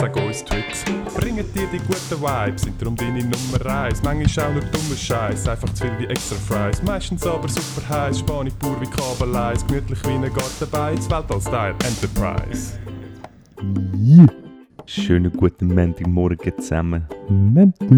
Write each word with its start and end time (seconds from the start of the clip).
Sag 0.00 0.16
uns 0.16 0.42
Tricks, 0.42 0.82
bringen 1.14 1.44
dir 1.54 1.66
die 1.70 1.76
guten 1.76 2.22
Vibes, 2.22 2.62
sind 2.62 2.80
darum 2.80 2.96
deine 2.96 3.22
Nummer 3.22 3.66
1. 3.66 4.02
Manchmal 4.02 4.46
auch 4.46 4.52
nur 4.52 4.62
dummer 4.62 4.96
Scheiß, 4.96 5.46
einfach 5.46 5.68
zu 5.74 5.84
viel 5.84 5.98
wie 5.98 6.06
extra 6.06 6.36
Fries. 6.36 6.82
Meistens 6.82 7.26
aber 7.26 7.46
super 7.46 7.86
heiß, 7.86 8.20
Spanisch 8.20 8.54
pur 8.54 8.80
wie 8.80 8.86
Kabeleis, 8.86 9.66
gemütlich 9.66 10.02
wie 10.04 10.12
ein 10.12 10.22
Gartenbeiz, 10.22 11.10
Weltall-Style 11.10 11.74
Enterprise. 11.84 12.78
Schönen 14.86 15.32
guten 15.32 15.74
Montagmorgen 15.74 16.58
zusammen. 16.58 17.04
Menti. 17.28 17.94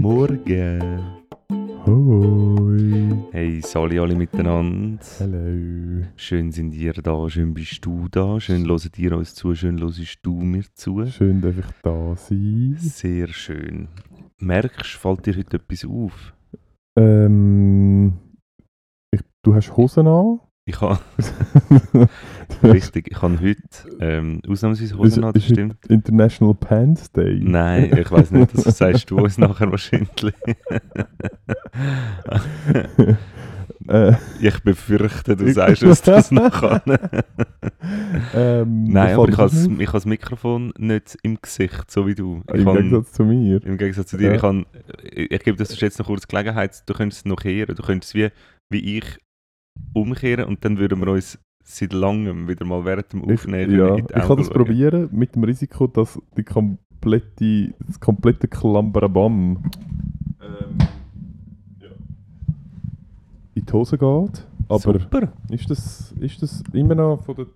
Morgen. 0.00 1.17
Hoi. 1.50 3.16
Hey, 3.32 3.62
sali 3.62 3.98
alle 3.98 4.14
miteinander. 4.14 4.98
Hallo. 5.20 6.04
Schön 6.16 6.52
sind 6.52 6.74
ihr 6.74 6.92
da, 6.92 7.30
schön 7.30 7.54
bist 7.54 7.82
du 7.86 8.08
da, 8.10 8.38
schön 8.38 8.66
hören 8.66 8.92
ihr 8.98 9.16
uns 9.16 9.34
zu, 9.34 9.54
schön 9.54 9.80
hörst 9.80 10.18
du 10.22 10.34
mir 10.34 10.64
zu. 10.74 11.06
Schön, 11.06 11.40
dass 11.40 11.56
ich 11.56 11.64
da 11.82 12.14
sein. 12.16 12.76
Sehr 12.78 13.28
schön. 13.28 13.88
Merkst, 14.38 14.96
fällt 14.96 15.24
dir 15.24 15.36
heute 15.36 15.56
etwas 15.56 15.86
auf? 15.86 16.34
Ähm, 16.98 18.18
ich, 19.10 19.22
du 19.42 19.54
hast 19.54 19.74
Hosen 19.74 20.06
an? 20.06 20.40
Ich 20.68 20.82
habe, 20.82 20.98
richtig, 22.62 23.08
ich 23.10 23.22
habe 23.22 23.40
heute 23.40 23.56
ähm, 24.00 24.42
ausnahmsweise 24.46 24.98
Hosen 24.98 25.24
an, 25.24 25.32
das 25.32 25.44
ist 25.44 25.48
heute 25.52 25.60
stimmt. 25.62 25.86
International 25.86 26.52
Pants 26.54 27.10
Day. 27.10 27.40
Nein, 27.42 27.96
ich 27.98 28.10
weiß 28.10 28.32
nicht, 28.32 28.50
das 28.54 28.64
sagst 28.78 29.10
du 29.10 29.16
uns 29.16 29.38
nachher 29.38 29.70
wahrscheinlich. 29.70 30.10
äh, 33.88 34.12
Ich 34.40 34.58
befürchte, 34.62 35.36
du 35.36 35.50
sagst 35.52 35.82
uns 35.84 36.02
das 36.02 36.30
nachher. 36.30 36.82
ähm, 38.34 38.84
Nein, 38.84 39.14
aber 39.14 39.28
ich 39.30 39.38
habe 39.38 39.50
das- 39.92 40.04
Mikrofon 40.04 40.74
nicht 40.76 41.16
im 41.22 41.38
Gesicht, 41.40 41.90
so 41.90 42.06
wie 42.06 42.14
du. 42.14 42.42
Ich 42.52 42.60
Im 42.60 42.66
habe, 42.68 42.82
Gegensatz 42.82 43.12
zu 43.12 43.24
mir. 43.24 43.64
Im 43.64 43.78
Gegensatz 43.78 44.08
zu 44.10 44.18
dir, 44.18 44.28
Ja. 44.28 44.34
ich, 44.34 44.40
kann, 44.42 44.66
ich, 45.02 45.30
ich 45.30 45.42
gebe 45.44 45.56
das 45.56 45.80
jetzt 45.80 45.98
noch 45.98 46.06
kurz 46.06 46.28
Gelegenheit, 46.28 46.82
du 46.84 46.92
könntest 46.92 47.20
es 47.22 47.24
noch 47.24 47.36
kehren. 47.40 47.74
Du 47.74 47.82
könntest 47.82 48.14
wie, 48.14 48.28
wie 48.68 48.98
ich 48.98 49.04
umkehren 49.94 50.44
und 50.46 50.64
dann 50.64 50.78
würden 50.78 51.00
wir 51.00 51.08
uns 51.12 51.38
seit 51.64 51.92
langem 51.92 52.48
wieder 52.48 52.64
mal 52.64 52.84
während 52.84 53.12
dem 53.12 53.24
Ich, 53.30 53.40
Aufnehmen 53.40 53.76
ja, 53.76 53.94
in 53.94 54.06
die 54.06 54.14
ich 54.14 54.22
kann 54.22 54.36
das 54.36 54.46
schauen. 54.46 54.54
probieren, 54.54 55.08
mit 55.12 55.34
dem 55.34 55.44
Risiko, 55.44 55.86
dass 55.86 56.18
die 56.36 56.44
komplette, 56.44 57.74
das 57.86 58.00
komplette 58.00 58.48
Klamberabam 58.48 59.58
ähm, 60.40 60.78
ja, 61.80 61.88
in 63.54 63.64
die 63.66 63.72
Hose 63.72 63.98
geht. 63.98 64.46
Aber 64.68 64.78
Super, 64.78 65.32
ist 65.50 65.70
das, 65.70 66.12
ist 66.20 66.42
das 66.42 66.62
immer 66.72 66.94
noch 66.94 67.22
von 67.24 67.36
der 67.36 67.46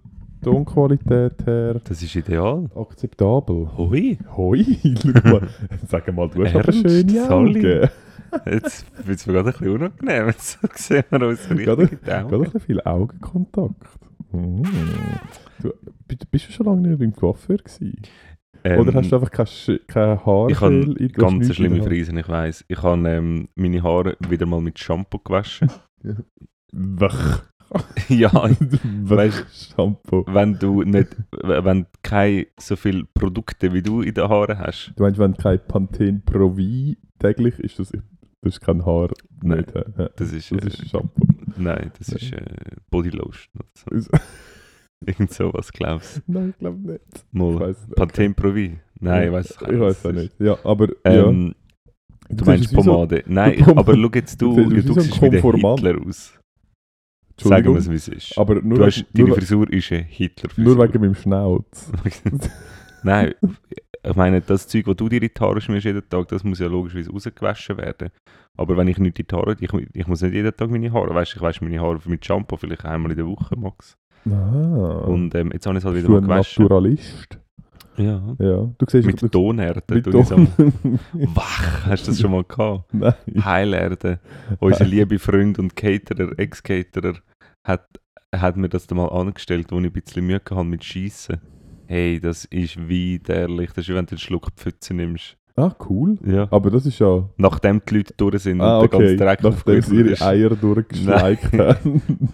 Tonqualität 0.43 1.47
her 1.47 1.81
das 1.84 2.03
ist 2.03 2.16
ideal. 2.16 2.69
akzeptabel? 2.75 3.69
Hoi, 3.77 4.19
Hoi. 4.37 4.65
Sag 5.89 6.12
mal, 6.15 6.28
du 6.28 6.44
hast 6.44 6.54
aber 6.56 6.65
Ernst, 6.65 6.81
schöne 6.81 7.10
Sally? 7.12 7.59
Augen. 7.59 7.91
Jetzt 8.47 8.87
wird 9.06 9.19
es 9.19 9.26
mir 9.26 9.32
gerade 9.34 9.48
ein 9.50 9.53
bisschen 9.53 9.75
unangenehm. 9.75 10.26
Jetzt 10.28 10.59
sehen 10.78 11.04
wir 11.10 11.26
uns 11.28 11.44
so 11.48 11.54
richtig 11.54 12.00
Gerade 12.03 12.34
ein 12.34 12.41
bisschen 12.43 12.60
viel 12.60 12.81
Augenkontakt. 12.82 13.98
Mm. 14.32 14.62
Du, 15.60 15.72
bist- 16.09 16.48
du 16.48 16.53
schon 16.53 16.66
lange 16.66 16.88
nicht 16.88 16.98
beim 16.98 17.15
Coiffeur 17.15 17.59
gewesen? 17.59 18.00
Oder 18.65 18.88
Ähm, 18.88 18.94
hast 18.94 19.10
du 19.10 19.16
einfach 19.16 19.31
kein, 19.31 19.47
kein 19.88 20.25
Haar? 20.25 20.48
Ich 20.48 20.60
habe 20.60 20.94
ganz 21.12 21.44
eine 21.44 21.54
schlimme 21.54 21.82
Frise, 21.82 22.19
ich 22.19 22.28
weiss. 22.28 22.65
Ich 22.69 22.82
habe 22.82 23.09
ähm, 23.09 23.48
meine 23.56 23.82
Haare 23.82 24.16
wieder 24.28 24.47
mal 24.47 24.60
mit 24.60 24.78
Shampoo 24.78 25.19
gewaschen. 25.19 25.69
Wach. 26.72 27.42
ja, 28.09 28.28
Weißt- 28.31 29.75
Shampoo. 29.75 30.25
wenn 30.28 30.59
du 30.59 30.82
nicht, 30.82 31.16
wenn 31.42 31.87
keine 32.03 32.47
so 32.60 32.76
viele 32.76 33.04
Produkte 33.15 33.72
wie 33.72 33.82
du 33.82 34.03
in 34.03 34.15
den 34.15 34.28
Haaren 34.28 34.59
hast. 34.59 34.92
Du 34.97 35.03
meinst, 35.03 35.19
wenn 35.19 35.34
kein 35.37 35.59
Pantene 35.66 36.21
Pro 36.25 36.50
V 36.54 36.94
täglich 37.19 37.59
ist, 37.59 37.78
das, 37.78 37.92
das 38.42 38.54
ist 38.54 38.60
kein 38.60 38.84
Haar. 38.84 39.10
Nein, 39.42 39.58
Nicht? 39.60 39.75
Ja, 39.75 40.08
das 40.16 40.32
ist, 40.32 40.53
das 40.53 40.64
äh, 40.64 40.66
ist 40.69 40.88
Shampoo. 40.91 41.26
nein, 41.56 41.91
das 41.98 42.08
ist 42.10 42.32
äh, 42.32 42.44
Bodylotion. 42.91 43.48
oder 43.86 43.97
Ist- 43.97 44.10
So. 44.10 44.19
Irgend 45.06 45.32
sowas, 45.32 45.72
glaubst 45.72 46.22
Nein, 46.28 46.50
ich 46.50 46.58
glaube 46.58 46.78
nicht. 46.78 47.00
du? 47.32 47.50
Ich 47.53 47.58
Mal. 47.58 47.69
nicht. 47.69 47.94
Pantene 47.97 48.34
Pro 48.34 48.50
V? 48.53 48.56
Nein, 49.00 49.26
ich 49.26 49.32
weiß 49.32 49.56
Ich 49.69 49.80
weiß 49.80 50.06
auch 50.06 50.12
nicht. 50.12 50.32
Ja, 50.38 50.56
aber 50.64 50.88
ja. 51.04 51.26
Ähm, 51.28 51.54
du 52.28 52.36
siehst 52.36 52.47
meinst 52.47 52.70
wie 52.70 52.76
so- 52.76 52.82
Pomade? 52.82 53.25
Nein, 53.26 53.58
Pom- 53.64 53.78
aber 53.78 53.97
schau 53.97 54.10
jetzt, 54.14 54.41
du, 54.41 54.54
Du 54.54 54.69
du, 54.70 54.76
siehst 54.76 54.88
du 54.88 54.92
so 55.16 55.22
wie 55.22 55.30
der. 55.30 55.42
Hitler 55.42 56.06
aus. 56.06 56.38
Sagen 57.41 57.72
wir 57.72 57.78
es, 57.80 57.91
wie 57.91 57.94
es 57.97 58.06
ist. 58.06 58.38
aber 58.38 58.62
nur, 58.62 58.78
du 58.78 58.84
hast, 58.86 59.04
deine 59.12 59.26
nur, 59.28 59.36
Frisur 59.36 59.72
ist 59.72 59.91
eine 59.91 60.03
Hitler-Frisur. 60.03 60.74
nur 60.76 60.84
wegen 60.88 61.00
meinem 61.00 61.14
Schnauz. 61.16 61.91
Nein, 63.03 63.34
ich 64.04 64.16
meine, 64.16 64.40
das 64.40 64.66
Zeug, 64.66 64.84
das 64.86 64.96
du 64.96 65.08
dir 65.08 65.22
in 65.22 65.28
die 65.28 65.40
Haare 65.40 65.60
schmierst 65.60 65.84
jeden 65.86 66.08
Tag, 66.08 66.28
das 66.28 66.42
muss 66.42 66.58
ja 66.58 66.66
logischerweise 66.66 67.10
rausgewaschen 67.10 67.76
werden. 67.76 68.10
Aber 68.56 68.76
wenn 68.76 68.88
ich 68.88 68.98
nicht 68.98 69.18
in 69.18 69.26
die 69.26 69.34
Haare, 69.34 69.56
ich, 69.60 69.72
ich 69.94 70.06
muss 70.06 70.22
nicht 70.22 70.34
jeden 70.34 70.56
Tag 70.56 70.70
meine 70.70 70.92
Haare, 70.92 71.14
weißt, 71.14 71.36
ich 71.36 71.40
wasche 71.40 71.64
meine 71.64 71.80
Haare 71.80 72.00
mit 72.06 72.24
Shampoo 72.24 72.56
vielleicht 72.56 72.84
einmal 72.84 73.12
in 73.12 73.18
der 73.18 73.26
Woche, 73.26 73.56
Max. 73.56 73.96
Ah. 74.28 75.04
Und 75.06 75.34
ähm, 75.34 75.50
jetzt 75.52 75.66
habe 75.66 75.78
ich 75.78 75.82
es 75.82 75.86
halt 75.86 75.96
wieder 75.96 76.06
du 76.06 76.12
mal 76.14 76.20
gewaschen. 76.22 76.64
Naturalist? 76.64 77.38
Ja. 77.96 78.22
Ja. 78.38 78.70
Du 78.78 78.86
siehst 78.88 79.06
Mit 79.06 79.22
du, 79.22 79.28
Tonerde. 79.28 79.82
mit 79.91 80.04
Ton. 80.04 80.48
Wach, 81.34 81.86
hast 81.86 82.06
du 82.06 82.10
das 82.10 82.20
schon 82.20 82.32
mal 82.32 82.44
gehabt? 82.44 82.86
Nein. 82.92 83.14
Heilerde. 83.44 84.18
Unser 84.60 84.84
liebe 84.84 85.18
Freund 85.18 85.58
und 85.58 85.76
Caterer, 85.76 86.38
Ex-Caterer, 86.38 87.14
hat, 87.64 87.86
hat 88.34 88.56
mir 88.56 88.68
das 88.68 88.86
da 88.86 88.94
mal 88.94 89.08
angestellt, 89.08 89.66
wo 89.70 89.78
ich 89.78 89.84
ein 89.86 89.92
bisschen 89.92 90.26
Mühe 90.26 90.41
hatte 90.41 90.64
mit 90.64 90.84
Schießen. 90.84 91.38
Hey, 91.87 92.20
das 92.20 92.44
ist 92.47 92.88
widerlich. 92.88 93.70
Das 93.70 93.78
ist 93.78 93.88
wie 93.88 93.94
wenn 93.94 94.06
du 94.06 94.12
einen 94.12 94.19
Schluck 94.19 94.48
Pfütze 94.56 94.94
nimmst. 94.94 95.37
Ah, 95.54 95.75
cool. 95.91 96.16
Ja. 96.25 96.48
Aber 96.50 96.70
das 96.70 96.87
ist 96.87 96.98
ja... 96.98 97.28
Nachdem 97.36 97.83
die 97.86 97.97
Leute 97.97 98.15
durch 98.16 98.39
sind 98.42 98.60
Ah, 98.62 98.78
und 98.78 98.91
der 98.91 98.98
okay. 98.98 99.06
ganze 99.09 99.24
Dreck 99.24 99.45
auf 99.45 99.56
Nachdem 99.66 99.74
dem 99.74 99.83
sie 99.83 99.97
ihre. 99.97 100.21
Eier 100.27 100.51
durchgeschleicht 100.51 101.53
haben. 101.53 102.03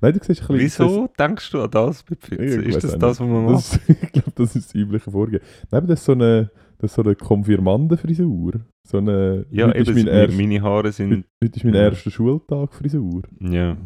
Nein, 0.00 0.12
du 0.12 0.20
siehst 0.22 0.42
ein 0.48 0.56
bisschen... 0.56 0.86
Wieso 0.86 1.08
denkst 1.18 1.50
du 1.50 1.62
an 1.62 1.70
das 1.72 2.04
bei 2.04 2.14
Pfütze? 2.14 2.44
Ist 2.44 2.84
das 2.84 2.98
das, 2.98 3.18
was 3.18 3.26
man 3.26 3.46
macht? 3.46 3.54
Das, 3.54 3.80
ich 3.88 4.12
glaube, 4.12 4.32
das 4.36 4.54
ist 4.54 4.68
das 4.68 4.74
übliche 4.76 5.10
Vorgehen. 5.10 5.42
Nein, 5.72 5.86
das 5.88 6.00
ist 6.00 6.04
so 6.06 6.12
eine, 6.12 6.50
das 6.78 6.92
ist 6.92 6.94
so 6.94 7.02
eine 7.02 7.16
Konfirmandenfrisur. 7.16 8.52
So 8.84 8.98
eine... 8.98 9.44
Ja, 9.50 9.74
eben, 9.74 9.94
mein 9.94 10.04
meine, 10.04 10.10
erst, 10.10 10.36
meine 10.36 10.62
Haare 10.62 10.92
sind... 10.92 11.24
heute 11.42 11.56
ist 11.56 11.64
mein 11.64 11.74
Ja. 11.74 11.82
erster 11.82 12.10
Schultag-Frisur. 12.12 13.22
Ja. 13.40 13.76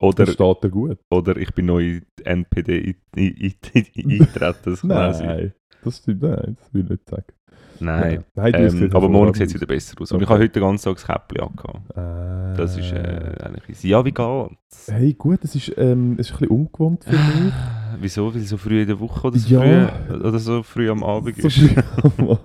Oder, 0.00 0.26
steht 0.26 0.64
dir 0.64 0.70
gut. 0.70 0.98
oder 1.10 1.36
ich 1.36 1.52
bin 1.54 1.66
neu 1.66 1.96
in 1.96 2.02
die 2.18 2.24
NPD 2.26 2.96
ein- 3.16 3.22
ein- 3.22 3.54
ein- 3.74 4.10
eingetreten. 4.10 4.78
Nein, 4.88 5.52
das 5.82 5.98
stimmt 5.98 6.22
nein, 6.22 6.56
das 6.58 6.72
will 6.74 6.82
ich 6.84 6.90
nicht 6.90 7.08
sagen. 7.08 7.24
Nein. 7.80 8.24
Ja. 8.36 8.42
Nein 8.50 8.54
Ähm, 8.54 8.90
aber 8.94 9.08
morgen 9.08 9.34
sieht 9.34 9.48
es 9.48 9.54
wieder 9.54 9.66
besser 9.66 10.00
aus. 10.00 10.12
Und 10.12 10.22
ich 10.22 10.28
habe 10.28 10.38
heute 10.40 10.52
den 10.52 10.62
ganzen 10.62 10.84
Tag 10.84 10.94
das 10.94 11.06
Käppchen 11.06 11.40
angehabt. 11.40 11.96
aus. 11.96 12.56
Das 12.56 12.76
ist 12.78 12.92
äh, 12.92 13.34
Äh, 13.36 13.42
eigentlich. 13.44 13.82
Ja, 13.82 14.04
wie 14.04 14.12
geht's? 14.12 14.86
Hey, 14.90 15.12
gut, 15.14 15.42
das 15.42 15.56
ist, 15.56 15.72
ähm, 15.76 16.12
es 16.18 16.26
ist 16.28 16.34
ein 16.34 16.38
bisschen 16.38 16.48
ungewohnt 16.56 17.04
für 17.04 17.10
mich. 17.12 17.52
Wieso? 18.00 18.32
Weil 18.32 18.40
so 18.42 18.56
früh 18.58 18.82
in 18.82 18.86
der 18.86 19.00
Woche 19.00 19.26
oder 19.26 19.38
so, 19.38 19.54
Ja. 19.60 19.88
früh, 19.88 20.14
oder 20.14 20.38
so 20.38 20.62
früh 20.62 20.88
am 20.88 21.02
Abend 21.02 21.36
So 21.36 21.48
ist? 21.48 21.58
früh 21.58 21.68
am- 22.18 22.38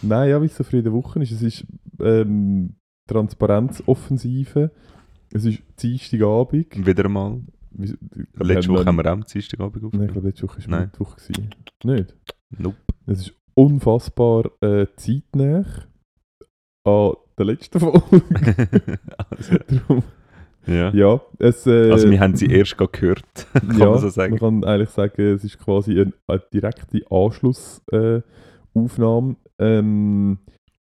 Nein, 0.00 0.30
ja, 0.30 0.40
wie 0.40 0.46
es 0.46 0.56
so 0.56 0.64
früh 0.64 0.78
in 0.78 0.84
der 0.84 0.92
Woche 0.92 1.22
ist. 1.22 1.32
Es 1.32 1.42
ist 1.42 1.66
ähm, 2.00 2.76
Transparenzoffensive. 3.08 4.70
Es 5.34 5.44
ist 5.44 5.62
Dienstagabend. 5.82 6.86
Wieder 6.86 7.08
mal. 7.08 7.40
Wie- 7.70 7.94
Letzte 8.34 8.70
Woche 8.72 8.84
haben 8.84 8.96
wir 8.96 9.06
auch 9.06 9.12
am 9.12 9.24
Dienstagabend 9.24 9.76
Nein, 9.76 9.82
ich 9.82 9.86
aufgenommen. 9.86 10.12
glaube, 10.12 10.28
letzte 10.28 10.42
Woche 10.48 10.70
war. 10.70 10.80
Mittwoch. 10.80 11.16
gewesen. 11.16 11.54
Nicht? 11.84 12.14
Nope. 12.58 12.76
Es 13.06 13.20
ist 13.20 13.34
unfassbar 13.54 14.50
äh, 14.62 14.86
zeitnah 14.96 15.64
an 16.84 17.12
der 17.38 17.46
letzten 17.46 17.80
Folge. 17.80 18.00
also, 19.30 19.54
Darum, 19.68 20.02
ja. 20.66 20.90
ja, 20.94 21.20
es, 21.38 21.66
äh, 21.66 21.90
Also 21.90 22.10
wir 22.10 22.20
haben 22.20 22.36
sie 22.36 22.46
erst 22.46 22.76
gehört, 22.78 23.24
kann 23.52 23.78
ja, 23.78 23.88
man 23.90 23.98
so 23.98 24.08
sagen. 24.10 24.32
Man 24.38 24.60
kann 24.62 24.64
eigentlich 24.64 24.90
sagen, 24.90 25.20
es 25.22 25.42
ist 25.44 25.58
quasi 25.58 25.92
eine, 25.98 26.12
eine 26.28 26.42
direkte 26.52 27.00
Anschlussaufnahme. 27.10 29.36
Äh, 29.58 29.78
ähm, 29.78 30.38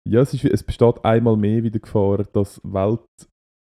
ja, 0.08 0.22
es, 0.22 0.34
ist, 0.36 0.46
es 0.46 0.62
besteht 0.64 1.04
einmal 1.04 1.36
mehr 1.36 1.64
wieder 1.64 1.80
Gefahr, 1.80 2.24
dass 2.32 2.62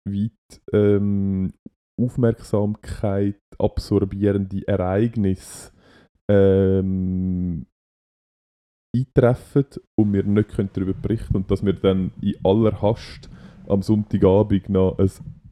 weltweit 0.05 0.61
ähm, 0.73 1.53
Aufmerksamkeit 1.99 3.39
absorbierende 3.57 4.67
Ereignisse 4.67 5.71
ähm, 6.29 7.65
eintreffen 8.95 9.65
und 9.97 10.13
wir 10.13 10.23
nicht 10.23 10.49
können 10.49 10.69
darüber 10.73 10.93
berichten 10.93 11.37
und 11.37 11.51
dass 11.51 11.65
wir 11.65 11.73
dann 11.73 12.11
in 12.21 12.35
aller 12.43 12.81
Hast 12.81 13.29
am 13.67 13.81
Sonntagabend 13.81 14.69
noch 14.69 14.97
ein 14.99 15.09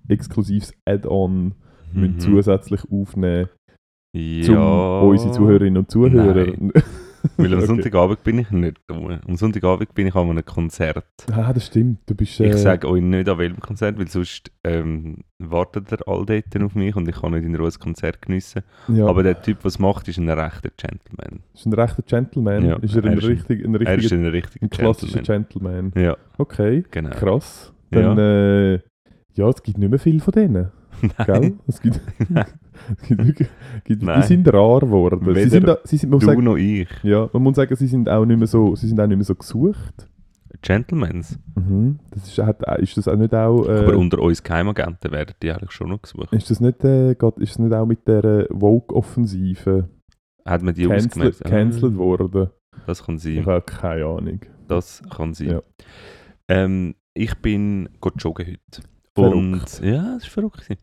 exklusives 0.08 0.74
Add-on 0.86 1.56
Mhm. 1.94 2.20
zusätzlich 2.20 2.82
aufnehmen 2.92 3.50
zum 4.16 4.56
ja. 4.56 5.00
unsere 5.02 5.32
Zuhörerinnen 5.32 5.78
und 5.78 5.92
Zuhörer. 5.92 6.54
Weil 7.38 7.54
am 7.54 7.54
Okay. 7.60 7.66
Sonntagabend 7.68 8.24
bin 8.24 8.40
ich 8.40 8.52
nicht 8.52 8.78
da. 8.88 8.96
Am 9.28 9.36
Sonntagabend 9.36 9.94
bin 9.94 10.08
ich 10.08 10.16
an 10.16 10.30
einem 10.30 10.44
Konzert. 10.46 11.06
Ah, 11.32 11.54
das 11.54 11.68
stimmt. 11.68 12.00
Du 12.06 12.16
bist. 12.16 12.40
Äh, 12.40 12.50
Ich 12.50 12.58
sage 12.58 12.88
euch 12.90 13.02
nicht 13.02 13.28
an 13.30 13.38
welchem 13.38 13.60
Konzert, 13.60 13.98
weil 13.98 14.08
sonst 14.08 14.52
ähm, 14.64 15.18
wartet 15.40 15.92
ihr 15.92 16.08
all 16.08 16.26
dort 16.26 16.62
auf 16.64 16.76
mich 16.76 16.96
und 16.96 17.08
ich 17.08 17.16
kann 17.16 17.32
nicht 17.32 17.46
in 17.46 17.56
Ruhe 17.56 17.66
das 17.66 17.80
Konzert 17.80 18.22
geniessen. 18.22 18.62
ja, 18.90 19.06
Aber 19.08 19.24
der 19.24 19.42
Typ, 19.42 19.60
was 19.64 19.80
macht, 19.80 20.08
ist 20.08 20.18
ein 20.18 20.30
rechter 20.30 20.70
Gentleman. 20.76 21.40
ist 21.54 21.66
ein 21.66 21.74
rechter 21.74 22.02
Gentleman. 22.04 22.66
Ja, 22.66 22.76
ist 22.78 22.96
er, 22.96 23.04
er 23.06 23.12
ein, 23.12 23.18
ist 23.18 23.24
ein- 23.24 23.30
richtig, 23.32 23.66
ein, 23.66 23.76
Er 23.76 23.82
ist 23.82 24.04
richtiger, 24.04 24.16
ein 24.22 24.26
richtiger 24.28 24.64
ein 24.66 24.70
klassischer 24.70 25.22
Gentleman. 25.22 25.92
Gentleman. 25.92 26.04
Ja, 26.06 26.18
Okay, 26.38 26.84
genau. 26.92 27.10
krass. 27.12 27.72
Dann, 27.92 28.18
äh, 28.18 28.74
ja, 29.36 29.50
es 29.50 29.64
gibt 29.64 29.78
nicht 29.78 29.90
mehr 29.90 30.00
viel 30.00 30.20
von 30.20 30.32
denen. 30.32 30.72
Gell? 31.26 31.54
Es 31.68 31.82
gibt, 31.82 32.00
es 32.30 33.08
gibt, 33.08 33.26
wirklich, 33.26 33.50
gibt 33.84 34.02
die 34.02 34.06
Nein. 34.06 34.24
sind 34.24 34.48
rar 34.54 34.80
geworden. 34.82 35.22
Sie 35.36 35.50
sind, 35.50 35.78
sie 35.84 35.98
sind, 35.98 36.10
man, 36.10 36.20
Du 36.20 36.26
sagen, 36.26 36.44
noch 36.44 36.56
ich. 36.58 36.88
ja, 37.04 37.30
man 37.34 37.44
muss 37.44 37.56
sagen, 37.56 37.76
sie 37.76 37.88
sind 37.88 38.10
auch 38.10 38.26
nicht 38.26 38.38
mehr 38.38 38.48
so, 38.48 38.76
sie 38.76 38.88
sind 38.88 39.00
auch 39.00 39.08
nicht 39.08 39.18
mehr 39.18 39.26
so 39.26 39.36
gesucht. 39.36 40.08
Gentlemans. 40.62 41.40
Mhm. 41.56 42.00
Das 42.12 42.28
ist, 42.28 42.38
hat, 42.38 42.62
ist 42.80 42.96
das 42.96 43.08
auch 43.08 43.16
nicht 43.18 43.34
auch. 43.34 43.68
Äh, 43.68 43.80
Aber 43.86 43.98
unter 43.98 44.20
uns 44.20 44.42
Geheimagenten 44.44 45.12
werden 45.12 45.36
die 45.42 45.52
eigentlich 45.52 45.72
schon 45.72 45.90
noch 45.90 46.02
gesucht. 46.02 46.32
ist 46.32 46.50
das 46.50 46.62
nicht, 46.62 46.84
äh, 46.86 47.16
geht, 47.16 47.38
ist 47.40 47.52
das 47.54 47.60
nicht 47.60 47.74
auch 47.74 47.86
mit 47.86 48.08
der 48.08 48.24
äh, 48.24 48.48
Vogue-Offensive 48.50 49.90
Hat 50.46 50.62
man 50.62 50.74
die 50.74 50.88
ausgemerkt? 50.88 51.44
Cancelled 51.44 51.98
worden? 51.98 52.50
Das 52.86 53.04
kann 53.06 53.16
Ich 53.16 53.24
sein. 53.24 53.46
habe 53.46 53.62
keine 53.62 54.06
Ahnung. 54.06 54.40
Das 54.68 55.02
kann 55.10 55.34
sein. 55.34 55.50
Ja. 55.50 55.62
Ähm, 56.48 56.96
ich 57.14 57.36
bin 57.36 57.90
joggen 58.18 58.46
heute. 58.48 58.88
Verrückt. 59.16 59.36
Und 59.36 59.82
ja, 59.82 60.14
das 60.16 60.24
war 60.24 60.30
verrückt. 60.30 60.62
gewesen. 60.62 60.82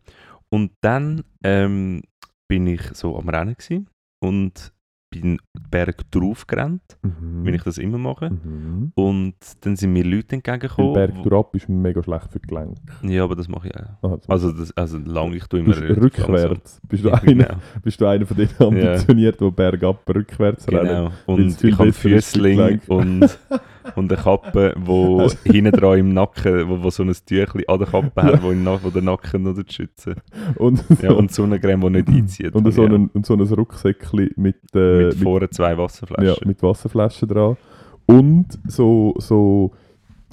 Und 0.49 0.71
dann 0.81 1.23
ähm, 1.43 2.01
bin 2.49 2.67
ich 2.67 2.81
so 2.93 3.17
am 3.17 3.29
Rennen 3.29 3.55
gewesen 3.55 3.87
und 4.23 4.73
bin 5.13 5.39
Berg 5.69 6.09
drauf 6.09 6.47
gerannt, 6.47 6.97
Mhm. 7.01 7.45
wie 7.45 7.49
ich 7.51 7.63
das 7.63 7.77
immer 7.77 7.97
mache. 7.97 8.29
Mhm. 8.29 8.93
Und 8.95 9.35
dann 9.59 9.75
sind 9.75 9.91
mir 9.91 10.05
Leute 10.05 10.35
entgegengekommen. 10.37 10.93
Berg 10.93 11.17
wo- 11.17 11.23
durchab 11.23 11.53
ist 11.55 11.67
mega 11.67 12.01
schlecht 12.01 12.31
für 12.31 12.39
die 12.39 12.47
Gelenke. 12.47 12.79
Ja, 13.03 13.25
aber 13.25 13.35
das 13.35 13.49
mache 13.49 13.67
ich 13.67 13.75
auch. 13.75 14.07
Aha, 14.09 14.21
zum- 14.21 14.31
Also, 14.31 14.51
das, 14.53 14.71
also 14.77 14.97
lang, 14.99 15.33
ich 15.33 15.45
tue 15.47 15.59
immer 15.59 15.75
rückwärts. 15.77 16.79
Bist 16.87 17.03
du, 17.03 17.09
einer, 17.11 17.21
Genau. 17.25 17.55
bist 17.83 17.99
du 17.99 18.05
einer 18.07 18.25
von 18.25 18.37
denen 18.37 18.51
ambitioniert, 18.57 19.41
die 19.41 19.51
bergab 19.51 20.07
rückwärts 20.07 20.65
rennen? 20.69 20.87
genau. 20.87 21.03
weil's 21.25 21.57
Und 21.61 21.63
ich 21.65 21.77
habe 21.77 21.91
Füßling 21.91 22.79
und, 22.87 23.39
und 23.95 24.11
eine 24.11 24.21
Kappe, 24.21 24.73
wo 24.77 25.27
hinten 25.43 25.71
dran 25.71 25.97
im 25.99 26.13
Nacken, 26.13 26.67
wo, 26.69 26.83
wo 26.83 26.89
so 26.89 27.03
ein 27.03 27.11
Tüchli 27.13 27.65
an 27.67 27.79
der 27.79 27.87
Kappe 27.87 28.21
hat, 28.23 28.43
wo, 28.43 28.51
im 28.51 28.63
Na 28.63 28.79
wo 28.83 28.89
den 28.89 29.05
Nacken 29.05 29.43
noch 29.43 29.55
schützen. 29.69 30.15
Und, 30.55 30.83
Ja, 31.01 31.11
und 31.13 31.31
Sonnencreme, 31.31 31.81
die 31.81 31.89
nicht 31.89 32.07
einzieht. 32.09 32.53
und 32.55 32.71
so, 32.71 32.83
ich 32.85 32.89
auch. 32.89 32.93
ein, 32.95 33.09
und 33.13 33.25
so 33.25 33.33
ein 33.35 33.41
Rucksäckchen 33.41 34.29
mit, 34.35 34.57
äh, 34.75 35.05
mit 35.05 35.15
vorne 35.15 35.49
zwei 35.49 35.77
Wasserflaschen. 35.77 36.25
ja, 36.25 36.35
mit 36.45 36.61
Wasserflaschen 36.63 37.27
dran. 37.27 37.57
Und 38.05 38.47
so, 38.67 39.13
so 39.17 39.71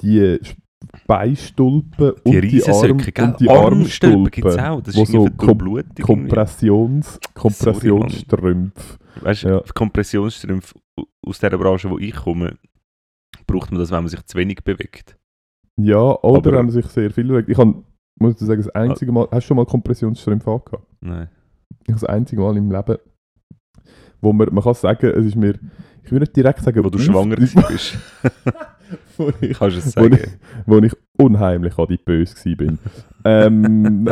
die 0.03 0.39
Beistulpen 1.07 2.13
die 2.27 2.37
und 2.37 2.51
die, 2.53 2.63
Arm, 2.71 2.99
gell? 2.99 3.25
und 3.25 3.41
die 3.41 3.49
Armstülpen 3.51 4.31
gibt 4.31 4.47
es 4.47 4.57
Armstulpen. 4.57 4.79
auch. 4.79 4.83
Das 4.83 4.97
wo 4.97 5.03
ist 5.03 5.13
so 5.13 5.25
kom-. 5.27 6.03
Kompressions, 6.03 7.19
Kompressionsstrümpfe. 7.35 8.99
Weißt 9.21 9.45
du, 9.45 9.49
Ja. 9.49 9.63
Kompressionsstrümpfe 9.75 10.75
aus 11.27 11.39
der 11.41 11.51
Branche, 11.51 11.91
wo 11.91 11.99
ich 11.99 12.15
komme, 12.15 12.57
braucht 13.49 13.73
man 13.73 13.81
das, 13.81 13.91
wenn 13.91 13.99
man 14.05 14.09
sich 14.09 14.25
zu 14.25 14.39
wenig 14.39 14.63
bewegt. 14.63 15.17
Ja, 15.81 15.99
oder 16.23 16.39
Aber- 16.39 16.53
wenn 16.59 16.67
man 16.67 16.71
sich 16.71 16.87
sehr 16.87 17.11
viel 17.11 17.27
bewegt. 17.27 17.49
Ich 17.49 17.57
kann, 17.57 17.85
muss 18.21 18.35
ich 18.41 18.47
sagen, 18.47 18.63
das 18.63 18.71
einzige 18.75 19.11
Mal, 19.11 19.27
hast 19.33 19.45
du 19.45 19.49
schon 19.49 19.57
mal 19.57 19.67
Kompressionsstrümpfe 19.67 20.51
angehabt? 20.51 20.87
Nein. 21.01 21.29
Ich 21.85 21.93
habe 21.93 22.01
das 22.01 22.05
einzige 22.05 22.43
Mal 22.43 22.57
im 22.57 22.71
Leben, 22.71 22.97
wo 24.21 24.33
man, 24.33 24.49
man 24.53 24.63
kann 24.65 24.75
sagen, 24.75 25.07
es 25.17 25.27
ist 25.27 25.37
mir, 25.37 25.59
ich 26.05 26.11
will 26.13 26.21
nicht 26.21 26.35
direkt 26.37 26.61
sagen, 26.63 26.83
Wo 26.85 26.91
du 26.91 26.99
schwanger 26.99 27.37
bist, 27.37 27.57
wo 29.17 29.31
ich, 29.41 29.59
kannst 29.59 29.77
du 29.77 29.81
es 29.81 29.97
wo 29.97 30.05
ich, 30.07 30.19
sagen. 30.21 30.33
wo 30.67 30.79
ich 30.79 30.93
unheimlich 31.19 31.79
adipös 31.79 32.35
war. 32.45 32.79
ähm, 33.25 34.09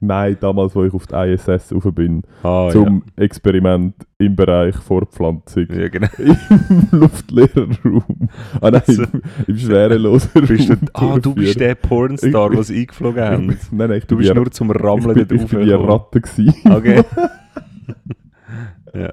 nein, 0.00 0.36
damals, 0.40 0.74
wo 0.74 0.84
ich 0.84 0.92
auf 0.94 1.06
die 1.06 1.14
ISS 1.14 1.72
rauf 1.74 1.84
bin, 1.94 2.22
Ah, 2.42 2.68
zum 2.70 3.02
Experiment 3.16 3.94
im 4.18 4.36
Bereich 4.36 4.76
Fortpflanzung 4.76 5.66
ja. 5.70 5.82
ja, 5.82 5.88
genau. 5.88 6.08
im 6.18 6.88
luftleeren 6.98 7.76
Raum. 7.84 8.28
Ah 8.60 8.70
nein, 8.70 8.82
Also, 8.86 9.02
im, 9.04 9.22
im 9.46 9.56
schwerelosen 9.58 10.30
Bist 10.46 10.68
du, 10.68 10.74
Raum. 10.98 11.12
ah, 11.12 11.18
du 11.18 11.34
bist 11.34 11.58
der 11.60 11.74
Pornstar, 11.74 12.44
Ich 12.44 12.50
bin- 12.50 12.58
was 12.58 12.66
sie 12.68 12.80
eingeflogen 12.80 13.22
haben. 13.24 13.50
Ich 13.50 13.68
bin- 13.68 13.78
Nein, 13.78 13.88
nein, 13.90 13.98
ich 13.98 14.04
Du 14.06 14.16
bin 14.16 14.18
bist 14.18 14.30
die- 14.30 14.34
nur 14.36 14.50
zum 14.50 14.70
ich 14.70 14.82
Rammeln 14.82 15.14
bin, 15.14 15.28
dort 15.28 15.32
ich 15.42 15.48
bin 15.50 15.60
die. 15.64 15.70
Ratte 15.72 16.20
gewesen. 16.20 16.54
Okay. 16.70 17.02
ja. 18.94 19.12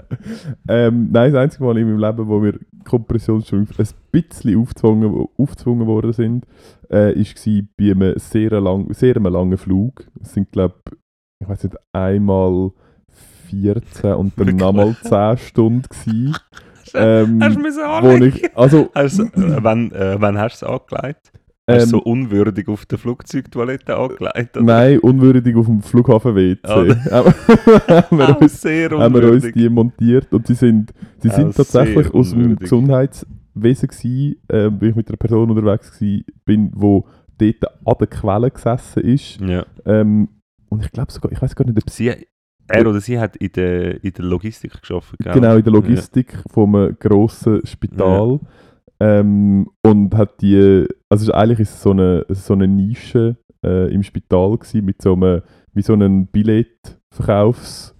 Ähm, 0.67 1.09
nein, 1.11 1.31
das 1.33 1.41
einzige 1.41 1.63
Mal 1.63 1.77
in 1.77 1.87
meinem 1.87 1.99
Leben, 1.99 2.27
wo 2.27 2.43
wir 2.43 2.53
Kompressionsstrümpfe 2.83 3.81
ein 3.81 3.87
bisschen 4.11 4.59
aufgezwungen, 4.59 5.27
aufgezwungen 5.37 5.87
worden 5.87 6.13
sind, 6.13 6.45
äh, 6.89 7.13
war 7.13 7.63
bei 7.77 7.91
einem 7.91 8.19
sehr, 8.19 8.61
lang, 8.61 8.93
sehr 8.93 9.15
einem 9.15 9.31
langen 9.33 9.57
Flug. 9.57 10.05
Es 10.21 10.33
sind, 10.33 10.51
glaube 10.51 10.75
ich, 11.39 11.47
weiß 11.47 11.63
nicht, 11.63 11.75
einmal 11.93 12.71
14 13.49 14.13
und 14.13 14.33
dann 14.39 14.55
nochmal 14.55 14.95
10 15.03 15.37
Stunden 15.37 15.83
gewesen. 15.83 16.35
ähm, 16.93 17.39
Hast 17.43 17.55
du 17.55 17.59
mich 17.59 17.73
so 17.73 17.81
anlegen? 17.81 18.37
ich, 18.37 18.57
also, 18.57 18.89
du, 19.19 19.23
äh, 19.23 19.63
wann, 19.63 19.91
äh, 19.91 20.15
wann 20.19 20.37
hast 20.37 20.61
du 20.61 20.65
es 20.65 20.71
angelegt? 20.71 21.31
Hast 21.69 21.83
ähm, 21.83 21.89
so 21.89 21.99
unwürdig 21.99 22.67
auf 22.67 22.85
der 22.85 22.97
Flugzeugtoilette 22.97 23.95
angelegt? 23.95 24.57
oder? 24.57 24.65
nein, 24.65 24.99
unwürdig 24.99 25.55
auf 25.55 25.67
dem 25.67 25.81
Flughafen 25.81 26.35
WC. 26.35 26.59
Ah, 26.63 27.23
haben 27.87 28.17
wir 28.17 28.41
uns 28.41 28.65
haben 28.65 29.13
wir 29.13 29.31
uns 29.31 29.51
die 29.51 29.69
montiert 29.69 30.33
und 30.33 30.47
sie 30.47 30.55
sind, 30.55 30.91
sie 31.19 31.29
Auch 31.29 31.35
sind 31.35 31.55
tatsächlich 31.55 32.11
aus 32.13 32.31
dem. 32.31 32.55
Gesundheitswesen 32.55 33.87
gewesen, 33.87 34.35
äh, 34.47 34.71
weil 34.71 34.89
ich 34.89 34.95
mit 34.95 35.07
einer 35.07 35.17
Person 35.17 35.51
unterwegs 35.51 36.01
war, 36.01 36.19
bin, 36.45 36.71
wo 36.73 37.07
dort 37.37 37.63
an 37.85 37.95
der 37.99 38.07
Quelle 38.07 38.51
gesessen 38.51 39.03
ist. 39.03 39.39
Ja. 39.41 39.65
Ähm, 39.85 40.29
und 40.69 40.83
ich 40.83 40.91
glaube 40.91 41.11
sogar, 41.11 41.31
ich 41.31 41.41
weiß 41.41 41.55
gar 41.55 41.65
nicht, 41.65 41.77
ob 41.77 41.89
sie 41.89 42.11
er 42.67 42.87
oder 42.87 43.01
sie 43.01 43.19
hat 43.19 43.35
in 43.35 43.51
der, 43.51 44.03
in 44.03 44.13
der 44.13 44.25
Logistik 44.25 44.79
geschafft, 44.79 45.15
genau 45.19 45.57
in 45.57 45.63
der 45.63 45.73
Logistik 45.73 46.37
von 46.49 46.75
einem 46.75 46.97
grossen 46.97 47.65
Spital 47.65 48.39
ähm, 49.01 49.67
und 49.81 50.13
hat 50.15 50.41
die, 50.41 50.85
also 51.09 51.33
eigentlich 51.33 51.59
ist 51.59 51.73
es 51.73 51.81
so 51.81 51.89
eine, 51.89 52.23
so 52.29 52.53
eine 52.53 52.67
Nische 52.67 53.37
äh, 53.65 53.91
im 53.91 54.03
Spital 54.03 54.57
gewesen, 54.59 54.85
mit 54.85 55.01
so 55.01 55.13
einem, 55.13 55.41
wie 55.73 55.81
so 55.81 55.93
einem 55.93 56.27
Billetverkaufs 56.27 57.95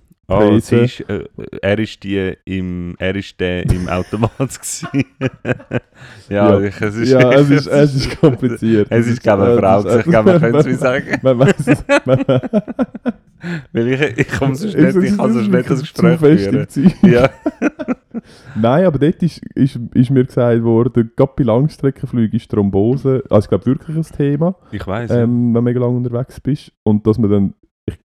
Sie 0.62 0.76
ist, 0.78 1.00
äh, 1.10 1.26
er 1.62 1.80
ist 1.80 2.04
die 2.04 2.34
im, 2.46 2.96
er 3.00 3.16
ist 3.16 3.40
der 3.40 3.66
im 3.70 3.88
Automat 3.88 4.32
ja, 6.30 6.60
Ja. 6.60 6.60
Es 6.60 6.96
ist, 6.96 7.12
ja, 7.12 7.32
es 7.34 7.50
ist, 7.50 7.68
es 7.68 7.96
ist 7.96 8.20
kompliziert. 8.20 8.88
Es 8.90 9.08
ist, 9.08 9.22
glaube 9.22 9.44
ich, 9.44 9.50
eine 9.50 9.60
Frau. 9.60 9.98
Ich 10.00 10.06
glaube, 10.06 10.32
man 10.32 10.42
könnte 10.42 10.60
es 10.60 10.66
wie 10.68 10.74
sagen. 10.74 11.20
Man 11.22 11.40
weiß 11.40 11.68
es. 11.68 11.84
Weil 13.74 13.88
ich, 13.88 14.02
ich 14.20 14.28
komme 14.30 14.54
Es 14.54 14.64
nicht, 14.64 14.76
ich 14.78 15.18
kann 15.18 15.32
ist 15.32 15.50
nicht 15.50 15.70
das 15.70 15.80
Gespräch 15.82 16.20
führen. 16.20 16.68
Ja. 17.04 17.30
Nein, 18.56 18.86
aber 18.86 19.00
dort 19.00 19.24
ist, 19.24 19.42
ist, 19.56 19.80
ist 19.94 20.12
mir 20.12 20.26
gesagt 20.26 20.64
worden, 20.64 21.12
gerade 21.16 21.34
bei 21.36 21.44
Langstreckenflügen 21.44 22.38
ist 22.38 22.52
Thrombose, 22.52 23.24
also 23.30 23.46
ich 23.46 23.50
glaube 23.50 23.66
wirklich 23.66 23.98
ein 23.98 24.04
Thema, 24.04 24.56
Ich 24.72 24.86
weiß. 24.86 25.10
ähm, 25.12 25.48
wenn 25.48 25.54
du 25.54 25.62
mega 25.62 25.80
lange 25.80 25.98
unterwegs 25.98 26.40
bist. 26.40 26.72
Und 26.84 27.08
dass 27.08 27.18
man 27.18 27.32
dann, 27.32 27.54
ich 27.86 27.98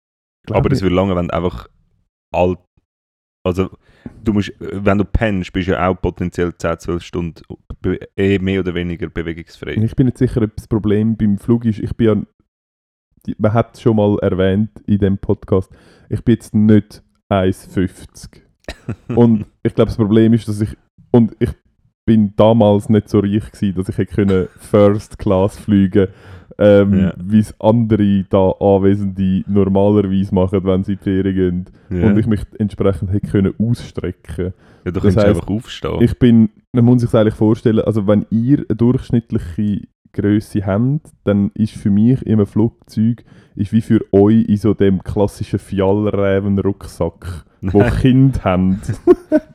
glaube, 0.47 0.61
Aber 0.61 0.73
es 0.73 0.81
würde 0.83 0.95
lange, 0.95 1.15
wenn 1.17 1.29
du 1.29 1.35
einfach 1.35 1.69
alt. 2.37 2.59
Also, 3.45 3.71
du 4.25 4.33
musst, 4.33 4.53
wenn 4.59 4.99
du 4.99 5.05
pennst, 5.05 5.53
bist 5.53 5.69
du 5.69 5.73
ja 5.73 5.89
auch 5.89 6.01
potenziell 6.01 6.53
10, 6.57 6.79
12 6.81 7.03
Stunden 7.03 7.43
eh 8.17 8.39
mehr 8.39 8.61
oder 8.61 8.75
weniger 8.75 9.09
bewegungsfrei. 9.09 9.75
ich 9.75 9.95
bin 9.95 10.07
nicht 10.07 10.19
sicher, 10.19 10.43
ob 10.43 10.57
das 10.57 10.67
Problem 10.67 11.17
beim 11.17 11.39
Flug 11.39 11.65
ist, 11.65 11.79
ich 11.79 11.95
bin 11.95 12.07
ja, 12.07 13.35
man 13.39 13.53
hat 13.53 13.75
es 13.75 13.83
schon 13.83 13.97
mal 13.97 14.19
erwähnt 14.21 14.71
in 14.87 14.99
dem 14.99 15.19
Podcast, 15.19 15.71
ich 16.09 16.23
bin 16.25 16.35
jetzt 16.35 16.55
nicht 16.55 17.03
1,50. 17.31 18.41
Und 19.15 19.47
ich 19.63 19.75
glaube, 19.75 19.89
das 19.89 19.97
Problem 19.97 20.33
ist, 20.33 20.49
dass 20.49 20.61
ich, 20.61 20.77
und 21.13 21.37
ich 21.39 21.51
bin 22.05 22.35
damals 22.37 22.89
nicht 22.89 23.09
so 23.09 23.21
reich 23.21 23.51
gewesen, 23.51 23.75
dass 23.77 23.89
ich 23.89 23.99
hätte 23.99 24.15
können 24.15 24.49
First 24.59 25.19
Class 25.19 25.59
fliegen 25.59 26.09
ähm, 26.59 26.99
Ja. 27.01 27.15
wie 27.23 27.39
es 27.41 27.55
andere 27.61 28.25
da 28.31 28.51
Anwesende 28.61 29.45
normalerweise 29.47 30.35
machen, 30.35 30.65
wenn 30.65 30.85
sie 30.85 30.93
in 30.93 30.99
die 30.99 31.05
Ferien 31.05 31.35
gehen. 31.91 32.01
Ja. 32.01 32.09
Und 32.09 32.19
ich 32.19 32.27
mich 32.27 32.41
entsprechend 32.59 33.13
hätte 33.13 33.27
können 33.29 33.55
ausstrecken 33.59 34.53
ja, 34.85 34.91
du 34.93 35.01
das 35.01 35.17
heisst, 35.17 35.27
einfach 35.27 35.49
aufstehen. 35.49 36.01
Ich 36.01 36.19
bin, 36.19 36.49
man 36.73 36.85
muss 36.85 37.03
sich 37.03 37.15
eigentlich 37.15 37.35
vorstellen, 37.35 37.81
also 37.81 38.07
wenn 38.07 38.25
ihr 38.31 38.59
eine 38.69 38.77
durchschnittliche 38.77 39.83
Größe 40.13 40.65
habt, 40.65 41.11
dann 41.25 41.51
ist 41.55 41.75
für 41.75 41.91
mich 41.91 42.27
einem 42.27 42.47
Flugzeug, 42.47 43.23
ist 43.55 43.73
wie 43.73 43.83
für 43.83 44.01
euch 44.13 44.45
in 44.49 44.57
so 44.57 44.73
dem 44.73 45.03
klassischen 45.05 45.59
Fjallräven-Rucksack, 45.59 47.45
wo 47.61 47.79
Nein. 47.81 47.93
Kinder 48.01 48.45
haben. 48.45 48.81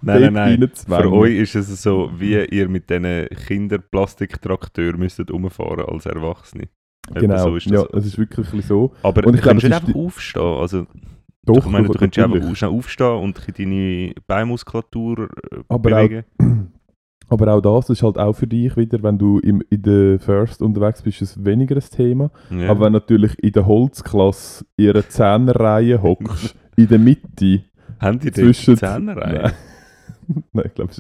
nein, 0.01 0.33
nein, 0.33 0.59
nein. 0.59 0.69
Für 0.87 1.11
euch 1.11 1.39
ist 1.39 1.55
es 1.55 1.81
so, 1.81 2.11
wie 2.17 2.35
ihr 2.45 2.69
mit 2.69 2.89
diesen 2.89 3.27
Kinderplastiktraktoren 3.47 4.99
müsstet 4.99 5.31
umfahren 5.31 5.85
als 5.87 6.05
Erwachsene. 6.05 6.67
Genau, 7.13 7.37
So 7.43 7.55
ist 7.55 7.65
das. 7.65 7.73
ja, 7.73 7.85
es 7.97 8.05
ist 8.05 8.17
wirklich 8.17 8.47
so. 8.65 8.91
Aber 9.03 9.25
und 9.25 9.33
du 9.33 9.37
ich 9.37 9.41
glaube, 9.41 9.59
kannst 9.59 9.63
nicht 9.63 9.73
einfach 9.73 9.95
aufstehen. 9.95 10.41
Also, 10.43 10.85
Doch, 11.43 11.57
ich 11.57 11.65
meine, 11.65 11.87
du 11.87 11.93
könntest 11.93 12.19
einfach 12.23 12.35
natürlich. 12.35 12.51
au- 12.51 12.55
schnell 12.55 12.69
aufstehen 12.71 13.15
und 13.17 13.59
deine 13.59 14.13
Beinmuskulatur 14.27 15.29
äh, 15.51 15.57
Aber 15.67 15.89
auch- 15.97 16.07
bewegen. 16.07 16.23
Aber 17.29 17.53
auch 17.53 17.61
das 17.61 17.89
ist 17.89 18.03
halt 18.03 18.17
auch 18.17 18.33
für 18.33 18.45
dich 18.45 18.75
wieder, 18.75 19.01
wenn 19.03 19.17
du 19.17 19.39
im, 19.39 19.63
in 19.69 19.81
der 19.81 20.19
First 20.19 20.61
unterwegs 20.61 21.01
bist, 21.01 21.21
ist 21.21 21.37
es 21.37 21.45
weniger 21.45 21.75
ein 21.77 21.81
Thema. 21.89 22.29
Ja. 22.49 22.69
Aber 22.69 22.81
wenn 22.85 22.91
du 22.93 22.99
natürlich 22.99 23.41
in 23.41 23.53
der 23.53 23.65
Holzklasse 23.65 24.65
in 24.75 24.89
einer 24.89 25.07
Zehnerreihe 25.07 26.01
hockst, 26.03 26.55
in 26.75 26.89
der 26.89 26.99
Mitte, 26.99 27.63
Haben 27.99 28.19
die 28.19 28.31
denn 28.31 28.53
Zehnerreihe? 28.53 29.43
Nein. 30.27 30.43
Nein, 30.51 30.65
ich 30.67 30.73
glaube, 30.73 30.91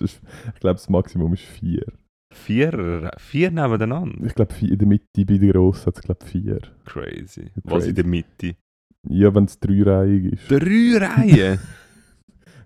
glaub, 0.61 0.75
das 0.77 0.89
Maximum 0.89 1.33
ist 1.33 1.43
vier. 1.43 1.83
Vier, 2.33 3.11
vier 3.17 3.51
nebeneinander? 3.51 4.25
Ich 4.25 4.33
glaube, 4.35 4.53
in 4.61 4.77
der 4.77 4.87
Mitte 4.87 5.25
bei 5.25 5.37
der 5.37 5.51
Grossen 5.53 5.87
hat 5.87 5.97
es 5.97 6.01
glaube 6.01 6.25
vier. 6.25 6.59
Crazy. 6.85 7.45
Was 7.63 7.73
Crazy. 7.73 7.89
in 7.89 7.95
der 7.95 8.05
Mitte? 8.05 8.55
Ja, 9.09 9.35
wenn 9.35 9.45
es 9.45 9.59
dreireihig 9.59 10.33
ist. 10.33 10.49
Drei 10.49 10.97
Reihen? 10.97 11.59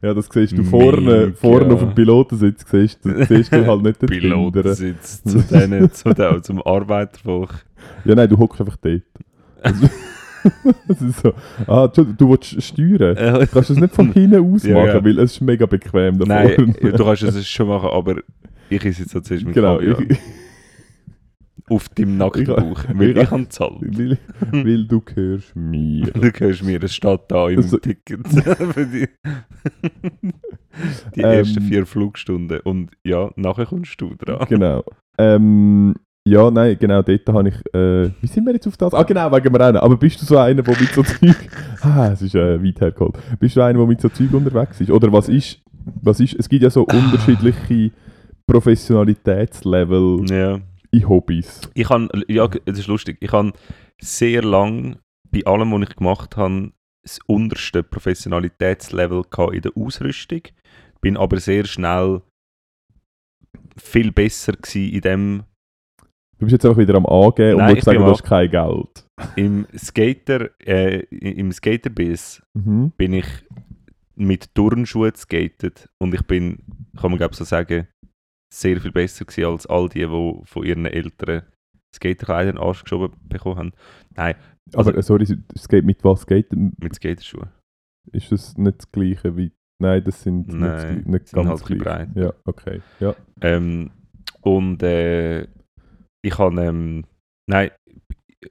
Ja, 0.02 0.14
das 0.14 0.28
siehst 0.32 0.52
du 0.52 0.58
Mega. 0.58 0.70
vorne, 0.70 1.34
vorne 1.34 1.74
auf 1.74 1.80
dem 1.80 1.96
Pilotensitz, 1.96 2.64
siehst, 2.70 3.04
du- 3.04 3.26
siehst 3.26 3.52
du 3.52 3.66
halt 3.66 3.82
nicht 3.82 4.00
den. 4.00 4.08
Pilotensitz 4.10 5.24
zu 5.24 5.40
denen, 5.40 5.90
zu 5.94 6.14
den, 6.14 6.44
zum 6.44 6.62
Arbeitervolk. 6.62 7.66
Ja, 8.04 8.14
nein, 8.14 8.30
du 8.30 8.38
hockst 8.38 8.60
einfach 8.62 8.78
dort. 8.78 9.02
Das 9.64 11.02
ist 11.02 11.22
so. 11.24 11.34
Ah, 11.66 11.88
du, 11.88 12.04
du 12.04 12.30
willst 12.30 12.62
steuern. 12.62 13.16
Du 13.16 13.48
kannst 13.48 13.72
das 13.72 13.78
nicht 13.78 13.96
von 13.96 14.12
hinten 14.14 14.54
aus 14.54 14.64
Ja, 14.64 14.76
machen, 14.76 14.88
ja. 14.90 15.04
weil 15.06 15.18
es 15.20 15.32
ist 15.32 15.42
mega 15.42 15.66
bequem 15.66 16.20
da 16.20 16.26
Nein, 16.26 16.54
vorne. 16.56 16.74
du 16.98 17.04
kannst 17.04 17.24
es 17.24 17.48
schon 17.48 17.68
machen, 17.70 17.90
aber 17.92 18.18
ich 18.70 18.86
esse 18.86 19.04
jetzt 19.04 19.12
zuerst 19.26 19.46
mit 19.46 19.54
Genau, 19.54 19.80
ich, 19.80 19.96
auf 21.68 21.90
deinem 21.90 22.18
nackten 22.18 22.46
Bauch. 22.46 22.84
Weil 22.94 23.18
ich- 23.18 23.32
habe 23.32 23.44
gezahlt. 23.44 23.74
weil, 23.82 24.18
weil 24.52 24.86
du 24.88 25.02
gehörst 25.02 25.56
mir. 25.56 26.06
Du 26.12 26.22
hörst 26.40 26.64
mir, 26.64 26.84
es 26.84 26.94
steht 26.94 27.22
da 27.28 27.50
im 27.50 27.58
Also- 27.58 27.78
Ticket. 27.78 28.28
Für 28.28 28.86
die 28.86 29.08
die 31.16 31.22
ersten 31.22 31.60
Ähm, 31.60 31.64
vier 31.66 31.86
Flugstunden. 31.86 32.60
Und 32.62 32.92
ja, 33.04 33.32
nachher 33.36 33.66
kommst 33.66 34.00
du 34.00 34.14
dran. 34.16 34.46
Genau. 34.50 34.84
Ähm, 35.18 35.96
ja, 36.28 36.50
nein, 36.52 36.76
genau, 36.80 37.02
dort 37.02 37.28
habe 37.30 37.50
ich. 37.50 37.56
Äh, 37.74 38.10
wie 38.22 38.28
sind 38.28 38.46
wir 38.46 38.54
jetzt 38.54 38.68
auf 38.68 38.76
das? 38.78 38.94
Ah, 38.94 39.04
genau, 39.04 39.32
wegen 39.32 39.44
dem 39.44 39.56
Rennen. 39.56 39.78
Aber 39.78 39.96
bist 39.96 40.22
du 40.22 40.26
so 40.26 40.38
einer, 40.38 40.62
der 40.62 40.80
mit 40.80 40.90
so 40.94 41.04
Zeug. 41.04 41.36
ah, 41.82 42.10
es 42.12 42.22
ist 42.22 42.36
äh, 42.36 42.62
weit 42.64 42.82
hergeholt. 42.82 43.18
Bist 43.40 43.56
du 43.56 43.62
einer, 43.62 43.78
der 43.80 43.88
mit 43.88 44.02
so 44.02 44.10
Zeug 44.10 44.34
unterwegs 44.34 44.82
ist? 44.82 44.92
Oder 44.92 45.12
was 45.14 45.30
ist. 45.30 45.62
Was 46.02 46.20
ist 46.20 46.34
es 46.38 46.50
gibt 46.50 46.64
ja 46.64 46.70
so 46.70 46.82
unterschiedliche 46.86 47.92
Professionalitätslevel 48.48 50.26
Ja. 50.30 50.60
in 50.92 51.10
Hobbys. 51.10 51.62
Ich 51.74 51.90
habe, 51.90 52.08
ja, 52.28 52.50
es 52.66 52.80
ist 52.80 52.88
lustig, 52.88 53.18
ich 53.20 53.32
habe 53.32 53.54
sehr 54.02 54.42
lang 54.44 54.98
bei 55.32 55.44
allem, 55.46 55.72
was 55.72 55.90
ich 55.90 55.96
gemacht 55.96 56.38
habe, 56.38 56.72
das 57.04 57.20
unterste 57.28 57.84
Professionalitätslevel 57.84 59.24
in 59.54 59.62
der 59.62 59.72
Ausrüstung. 59.76 60.42
Bin 61.02 61.18
aber 61.18 61.40
sehr 61.40 61.66
schnell 61.66 62.22
viel 63.78 64.12
besser 64.12 64.54
gewesen 64.54 64.94
in 64.94 65.02
dem, 65.02 65.44
Du 66.38 66.46
bist 66.46 66.52
jetzt 66.52 66.66
einfach 66.66 66.80
wieder 66.80 66.96
am 66.96 67.06
Angehen 67.06 67.54
und 67.54 67.60
Nein, 67.60 67.68
willst 67.70 67.78
ich 67.80 67.84
sagen, 67.86 68.00
du 68.00 68.06
hast 68.06 68.24
kein 68.24 68.50
Geld. 68.52 69.08
im 69.38 69.66
Skater, 69.78 70.50
äh, 70.66 71.00
im 71.10 71.52
Skaterbiss 71.54 72.42
Mhm. 72.54 72.92
bin 72.98 73.14
ich 73.14 73.26
mit 74.16 74.54
Turnschuhen 74.54 75.14
skatet 75.16 75.88
und 76.00 76.14
ich 76.14 76.22
bin, 76.24 76.58
kann 77.00 77.12
man 77.12 77.18
glaube 77.18 77.32
ich 77.34 77.38
so 77.38 77.46
sagen, 77.46 77.88
sehr 78.54 78.80
viel 78.80 78.92
besser 78.92 79.26
gewesen 79.26 79.52
als 79.52 79.66
all 79.68 79.90
die, 79.90 80.00
die 80.08 80.40
von 80.46 80.64
ihren 80.66 80.86
Eltern 80.86 81.44
Skaterkleider 81.96 82.50
in 82.52 82.56
den 82.58 82.64
Arsch 82.64 82.84
geschoben 82.84 83.14
bekommen 83.30 83.58
haben. 83.58 83.72
Nein, 84.16 84.36
Aber 84.74 84.80
Also- 84.88 84.92
äh, 84.94 85.02
sorry, 85.04 85.26
geht 85.70 85.86
mit 85.86 86.04
was 86.04 86.26
geht? 86.26 86.52
mit 86.52 86.96
Skaterschuhen. 86.96 87.50
Ist 88.12 88.32
das 88.32 88.58
nicht 88.58 88.80
das 88.80 88.92
gleiche 88.92 89.36
wie. 89.38 89.52
Nein, 89.82 90.04
das 90.04 90.24
sind 90.24 90.48
nicht, 90.48 90.58
Nein, 90.58 90.78
Gleiche- 91.04 91.10
nicht 91.12 91.28
sind 91.28 91.44
ganz 91.46 91.50
halt 91.62 91.66
gleich. 91.66 91.80
breit. 91.80 92.10
Ja, 92.16 92.34
okay. 92.46 92.82
Ja. 93.00 93.16
Ähm, 93.42 93.92
und 94.42 94.82
äh, 94.84 95.44
ich 96.24 96.38
habe, 96.38 96.62
ähm, 96.62 97.06
nein, 97.50 97.72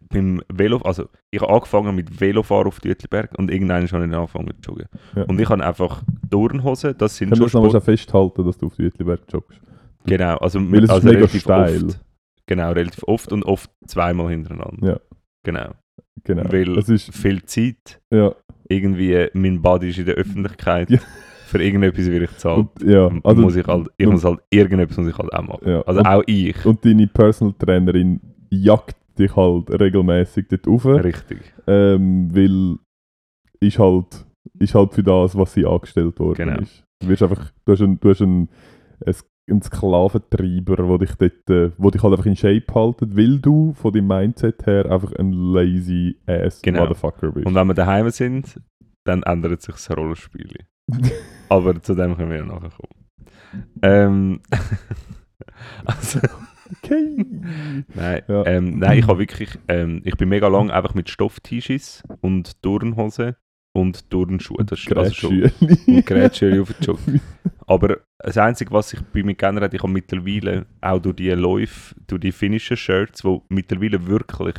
beim 0.08 0.42
Velo, 0.52 0.78
also 0.78 1.08
ich 1.32 1.40
habe 1.40 1.52
angefangen 1.52 1.94
mit 1.94 2.20
Velofahren 2.20 2.66
auf 2.66 2.80
Dütliberg 2.80 3.36
und 3.38 3.50
irgendwann 3.50 3.86
habe 3.90 4.06
ich 4.06 4.14
angefangen 4.14 4.52
zu 4.62 4.70
joggen. 4.72 4.86
Ja. 5.16 5.22
Und 5.24 5.40
ich 5.40 5.48
habe 5.48 5.64
einfach 5.64 6.02
Turnhosen, 6.30 6.96
das 6.98 7.16
sind 7.16 7.30
wir 7.30 7.36
schon 7.36 7.46
nochmal 7.62 7.70
Sport. 7.70 7.84
festhalten, 7.84 8.44
dass 8.44 8.58
du 8.58 8.66
auf 8.66 8.78
Jütliberg 8.78 9.20
joggst? 9.32 9.60
Genau, 10.06 10.36
also, 10.38 10.60
Weil 10.70 10.84
es 10.84 10.90
also 10.90 10.98
ist 11.00 11.04
mega 11.04 11.18
relativ 11.18 11.40
steil. 11.42 11.84
oft. 11.86 12.00
Genau, 12.46 12.72
relativ 12.72 13.02
oft 13.04 13.32
und 13.32 13.44
oft 13.44 13.70
zweimal 13.86 14.28
hintereinander. 14.30 14.86
Ja. 14.86 15.00
Genau. 15.44 15.70
Genau. 16.24 16.44
Weil 16.52 16.78
es 16.78 16.88
ist, 16.88 17.14
viel 17.14 17.42
Zeit, 17.44 18.00
ja, 18.12 18.34
irgendwie 18.68 19.28
mein 19.34 19.60
Body 19.62 19.90
ist 19.90 19.98
in 19.98 20.06
der 20.06 20.14
Öffentlichkeit, 20.16 20.90
Ja. 20.90 20.98
für 21.46 21.62
irgendetwas 21.62 22.06
will 22.06 22.22
ich 22.22 22.36
zahlen. 22.36 22.68
ja, 22.84 23.10
also, 23.24 23.42
muss 23.42 23.56
ich, 23.56 23.66
halt, 23.66 23.88
ich 23.96 24.06
und- 24.06 24.12
muss 24.14 24.24
halt, 24.24 24.40
irgendetwas 24.50 24.96
muss 24.98 25.08
ich 25.08 25.18
halt 25.18 25.32
auch 25.32 25.42
machen. 25.42 25.68
ja. 25.68 25.82
Also 25.82 26.00
und, 26.00 26.06
auch 26.06 26.22
ich. 26.26 26.64
und 26.66 26.84
deine 26.84 27.06
Personal 27.06 27.54
Trainerin 27.58 28.20
jagt 28.50 28.96
dich 29.18 29.34
halt 29.36 29.70
regelmäßig 29.80 30.46
dort 30.48 30.66
rauf, 30.66 30.84
Richtig. 30.86 31.40
ähm, 31.66 32.28
weil 32.34 32.76
ist 33.60 33.78
halt, 33.78 34.26
ist 34.58 34.74
halt 34.74 34.92
für 34.92 35.02
das, 35.02 35.36
was 35.36 35.52
sie 35.54 35.64
angestellt 35.64 36.18
worden 36.18 36.34
Genau. 36.48 36.60
ist. 36.60 36.84
Du, 37.00 37.08
wirst 37.08 37.22
einfach, 37.22 37.50
du 37.64 37.72
hast 37.72 37.80
einen, 37.82 37.98
du 38.00 38.10
hast 38.10 38.20
einen 38.22 38.48
einen 39.50 39.62
Sklaventreiber, 39.62 40.76
der 40.76 40.98
dich, 40.98 41.14
dort, 41.16 41.50
äh, 41.50 41.70
wo 41.76 41.90
dich 41.90 42.02
halt 42.02 42.12
einfach 42.14 42.26
in 42.26 42.36
Shape 42.36 42.64
haltet, 42.74 43.16
weil 43.16 43.38
du 43.38 43.72
von 43.74 43.92
deinem 43.92 44.06
Mindset 44.08 44.66
her 44.66 44.90
einfach 44.90 45.12
ein 45.14 45.32
lazy 45.32 46.16
ass 46.26 46.62
Genau. 46.62 46.80
Motherfucker 46.82 47.32
bist. 47.32 47.46
Und 47.46 47.54
wenn 47.54 47.66
wir 47.66 47.74
daheim 47.74 48.08
sind, 48.10 48.60
dann 49.04 49.22
ändert 49.22 49.60
sich 49.62 49.74
das 49.74 49.90
Rollenspiel. 49.96 50.50
Aber 51.48 51.80
zu 51.82 51.94
dem 51.94 52.16
können 52.16 52.30
wir 52.30 52.38
ja 52.38 52.44
nachher 52.44 52.70
kommen. 52.70 53.70
Ähm, 53.82 54.40
also, 55.84 56.20
okay. 56.82 57.24
nein, 57.94 58.22
Ja. 58.28 58.46
ähm, 58.46 58.78
nein, 58.78 58.98
ich 58.98 59.06
habe 59.06 59.18
wirklich, 59.18 59.50
ähm, 59.68 60.00
ich 60.04 60.16
bin 60.16 60.28
mega 60.28 60.48
lang 60.48 60.70
einfach 60.70 60.94
mit 60.94 61.08
Stoff-T-Shirts 61.10 62.02
und 62.20 62.60
Turnhosen 62.62 63.36
und 63.76 64.08
Turnschuhe. 64.10 64.64
Das 64.64 64.80
ist 64.80 64.96
also 64.96 65.12
schon 65.12 65.42
und 65.86 66.06
Gerätschöli 66.06 66.60
auf 66.60 66.72
den 66.72 66.82
Jog. 66.86 66.98
Aber 67.66 67.98
das 68.18 68.38
Einzige, 68.38 68.70
was 68.72 68.90
sich 68.90 69.00
bei 69.00 69.22
mir 69.22 69.36
hat, 69.40 69.74
ich 69.74 69.82
habe 69.82 69.92
mittlerweile 69.92 70.66
auch 70.80 71.00
durch 71.00 71.16
die 71.16 71.30
Läufe, 71.30 71.94
durch 72.06 72.20
die 72.20 72.32
finnischen 72.32 72.76
Shirts, 72.76 73.22
die 73.22 73.40
mittlerweile 73.48 74.06
wirklich 74.06 74.54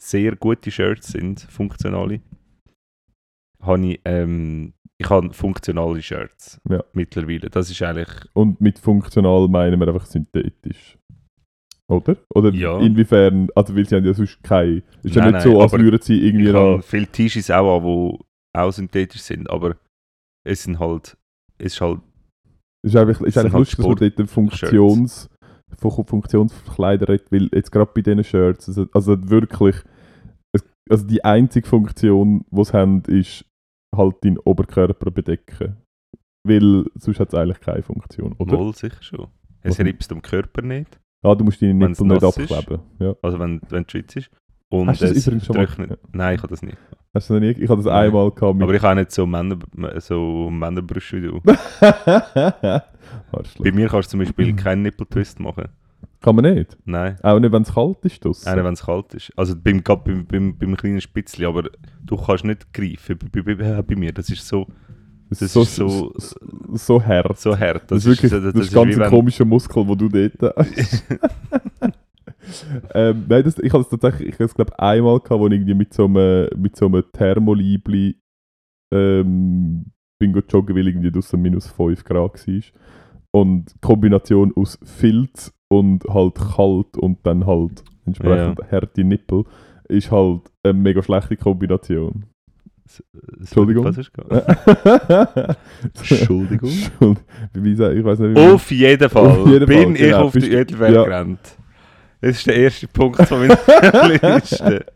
sehr 0.00 0.36
gute 0.36 0.70
Shirts 0.70 1.12
sind, 1.12 1.40
funktionale, 1.40 2.20
habe 3.60 3.86
ich, 3.86 4.00
ähm, 4.04 4.74
ich 4.98 5.08
habe 5.08 5.32
funktionale 5.32 6.02
Shirts 6.02 6.60
Ja. 6.68 6.82
mittlerweile. 6.92 7.48
Das 7.48 7.70
ist 7.70 7.80
eigentlich, 7.82 8.08
Und 8.34 8.60
mit 8.60 8.78
funktional 8.78 9.48
meinen 9.48 9.80
wir 9.80 9.88
einfach 9.88 10.06
synthetisch. 10.06 10.98
Oder? 11.88 12.16
Oder 12.34 12.50
Ja. 12.52 12.78
inwiefern, 12.80 13.48
also 13.54 13.74
weil 13.76 13.86
sie 13.86 13.96
haben 13.96 14.04
ja 14.04 14.14
sonst 14.14 14.42
keine. 14.42 14.82
Ist 15.02 15.14
ja 15.14 15.22
Nein, 15.22 15.32
nicht 15.34 15.42
so, 15.42 15.52
nein, 15.52 15.62
als 15.62 15.72
aber 15.74 15.82
würden 15.82 16.00
sie 16.02 16.26
irgendwie 16.26 16.48
ich 16.48 16.54
habe 16.54 16.82
viele 16.82 17.06
T-Shirts 17.06 17.50
auch 17.50 17.78
an, 17.78 17.84
die 17.84 18.24
auch 18.56 18.72
synthetisch 18.72 19.22
sind, 19.22 19.48
aber 19.50 19.76
es 20.46 20.64
sind 20.64 20.78
halt, 20.78 21.16
es 21.58 21.74
ist 21.74 21.80
halt, 21.80 22.00
Ist 22.84 22.96
eigentlich, 22.96 23.20
ist 23.20 23.38
eigentlich 23.38 23.52
halt 23.52 23.60
lustig, 23.60 23.76
dass 23.78 23.86
man 23.86 24.14
dort 24.16 24.30
Funktions, 24.30 25.30
von 25.78 26.06
Funktionskleider 26.06 27.08
redet, 27.08 27.32
weil 27.32 27.48
jetzt 27.52 27.70
gerade 27.70 27.90
bei 27.94 28.02
diesen 28.02 28.24
Shirts, 28.24 28.68
also, 28.68 28.86
also 28.92 29.30
wirklich, 29.30 29.76
es, 30.54 30.64
also 30.90 31.06
die 31.06 31.24
einzige 31.24 31.66
Funktion, 31.66 32.44
die 32.50 32.64
sie 32.64 32.72
haben, 32.72 33.02
ist 33.06 33.44
halt 33.96 34.16
deinen 34.24 34.38
Oberkörper 34.38 35.10
bedecken. 35.10 35.76
Weil 36.46 36.86
sonst 36.96 37.20
hat 37.20 37.28
es 37.28 37.34
eigentlich 37.34 37.60
keine 37.60 37.82
Funktion, 37.82 38.32
oder? 38.38 38.58
wohl 38.58 38.74
sicher 38.74 39.00
schon. 39.00 39.28
Es 39.62 39.78
Was- 39.78 39.86
riebst 39.86 40.10
am 40.10 40.22
Körper 40.22 40.62
nicht, 40.62 40.98
Ja, 41.24 41.34
du 41.34 41.44
musst 41.44 41.62
deine 41.62 41.74
Nippel 41.74 42.06
nicht 42.06 42.24
abkleben. 42.24 42.80
Ja. 42.98 43.14
also 43.22 43.38
wenn, 43.38 43.60
wenn 43.68 43.84
du 43.84 43.90
schwitzt. 43.90 44.28
Und 44.72 44.88
Hast 44.88 45.02
du 45.02 45.06
das 45.12 45.26
übrigens 45.26 45.44
schon 45.46 45.56
mal-. 45.56 45.98
Nein, 46.12 46.34
ich 46.36 46.42
habe 46.42 46.48
das 46.48 46.62
nicht. 46.62 46.78
Hast 47.12 47.28
du 47.28 47.34
noch 47.34 47.40
nie? 47.40 47.50
Ich 47.50 47.68
habe 47.68 47.82
das 47.82 47.92
Nein. 47.92 48.06
einmal 48.06 48.30
gehabt 48.30 48.54
mit. 48.54 48.62
Aber 48.62 48.72
ich 48.72 48.80
habe 48.82 49.00
nicht 49.00 49.12
so, 49.12 49.26
Männer, 49.26 49.58
so 49.98 50.48
Männerbrüste 50.50 51.18
wie 51.22 51.26
du. 51.26 51.40
Bei 53.58 53.70
mir 53.72 53.88
kannst 53.88 54.08
du 54.08 54.10
zum 54.12 54.20
Beispiel 54.20 54.54
keinen 54.56 54.80
Nippeltwist 54.82 55.38
machen. 55.40 55.66
Kann 56.22 56.36
man 56.36 56.54
nicht. 56.54 56.78
Nein. 56.86 57.18
Auch 57.22 57.38
nicht, 57.38 57.52
wenn 57.52 57.62
es 57.62 57.74
kalt 57.74 57.98
ist. 58.04 58.24
draussen. 58.24 58.48
Einer, 58.48 58.64
wenn 58.64 58.72
es 58.72 58.82
kalt 58.86 59.12
ist. 59.12 59.30
Also 59.36 59.54
beim, 59.62 59.84
gerade 59.84 60.02
beim, 60.04 60.24
beim, 60.24 60.56
beim 60.56 60.74
kleinen 60.76 61.02
Spitzli, 61.02 61.44
aber 61.44 61.64
du 62.04 62.16
kannst 62.16 62.44
nicht 62.44 62.72
greifen. 62.72 63.18
Bei, 63.30 63.42
bei, 63.42 63.82
bei, 63.82 63.94
mir, 63.96 64.12
das 64.12 64.30
ist 64.30 64.48
so, 64.48 64.66
das 65.28 65.40
das 65.40 65.54
ist 65.54 65.56
ist 65.56 65.76
so, 65.76 65.88
so- 65.88 66.12
so, 66.16 66.36
so 66.76 67.04
hart. 67.04 67.38
so 67.38 67.58
hart. 67.58 67.90
Das, 67.90 67.98
ist 67.98 68.06
wirklich 68.06 68.30
so- 68.30 68.40
das, 68.40 68.54
ist 68.54 68.72
ganz 68.72 68.96
ein 68.98 69.10
komischer 69.10 69.44
Muskel, 69.44 69.84
den 69.84 69.98
du 69.98 70.08
dort 70.08 70.56
hast. 70.56 71.04
ähm, 72.94 73.24
nein, 73.28 73.44
das, 73.44 73.58
ich 73.58 73.72
habe 73.72 73.82
es 73.82 73.88
tatsächlich, 73.88 74.28
ich 74.28 74.34
habe 74.34 74.44
es 74.44 74.54
glaube 74.54 74.78
einmal 74.78 75.20
gehabt, 75.20 75.40
wo 75.40 75.46
ich 75.46 75.52
irgendwie 75.52 75.74
mit 75.74 75.94
so 75.94 76.04
einem, 76.04 76.48
mit 76.56 76.76
so 76.76 76.86
einem 76.86 77.04
Thermolibli 77.12 78.16
ähm, 78.92 79.86
bin 80.18 80.44
joggen, 80.48 80.76
weil 80.76 80.88
irgendwie 80.88 81.10
draussen 81.10 81.42
minus 81.42 81.68
5 81.68 82.04
Grad 82.04 82.46
war. 82.46 82.62
Und 83.34 83.74
die 83.74 83.78
Kombination 83.80 84.52
aus 84.56 84.78
Filz 84.82 85.52
und 85.70 86.04
halt 86.04 86.34
kalt 86.34 86.98
und 86.98 87.18
dann 87.24 87.46
halt 87.46 87.82
entsprechend 88.04 88.60
harte 88.70 89.04
Nippel 89.04 89.44
ist 89.88 90.10
halt 90.10 90.42
eine 90.62 90.74
mega 90.74 91.02
schlechte 91.02 91.36
Kombination. 91.36 92.26
Entschuldigung. 93.38 93.84
Was 93.84 93.96
ist? 93.96 94.10
Entschuldigung. 96.10 96.70
Entschuldigung. 96.70 97.96
Ich 97.96 98.04
weiß 98.04 98.18
nicht, 98.18 98.36
wie 98.36 98.52
Auf 98.52 98.70
jeden 98.70 99.08
Fall 99.08 99.26
Auf 99.26 99.46
jeden 99.48 99.66
bin 99.66 99.82
Fall, 99.82 99.92
ich 99.92 100.00
genau. 100.00 100.24
auf 100.24 100.32
die 100.32 100.52
Edelwelt 100.52 100.94
ja. 100.94 101.04
gerannt. 101.04 101.56
Das 102.22 102.36
ist 102.36 102.46
der 102.46 102.54
erste 102.54 102.86
Punkt 102.86 103.20
von 103.26 103.40
meiner 103.40 104.08
Liste. 104.08 104.86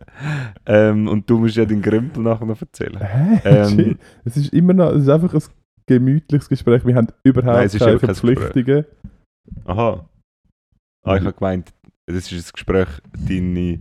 ähm, 0.64 1.09
und 1.09 1.28
du 1.28 1.38
musst 1.38 1.56
ja 1.56 1.64
den 1.64 1.83
Grümpel 1.83 2.23
nachher 2.23 2.47
noch 2.47 2.61
erzählen. 2.61 3.00
Hä? 3.00 3.40
Ähm, 3.45 3.99
es 4.25 4.37
ist 4.37 4.52
immer 4.52 4.73
noch, 4.73 4.92
es 4.92 5.02
ist 5.02 5.09
einfach 5.09 5.35
ein 5.35 5.42
gemütliches 5.87 6.49
Gespräch. 6.49 6.87
Wir 6.87 6.95
haben 6.95 7.09
überhaupt 7.25 7.56
Nein, 7.56 7.66
es 7.66 7.75
ist 7.75 7.80
keine 7.80 7.99
Verpflichtungen. 7.99 8.85
Aha. 9.64 10.09
Ah, 11.02 11.16
ich 11.16 11.23
habe 11.23 11.33
gemeint, 11.33 11.73
das 12.06 12.30
ist 12.30 12.49
ein 12.49 12.52
Gespräch, 12.52 12.88
deine, 13.12 13.80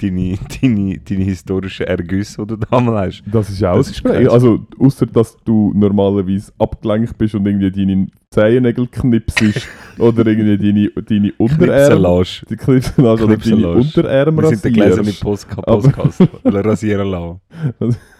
deine, 0.00 0.38
deine, 0.62 0.98
deine 0.98 1.24
historischen 1.24 1.86
Ergüsse, 1.86 2.42
die 2.42 2.46
du 2.48 2.56
damals 2.70 3.16
hast. 3.16 3.22
Das 3.32 3.50
ist 3.50 3.64
auch 3.64 3.76
Das 3.76 3.90
ist 3.90 4.02
kein- 4.04 4.28
Also, 4.28 4.60
außer 4.78 5.06
dass 5.06 5.36
du 5.44 5.72
normalerweise 5.74 6.52
abgelenkt 6.58 7.16
bist 7.18 7.34
und 7.34 7.46
irgendwie 7.46 7.70
deine 7.70 8.06
Zehennägel 8.30 8.86
knipsest 8.88 9.66
oder 9.98 10.26
irgendwie 10.26 10.58
deine, 10.58 10.90
deine 11.04 11.32
Unterarme. 11.38 12.24
Die 12.50 12.56
Knipsen 12.56 13.04
oder 13.04 13.36
deine. 13.36 13.68
Unterarme 13.70 14.42
Wir 14.42 14.48
sind 14.48 14.64
der 14.64 14.70
gläserne 14.72 14.98
rasierst. 15.00 15.22
Postka- 15.24 15.62
Podcast. 15.62 16.22
Oder 16.44 16.64
rasieren 16.64 17.08
lassen. 17.08 17.40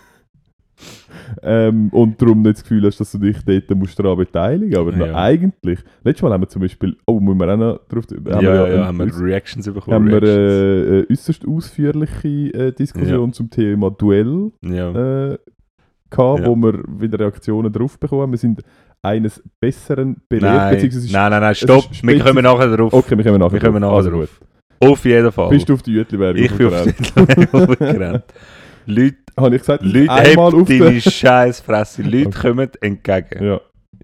Ähm, 1.42 1.88
und 1.90 2.20
darum 2.20 2.42
nicht 2.42 2.56
das 2.56 2.62
Gefühl 2.62 2.84
hast, 2.86 3.00
dass 3.00 3.12
du 3.12 3.18
dich 3.18 3.36
dort 3.44 3.70
musst 3.78 3.98
daran 3.98 4.16
beteiligen 4.18 4.76
Aber 4.76 4.92
noch 4.92 5.06
Ja. 5.06 5.14
eigentlich, 5.16 5.80
letztes 6.04 6.22
Mal 6.22 6.32
haben 6.32 6.42
wir 6.42 6.48
zum 6.48 6.62
Beispiel, 6.62 6.96
oh, 7.06 7.18
muss 7.20 7.34
man 7.36 7.50
auch 7.50 7.56
noch 7.56 7.80
drauf, 7.88 8.04
Ja, 8.26 8.40
ja, 8.40 8.68
ja, 8.68 8.86
haben 8.86 8.98
wir 8.98 9.18
Reactions 9.20 9.66
bekommen. 9.72 9.94
haben 9.94 10.06
wir 10.10 10.22
Reactions. 10.22 10.88
äh, 10.88 10.92
eine 10.98 11.06
äußerst 11.10 11.48
ausführliche 11.48 12.28
äh, 12.54 12.72
Diskussion 12.72 13.32
zum 13.32 13.50
Thema 13.50 13.90
Duell 13.90 14.50
äh, 14.62 15.38
gehabt, 16.10 16.46
wo 16.46 16.54
wir 16.56 16.82
wieder 16.86 17.18
Reaktionen 17.20 17.72
drauf 17.72 17.98
bekommen 17.98 18.22
haben. 18.22 18.30
Wir 18.32 18.38
sind 18.38 18.62
eines 19.02 19.42
Besseren 19.60 20.16
belehrt, 20.28 20.54
Nein, 20.54 20.74
beziehungsweise 20.74 21.12
nein, 21.12 21.30
nein, 21.30 21.40
nein, 21.40 21.54
stopp. 21.54 21.84
Wir 22.02 22.18
kommen 22.20 22.42
nachher 22.44 22.76
drauf. 22.76 22.92
Okay, 22.92 23.16
wir 23.16 23.24
kommen 23.24 23.38
nachher 23.38 23.52
Wir 23.52 23.60
kommen 23.60 23.82
drauf. 23.82 23.90
nachher 23.92 23.96
Also 23.96 24.10
drauf. 24.10 24.40
Auf 24.78 25.04
jeden 25.06 25.32
Fall. 25.32 25.48
Bist 25.50 25.68
du 25.68 25.74
auf 25.74 25.82
die 25.82 25.92
Jütliberg 25.92 26.36
ich 26.36 26.52
bin 26.52 26.66
auf 26.66 26.84
die 26.84 27.76
gerannt. 27.78 28.24
Leute, 28.86 29.16
Habe 29.36 29.56
ich 29.56 29.62
gesagt, 29.62 29.84
Leute 29.84 30.10
einmal 30.12 30.54
auf 30.54 30.68
deine 30.68 31.00
scheiß 31.00 31.60
Fresse. 31.60 32.02
Leute 32.04 32.28
Okay. 32.28 32.48
kommen 32.48 32.70
entgegen. 32.80 33.44
Ja. 33.44 33.60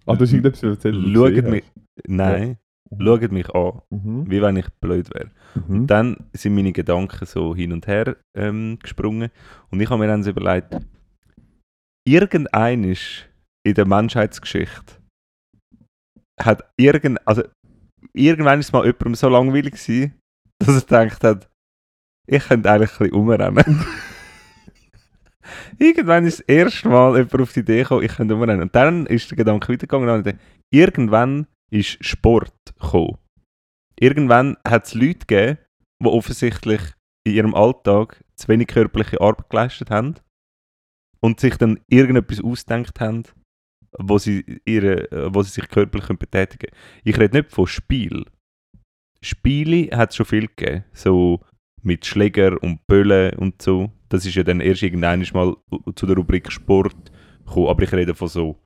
Ah, 0.07 0.14
du 0.14 0.21
hast 0.23 0.33
irgendetwas 0.33 0.62
erzählt, 0.62 0.97
Schaut 1.14 1.45
mich, 1.49 1.64
nein, 2.07 2.59
schaut 3.01 3.31
mich 3.33 3.49
an. 3.55 3.81
Mhm. 3.90 4.31
wie 4.31 4.42
wenn 4.42 4.57
ich 4.57 4.66
blöd 4.81 5.09
wäre. 5.14 5.31
Mhm. 5.68 5.87
Dann 5.87 6.16
sind 6.33 6.55
meine 6.55 6.73
Gedanken 6.73 7.25
so 7.27 7.55
hin 7.55 7.73
und 7.73 7.87
her 7.87 8.16
ähm, 8.37 8.79
gesprungen 8.83 9.31
und 9.71 9.81
ich 9.81 9.88
habe 9.90 10.01
mir 10.01 10.09
dann 10.09 10.25
überlegt, 10.27 10.77
irgendein 12.07 12.83
in 13.64 13.75
der 13.75 13.87
Menschheitsgeschichte 13.87 14.95
hat 16.40 16.64
irgend, 16.77 17.21
also 17.27 17.42
irgendwann 18.12 18.59
ist 18.61 18.73
mal 18.73 18.85
jemandem 18.85 19.14
so 19.14 19.29
langweilig 19.29 19.75
gewesen, 19.75 20.14
dass 20.59 20.83
er 20.85 21.07
gedacht 21.07 21.23
hat, 21.25 21.49
ich 22.27 22.42
könnte 22.49 22.71
eigentlich 22.71 22.90
ein 22.92 22.99
bisschen 23.11 23.12
umrennen. 23.21 23.85
irgendwann 25.79 26.27
ist 26.27 26.41
das 26.41 26.47
erste 26.49 26.89
Mal 26.89 27.17
jemand 27.17 27.41
auf 27.41 27.53
die 27.53 27.61
Idee 27.61 27.83
gekommen, 27.83 28.05
ich 28.05 28.17
könnte 28.17 28.35
umrennen. 28.35 28.63
Und 28.63 28.75
dann 28.75 29.07
ist 29.07 29.31
der 29.31 29.37
Gedanke 29.37 29.73
weitergegangen 29.73 30.09
und 30.09 30.27
dann, 30.27 30.41
irgendwann 30.71 31.47
ist 31.71 32.05
Sport 32.05 32.55
gekommen. 32.81 33.19
Irgendwann 33.99 34.57
hat 34.67 34.87
es 34.87 34.95
Leute 34.95 35.27
gegeben, 35.27 35.59
die 36.03 36.09
offensichtlich 36.09 36.81
in 37.25 37.35
ihrem 37.35 37.55
Alltag 37.55 38.23
zu 38.35 38.49
wenig 38.49 38.69
körperliche 38.69 39.21
Arbeit 39.21 39.49
geleistet 39.49 39.91
haben 39.91 40.17
und 41.21 41.41
sich 41.41 41.57
dann 41.57 41.81
irgendetwas 41.89 42.43
ausgedacht 42.43 43.01
haben, 43.01 43.25
wo 43.99 44.19
sie, 44.19 44.61
ihre, 44.65 45.09
wo 45.33 45.43
sie 45.43 45.51
sich 45.51 45.69
körperlich 45.69 46.09
betätigen 46.09 46.71
können. 46.71 47.03
Ich 47.05 47.19
rede 47.19 47.39
nicht 47.39 47.53
von 47.53 47.67
Spiel. 47.67 48.25
Spiele 49.23 49.97
hat 49.97 50.11
es 50.11 50.17
schon 50.17 50.27
viel 50.27 50.49
gegeben, 50.49 50.85
so 50.93 51.41
mit 51.83 52.07
Schläger 52.07 52.62
und 52.62 52.87
Böllen 52.87 53.35
und 53.38 53.61
so. 53.61 53.90
Das 54.09 54.27
ist 54.27 54.35
ja 54.35 54.42
dann 54.42 54.61
erst 54.61 54.83
irgendwann 54.83 55.25
mal 55.33 55.55
zu 55.95 56.07
der 56.07 56.16
Rubrik 56.16 56.51
Sport 56.51 57.12
gekommen, 57.45 57.68
aber 57.68 57.83
ich 57.83 57.92
rede 57.92 58.14
von 58.14 58.29
so 58.29 58.57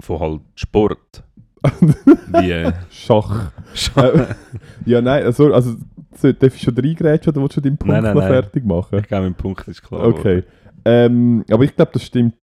von 0.00 0.20
halt 0.20 0.40
Sport. 0.54 1.24
Wie 1.80 2.50
äh, 2.50 2.72
Schach. 2.90 3.52
Schach. 3.74 4.14
Äh, 4.14 4.34
ja, 4.86 5.00
nein, 5.00 5.24
also, 5.24 5.52
also 5.52 5.76
so, 6.14 6.32
darf 6.32 6.54
ich 6.54 6.62
schon 6.62 6.76
reingrätschen 6.76 7.32
oder 7.32 7.42
willst 7.42 7.56
du 7.56 7.60
deinen 7.60 7.76
Punkt 7.76 7.92
Nein, 7.92 8.02
nein, 8.02 8.14
noch 8.14 8.22
nein. 8.22 8.32
fertig 8.32 8.64
machen? 8.64 8.98
Ich 8.98 9.08
glaube, 9.08 9.24
mein 9.24 9.34
Punkt 9.34 9.66
ist 9.66 9.82
klar. 9.82 10.04
Okay. 10.06 10.44
Ähm, 10.84 11.44
aber 11.50 11.64
ich 11.64 11.74
glaube, 11.74 11.90
das 11.92 12.04
stimmt. 12.04 12.34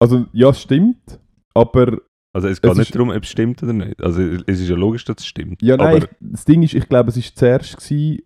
Also, 0.00 0.26
ja, 0.32 0.52
stimmt, 0.52 1.20
aber 1.54 1.98
Also 2.34 2.48
es 2.48 2.60
geht 2.60 2.72
Es 2.72 2.78
nicht 2.78 2.94
darum, 2.94 3.10
ob 3.10 3.22
es 3.22 3.28
stimmt 3.30 3.62
oder 3.62 3.72
nicht. 3.72 4.02
Also 4.02 4.20
es 4.22 4.60
ist 4.60 4.68
ja 4.68 4.76
logisch, 4.76 5.04
dass 5.04 5.16
es 5.20 5.26
stimmt. 5.26 5.62
ja, 5.62 5.76
nein, 5.76 5.98
ich, 5.98 6.08
das 6.20 6.44
Ding 6.44 6.62
ist, 6.62 6.74
ich 6.74 6.88
glaube, 6.88 7.10
es 7.10 7.16
ist 7.16 7.38
zuerst 7.38 7.76
gewesen, 7.76 8.22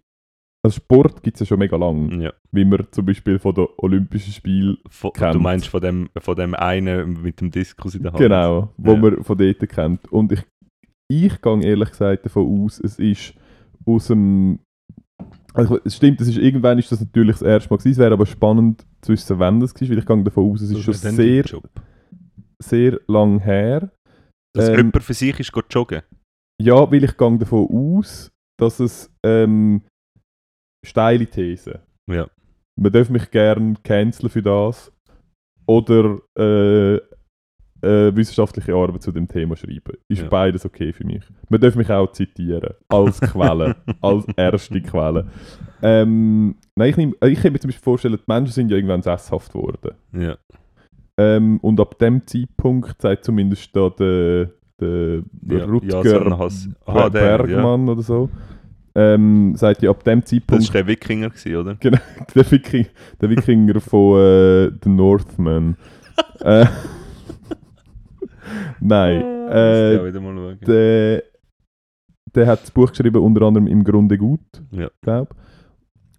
also 0.65 0.77
Sport 0.77 1.23
gibt 1.23 1.37
es 1.37 1.41
ja 1.41 1.47
schon 1.47 1.59
mega 1.61 1.77
lang, 1.77 2.21
ja. 2.21 2.33
wie 2.51 2.65
man 2.65 2.87
zum 2.91 3.07
Beispiel 3.07 3.39
von 3.39 3.55
den 3.55 3.67
Olympischen 3.77 4.33
Spielen, 4.33 4.79
Von, 4.89 5.13
Kennt. 5.13 5.35
du 5.35 5.39
meinst 5.39 5.69
von 5.69 5.81
dem, 5.81 6.09
von 6.19 6.35
dem 6.37 6.55
einen 6.55 7.23
mit 7.23 7.41
dem 7.41 7.51
Diskus 7.51 7.95
in 7.95 8.03
der 8.03 8.13
Hand? 8.13 8.21
genau, 8.21 8.73
wo 8.77 8.93
Ja. 8.95 8.99
man 8.99 9.23
von 9.23 9.39
dort 9.39 9.69
kennt. 9.69 10.11
Und 10.11 10.33
ich, 10.33 10.43
ich 11.09 11.41
gehe 11.41 11.63
ehrlich 11.63 11.91
gesagt 11.91 12.25
davon 12.25 12.65
aus, 12.65 12.81
es 12.81 12.99
ist 12.99 13.35
aus 13.87 14.09
dem, 14.09 14.59
also 15.55 15.79
es 15.85 15.97
stimmt, 15.97 16.21
es 16.21 16.29
ist, 16.29 16.39
irgendwann 16.39 16.79
ist 16.79 16.91
das 16.91 17.01
natürlich 17.01 17.37
das 17.37 17.43
erste 17.43 17.71
Mal 17.71 17.77
gewesen, 17.77 17.93
es 17.93 17.99
wäre 17.99 18.13
aber 18.15 18.27
spannend 18.27 18.85
zu 19.03 19.13
wissen, 19.13 19.39
wann 19.39 19.61
das 19.61 19.75
war, 19.75 19.89
weil 19.89 19.99
ich 19.99 20.07
gehe 20.07 20.25
davon 20.25 20.51
aus, 20.51 20.61
es 20.63 20.71
ist 20.71 20.89
Das 20.89 21.01
schon 21.03 21.15
sehr, 21.15 21.45
sehr 22.59 23.01
lang 23.07 23.39
her. 23.41 23.91
Dass 24.59 24.69
ähm, 24.69 24.77
jemand 24.77 25.03
für 25.03 25.15
sich 25.15 25.39
ist, 25.41 25.53
geht 25.53 25.65
joggen. 25.75 26.03
Ja, 26.61 26.91
weil 26.91 27.05
ich 27.05 27.17
gehe 27.17 27.39
davon 27.39 27.69
aus, 27.71 28.31
dass 28.59 28.81
es 28.81 29.11
ähm, 29.25 29.83
steile 30.85 31.27
These. 31.27 31.81
Ja. 32.11 32.29
Man 32.81 32.93
darf 32.93 33.11
mich 33.11 33.31
gerne 33.31 33.75
canceln 33.83 34.29
für 34.31 34.43
das 34.43 34.93
oder 35.67 36.19
äh, 36.39 36.97
äh, 37.81 38.15
wissenschaftliche 38.17 38.75
Arbeit 38.75 39.03
zu 39.03 39.13
dem 39.13 39.29
Thema 39.29 39.55
schreiben. 39.57 39.97
Ist 40.09 40.23
Ja. 40.23 40.29
beides 40.29 40.65
okay 40.65 40.93
für 40.93 41.05
mich. 41.05 41.23
Man 41.49 41.61
darf 41.61 41.77
mich 41.77 41.89
auch 41.91 42.11
zitieren 42.13 42.75
als 42.89 43.21
Quelle, 43.21 43.77
als 44.01 44.25
erste 44.37 44.81
Quelle. 44.83 45.29
Ähm, 45.83 46.57
nein, 46.77 46.91
ich, 46.91 46.97
nehm, 46.97 47.15
ich 47.23 47.41
kann 47.41 47.53
mir 47.53 47.61
zum 47.61 47.69
Beispiel 47.69 47.85
vorstellen, 47.85 48.17
die 48.17 48.23
Menschen 48.33 48.53
sind 48.53 48.71
ja 48.71 48.77
irgendwann 48.77 49.03
sesshaft 49.03 49.53
geworden. 49.53 49.93
Ja. 50.13 50.37
Ähm, 51.19 51.59
und 51.63 51.81
ab 51.81 51.99
dem 51.99 52.27
Zeitpunkt 52.27 53.03
sagt 53.03 53.25
zumindest 53.25 53.75
da 53.75 53.91
der, 53.91 54.51
der 54.81 55.23
Ja, 55.59 55.65
Rutger 55.65 56.39
Hass- 56.39 56.69
Ber- 56.87 56.93
Aha, 56.93 57.11
der, 57.11 57.39
Bergmann 57.39 57.89
oder 57.89 58.03
so, 58.03 58.31
ähm, 58.95 59.55
sagt 59.57 59.83
ja 59.83 59.91
ab 59.91 60.05
dem 60.05 60.21
Das 60.21 60.31
Zeitpunkt 60.31 60.65
war 60.69 60.73
der 60.73 60.87
Wikinger, 60.87 61.31
gewesen, 61.31 61.57
oder? 61.57 61.75
der, 62.35 62.51
Viking, 62.53 62.87
der 63.21 63.31
Wikinger 63.31 63.81
von 63.81 64.19
äh, 64.21 64.71
The 64.83 64.89
Northman. 64.91 65.77
äh, 66.41 66.67
nein, 68.81 69.17
Müsste 69.19 70.59
äh, 70.63 70.65
der, 70.65 71.23
der 72.35 72.47
hat 72.47 72.63
das 72.63 72.71
Buch 72.71 72.91
geschrieben, 72.91 73.23
unter 73.23 73.43
anderem 73.43 73.67
im 73.67 73.83
Grunde 73.85 74.17
gut, 74.19 74.41
Ja. 74.71 74.89
glaube 75.03 75.35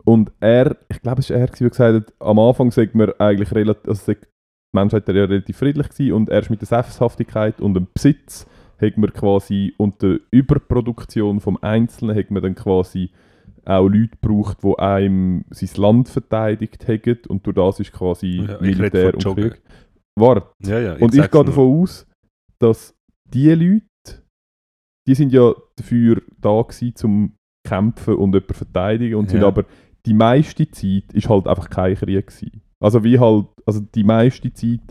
Und 0.05 0.31
er, 0.39 0.75
ich 0.89 1.01
glaube, 1.01 1.19
es 1.21 1.29
war 1.29 1.37
er, 1.37 1.47
der 1.47 1.69
gesagt 1.69 1.95
hat, 1.95 2.13
am 2.19 2.39
Anfang 2.39 2.71
sagt 2.71 2.95
man 2.95 3.11
eigentlich 3.19 3.51
relativ, 3.53 3.87
also 3.87 4.13
die 4.73 4.77
Menschheit 4.77 5.07
ja 5.07 5.13
relativ 5.13 5.57
friedlich 5.57 5.89
gewesen 5.89 6.13
und 6.13 6.29
erst 6.29 6.49
mit 6.49 6.61
der 6.61 6.67
Sesshaftigkeit 6.67 7.59
und 7.61 7.73
dem 7.73 7.87
Besitz 7.93 8.47
hat 8.79 8.97
man 8.97 9.11
quasi 9.13 9.73
und 9.77 10.01
der 10.01 10.19
Überproduktion 10.31 11.39
vom 11.39 11.57
Einzelnen 11.61 12.15
hat 12.15 12.31
man 12.31 12.43
dann 12.43 12.55
quasi 12.55 13.09
auch 13.65 13.87
Leute 13.87 14.17
braucht, 14.21 14.63
die 14.63 14.79
einem 14.79 15.45
sein 15.51 15.81
Land 15.81 16.09
verteidigt 16.09 16.87
haben 16.87 17.19
und 17.27 17.45
durch 17.45 17.55
das 17.55 17.79
ist 17.79 17.91
quasi 17.91 18.45
Ja, 18.47 18.55
ich 18.55 18.61
Militär 18.61 19.13
und. 19.13 19.35
Krieg. 19.35 19.61
Warte, 20.15 20.47
Ja, 20.63 20.79
ja. 20.79 20.93
und 20.95 21.13
ich 21.15 21.29
gehe 21.29 21.43
davon 21.45 21.81
aus, 21.81 22.07
dass 22.59 22.95
die 23.25 23.49
Leute, 23.51 24.23
die 25.07 25.15
sind 25.15 25.31
ja 25.31 25.53
dafür 25.75 26.21
da 26.39 26.61
gewesen, 26.61 26.95
zum 26.95 27.35
kämpfen 27.67 28.15
und 28.15 28.33
jemanden 28.33 28.53
verteidigen 28.53 29.15
und 29.15 29.29
sind 29.29 29.43
aber 29.43 29.65
die 30.05 30.13
meiste 30.13 30.69
Zeit 30.71 31.13
ist 31.13 31.29
halt 31.29 31.47
einfach 31.47 31.69
kein 31.69 31.95
Krieg 31.95 32.27
gewesen. 32.27 32.61
Also 32.79 33.03
wie 33.03 33.19
halt, 33.19 33.45
also 33.65 33.81
die 33.93 34.03
meiste 34.03 34.53
Zeit 34.53 34.81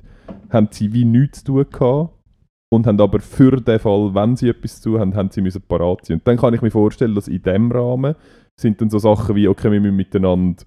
haben 0.51 0.68
sie 0.70 0.92
wie 0.92 1.05
nichts 1.05 1.42
zu 1.44 1.53
tun 1.53 1.66
gehabt 1.70 2.14
und 2.70 2.87
haben 2.87 3.01
aber 3.01 3.20
für 3.20 3.57
den 3.57 3.79
Fall, 3.79 4.14
wenn 4.14 4.37
sie 4.37 4.48
etwas 4.51 4.81
zu 4.81 4.98
haben, 4.98 5.14
haben 5.14 5.31
sie 5.31 5.40
müssen 5.40 5.62
parat 5.62 6.05
sein. 6.05 6.18
Und 6.18 6.29
dann 6.29 6.37
kann 6.37 6.55
ich 6.55 6.62
mir 6.62 6.70
vorstellen, 6.70 7.14
dass 7.14 7.29
in 7.29 7.42
dem 7.42 7.72
Rahmen 7.72 8.14
sind 8.61 8.81
dann 8.81 8.90
so 8.90 8.98
Sachen 8.98 9.37
wie, 9.37 9.48
okay, 9.48 9.70
wir 9.70 9.81
müssen 9.81 9.96
miteinander 9.96 10.62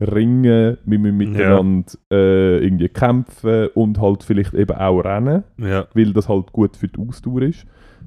ringen, 0.00 0.76
wir 0.84 0.98
müssen 0.98 1.16
miteinander 1.16 1.92
äh, 2.12 2.58
irgendwie 2.64 2.88
kämpfen 2.88 3.68
und 3.74 4.00
halt 4.00 4.24
vielleicht 4.24 4.54
eben 4.54 4.76
auch 4.76 5.00
rennen 5.00 5.44
Ja. 5.58 5.86
weil 5.94 6.12
das 6.12 6.28
halt 6.28 6.52
gut 6.52 6.76
für 6.76 6.88
die 6.88 7.00
Ausdauer 7.00 7.42
ist. 7.42 7.66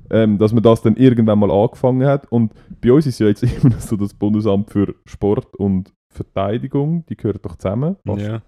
Ähm, 0.10 0.38
dass 0.38 0.53
man 0.53 0.63
das 0.63 0.82
dann 0.82 0.95
irgendwann 0.95 1.39
mal 1.39 1.51
angefangen 1.51 2.08
hat. 2.08 2.32
Und 2.32 2.53
bei 2.82 2.91
uns 2.93 3.06
ist 3.08 3.19
ja 3.19 3.27
jetzt 3.27 3.43
immer 3.63 3.80
so 3.80 3.95
das 3.97 4.13
Bundesamt 4.13 4.69
für 4.71 4.95
Sport 5.06 5.53
und 5.56 5.93
Verteidigung, 6.13 7.06
die 7.08 7.17
gehören 7.17 7.39
doch 7.41 7.56
zusammen. 7.58 7.97
Ja. 8.21 8.41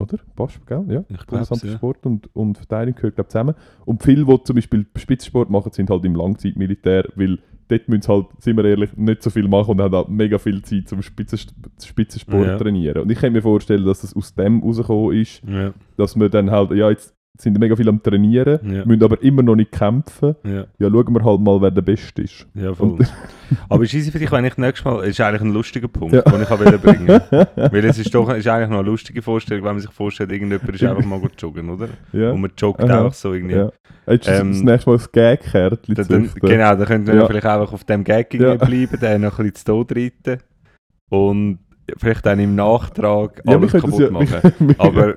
Oder? 0.00 0.18
Passt, 0.34 0.66
gell? 0.66 0.84
Ja. 0.88 1.04
Ich 1.08 1.26
Bundesamt 1.26 1.60
für 1.60 1.66
ja. 1.68 1.74
Sport 1.74 2.06
und, 2.06 2.34
und 2.34 2.56
Verteidigung 2.58 2.96
gehört 2.96 3.16
glaub, 3.16 3.30
zusammen. 3.30 3.54
Und 3.84 4.02
viele, 4.02 4.24
die 4.24 4.42
zum 4.44 4.56
Beispiel 4.56 4.86
Spitzensport 4.96 5.50
machen, 5.50 5.72
sind 5.72 5.90
halt 5.90 6.04
im 6.04 6.14
Langzeitmilitär, 6.14 7.08
weil 7.16 7.38
dort 7.68 7.88
müssen 7.88 8.02
sie 8.02 8.08
halt, 8.08 8.26
sind 8.38 8.56
wir 8.56 8.64
ehrlich, 8.64 8.96
nicht 8.96 9.22
so 9.22 9.30
viel 9.30 9.46
machen 9.46 9.72
und 9.72 9.80
haben 9.80 9.94
halt 9.94 10.08
mega 10.08 10.38
viel 10.38 10.62
Zeit 10.62 10.88
zum 10.88 11.02
Spitzen, 11.02 11.38
Spitzensport 11.84 12.46
Ja. 12.46 12.58
trainieren. 12.58 13.02
Und 13.02 13.10
ich 13.10 13.18
kann 13.18 13.32
mir 13.32 13.42
vorstellen, 13.42 13.84
dass 13.84 14.00
das 14.00 14.16
aus 14.16 14.34
dem 14.34 14.62
rausgekommen 14.62 15.16
ist, 15.16 15.42
Ja. 15.46 15.72
dass 15.96 16.18
wir 16.18 16.28
dann 16.28 16.50
halt, 16.50 16.70
ja, 16.72 16.90
jetzt 16.90 17.14
sind 17.38 17.58
mega 17.58 17.74
viel 17.74 17.88
am 17.88 18.02
Trainieren, 18.02 18.58
Ja. 18.70 18.84
müssen 18.84 19.02
aber 19.02 19.22
immer 19.22 19.42
noch 19.42 19.54
nicht 19.56 19.72
kämpfen. 19.72 20.36
Ja. 20.44 20.66
Ja, 20.78 20.90
schauen 20.90 21.14
wir 21.14 21.24
halt 21.24 21.40
mal, 21.40 21.60
wer 21.62 21.70
der 21.70 21.80
Beste 21.82 22.22
ist. 22.22 22.46
Ja, 22.54 22.74
voll. 22.74 22.98
Aber 23.68 23.82
ist 23.84 23.94
easy 23.94 24.10
für 24.12 24.18
dich, 24.18 24.30
wenn 24.30 24.44
ich 24.44 24.56
nächstes 24.58 24.84
Mal, 24.84 25.04
ist 25.04 25.20
eigentlich 25.20 25.40
ein 25.42 25.52
lustiger 25.54 25.88
Punkt, 25.88 26.14
Ja. 26.14 26.20
den 26.22 26.42
ich 26.42 26.50
auch 26.50 26.58
wollte 26.58 26.78
bringen 26.78 27.08
Weil 27.56 27.84
es 27.86 27.98
ist 27.98 28.14
doch 28.14 28.28
ist 28.34 28.46
eigentlich 28.46 28.68
noch 28.68 28.80
eine 28.80 28.86
lustige 28.88 29.22
Vorstellung, 29.22 29.64
wenn 29.64 29.72
man 29.72 29.80
sich 29.80 29.90
vorstellt, 29.90 30.30
irgendjemand 30.32 30.68
ist 30.74 30.82
einfach 30.84 31.04
mal 31.04 31.18
gut 31.20 31.32
joggen, 31.38 31.70
oder? 31.70 31.88
ja. 32.12 32.30
Und 32.32 32.42
man 32.42 32.50
joggt 32.58 32.82
Aha. 32.84 32.98
einfach 33.04 33.14
so 33.14 33.32
irgendwie. 33.32 33.54
ja. 33.56 33.70
Jetzt 34.06 34.28
ist 34.28 34.40
Ähm, 34.40 34.52
das 34.52 34.62
nächste 34.62 34.90
Mal 34.90 34.96
das 34.96 35.12
Gag-Kärtchen 35.12 35.94
genau, 36.40 36.74
dann 36.76 36.84
könnte 36.86 37.10
man 37.12 37.20
Ja. 37.20 37.26
vielleicht 37.26 37.46
einfach 37.46 37.72
auf 37.72 37.84
dem 37.84 38.04
Gag 38.04 38.34
Ja. 38.34 38.56
bleiben, 38.56 38.98
dann 39.00 39.20
noch 39.22 39.38
ein 39.38 39.44
bisschen 39.50 39.54
zu 39.54 39.64
Tod 39.64 39.92
reiten 39.96 40.40
und 41.10 41.58
vielleicht 41.96 42.26
dann 42.26 42.38
im 42.40 42.54
Nachtrag 42.54 43.42
Ja, 43.44 43.56
alles 43.56 43.72
kaputt 43.72 44.00
ja, 44.00 44.10
machen. 44.10 44.52
Aber, 44.78 45.16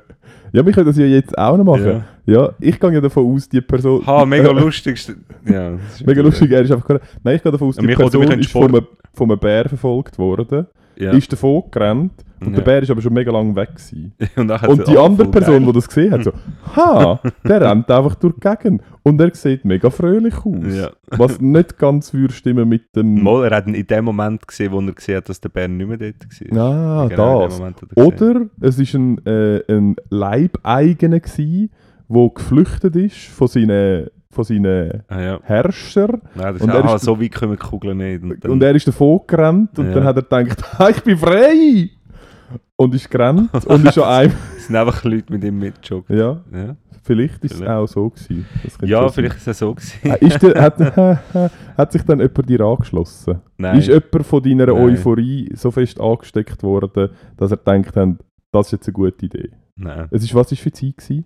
ja, 0.51 0.65
wir 0.65 0.71
können 0.73 0.87
das 0.87 0.97
ja 0.97 1.05
jetzt 1.05 1.37
auch 1.37 1.57
noch 1.57 1.63
machen. 1.63 1.85
ja. 1.85 2.05
Ja, 2.25 2.53
ich 2.61 2.79
gehe 2.79 2.93
ja 2.93 3.01
davon 3.01 3.35
aus, 3.35 3.49
die 3.49 3.59
Person... 3.59 4.05
Ha, 4.07 4.25
mega 4.25 4.49
lustig. 4.51 4.97
Ja, 5.45 5.73
Mega 6.05 6.21
lustig, 6.21 6.51
er 6.51 6.61
ist 6.61 6.71
einfach... 6.71 6.99
Nein, 7.21 7.35
ich 7.35 7.43
gehe 7.43 7.51
davon 7.51 7.67
aus, 7.67 7.75
die 7.75 7.87
Person 7.87 8.31
ist 8.39 8.49
von 8.49 8.69
einem, 8.69 8.87
von 9.13 9.29
einem 9.29 9.39
Bär 9.39 9.67
verfolgt 9.67 10.17
worden, 10.17 10.67
Ja. 10.97 11.11
ist 11.11 11.31
davon 11.31 11.63
gerannt 11.71 12.11
und 12.41 12.49
Ja. 12.49 12.55
der 12.57 12.61
Bär 12.63 12.81
ist 12.83 12.91
aber 12.91 13.01
schon 13.01 13.13
mega 13.13 13.31
lang 13.31 13.55
weg 13.55 13.69
gewesen. 13.75 14.13
und 14.35 14.51
Und 14.67 14.87
die 14.87 14.97
auch 14.97 15.05
andere 15.05 15.27
Person, 15.29 15.57
geil. 15.63 15.65
die 15.67 15.71
das 15.73 15.87
gesehen 15.87 16.11
hat, 16.11 16.23
so, 16.23 16.31
ha, 16.75 17.19
der 17.47 17.61
rennt 17.61 17.89
einfach 17.89 18.15
durch 18.15 18.33
die 18.35 18.41
Gegend 18.49 18.81
und 19.03 19.19
er 19.21 19.33
sieht 19.33 19.63
mega 19.65 19.89
fröhlich 19.89 20.35
aus. 20.45 20.75
Ja. 20.75 20.89
Was 21.11 21.39
nicht 21.39 21.77
ganz 21.77 22.13
würde 22.13 22.33
stimmen 22.33 22.67
mit 22.67 22.95
dem... 22.95 23.21
Mal, 23.23 23.45
er 23.45 23.57
hat 23.57 23.67
ihn 23.67 23.75
in 23.75 23.87
dem 23.87 24.05
Moment 24.05 24.47
gesehen, 24.47 24.71
wo 24.71 24.79
er 24.81 24.91
gesehen 24.93 25.17
hat, 25.17 25.29
dass 25.29 25.39
der 25.41 25.49
Bär 25.49 25.67
nicht 25.67 25.87
mehr 25.87 25.97
dort 25.97 26.15
war. 26.51 27.03
Ah, 27.03 27.07
Genau, 27.07 27.45
das. 27.45 27.59
Moment 27.59 27.77
er. 27.95 28.05
Oder 28.05 28.41
es 28.61 28.77
war 28.93 28.99
ein, 28.99 29.25
äh, 29.25 29.63
ein 29.73 29.95
Leibeigener, 30.09 31.19
der 31.19 32.29
geflüchtet 32.35 32.95
ist 32.95 33.17
von 33.27 33.47
seinen, 33.47 34.07
von 34.33 34.43
seinen 34.43 35.03
Ah, 35.07 35.21
ja. 35.21 35.39
Herrschern. 35.43 36.21
Nein, 36.35 36.53
das 36.53 36.61
Und 36.63 36.69
ist, 36.69 36.75
er 36.75 36.95
ist- 36.95 37.05
so 37.05 37.21
weit 37.21 37.33
kommen 37.33 37.53
die 37.53 37.57
Kugeln 37.67 37.97
nicht. 37.97 38.23
Und 38.23 38.45
Und 38.45 38.63
er 38.63 38.75
ist 38.75 38.87
davon 38.87 39.21
gerannt 39.27 39.77
und 39.79 39.87
Ja. 39.87 39.93
dann 39.93 40.03
hat 40.03 40.17
er 40.17 40.43
gedacht, 40.43 40.63
«Ah, 40.79 40.89
ich 40.89 41.01
bin 41.03 41.17
frei! 41.17 41.89
Und 42.75 42.93
ist 42.95 43.09
gerannt 43.09 43.49
und 43.65 43.87
ist 43.87 43.97
an 43.97 44.03
einem... 44.03 44.33
es 44.57 44.67
sind 44.67 44.75
einfach 44.75 45.03
Leute 45.03 45.31
mit 45.31 45.43
ihm 45.43 45.57
mitgejoggt. 45.59 46.09
Ja, 46.09 46.41
Ja, 46.51 46.75
vielleicht 47.03 47.43
ist 47.45 47.55
es 47.55 47.61
auch 47.61 47.87
so 47.87 48.09
gewesen. 48.09 48.45
Ja 48.81 49.07
vielleicht 49.09 49.37
ist 49.37 49.47
es 49.47 49.59
so 49.59 49.73
gewesen. 49.73 49.99
Äh, 50.11 50.25
ist 50.25 50.41
der, 50.41 50.61
hat, 50.61 50.77
hat 51.77 51.91
sich 51.91 52.01
dann 52.03 52.19
jemand 52.19 52.49
dir 52.49 52.61
angeschlossen? 52.61 53.41
Nein. 53.57 53.77
Ist 53.79 53.87
jemand 53.87 54.25
von 54.25 54.41
deiner 54.43 54.65
Nein. 54.67 54.75
Euphorie 54.75 55.49
so 55.55 55.71
fest 55.71 55.99
angesteckt 55.99 56.61
worden, 56.63 57.09
dass 57.37 57.51
er 57.51 57.57
denkt 57.57 57.95
hat, 57.95 58.09
das 58.51 58.67
ist 58.67 58.71
jetzt 58.73 58.87
eine 58.87 58.93
gute 58.93 59.25
Idee? 59.25 59.49
Nein. 59.75 60.07
Es 60.11 60.23
ist, 60.23 60.35
was 60.35 60.51
war 60.51 60.57
für 60.57 60.71
Zeit? 60.71 60.97
Gewesen? 60.97 61.25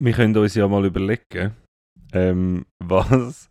Wir 0.00 0.12
können 0.12 0.36
uns 0.36 0.54
ja 0.54 0.68
mal 0.68 0.84
überlegen, 0.84 1.56
ähm, 2.12 2.66
was 2.84 3.50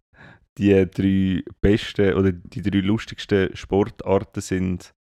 die 0.57 0.89
drei 0.89 1.43
besten 1.61 2.13
oder 2.13 2.31
die 2.31 2.61
drei 2.61 2.79
lustigsten 2.79 3.55
Sportarten 3.55 4.41
sind, 4.41 4.93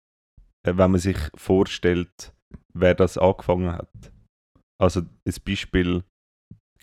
äh, 0.67 0.77
wenn 0.77 0.91
man 0.91 1.01
sich 1.01 1.17
vorstellt, 1.35 2.35
wer 2.75 2.95
das 2.95 3.17
angefangen 3.17 3.73
hat. 3.73 4.13
Also 4.79 5.01
ein 5.01 5.35
Beispiel 5.45 6.05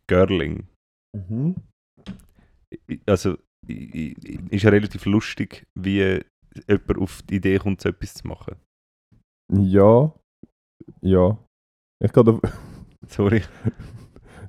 Girling. 0.08 0.68
Mhm. 1.16 1.56
Also 3.06 3.38
ist 3.68 4.64
ja 4.64 4.70
relativ 4.70 5.06
lustig, 5.06 5.68
wie 5.80 6.22
jemand 6.68 6.98
auf 6.98 7.22
die 7.24 7.36
Idee 7.36 7.60
kommt, 7.60 7.82
so 7.82 7.90
etwas 7.90 8.16
zu 8.16 8.28
machen. 8.28 8.56
Ja. 9.54 10.14
Ja. 11.02 11.38
Ich 12.04 12.12
kann 12.12 12.26
da, 12.26 12.40
Sorry. 13.08 13.44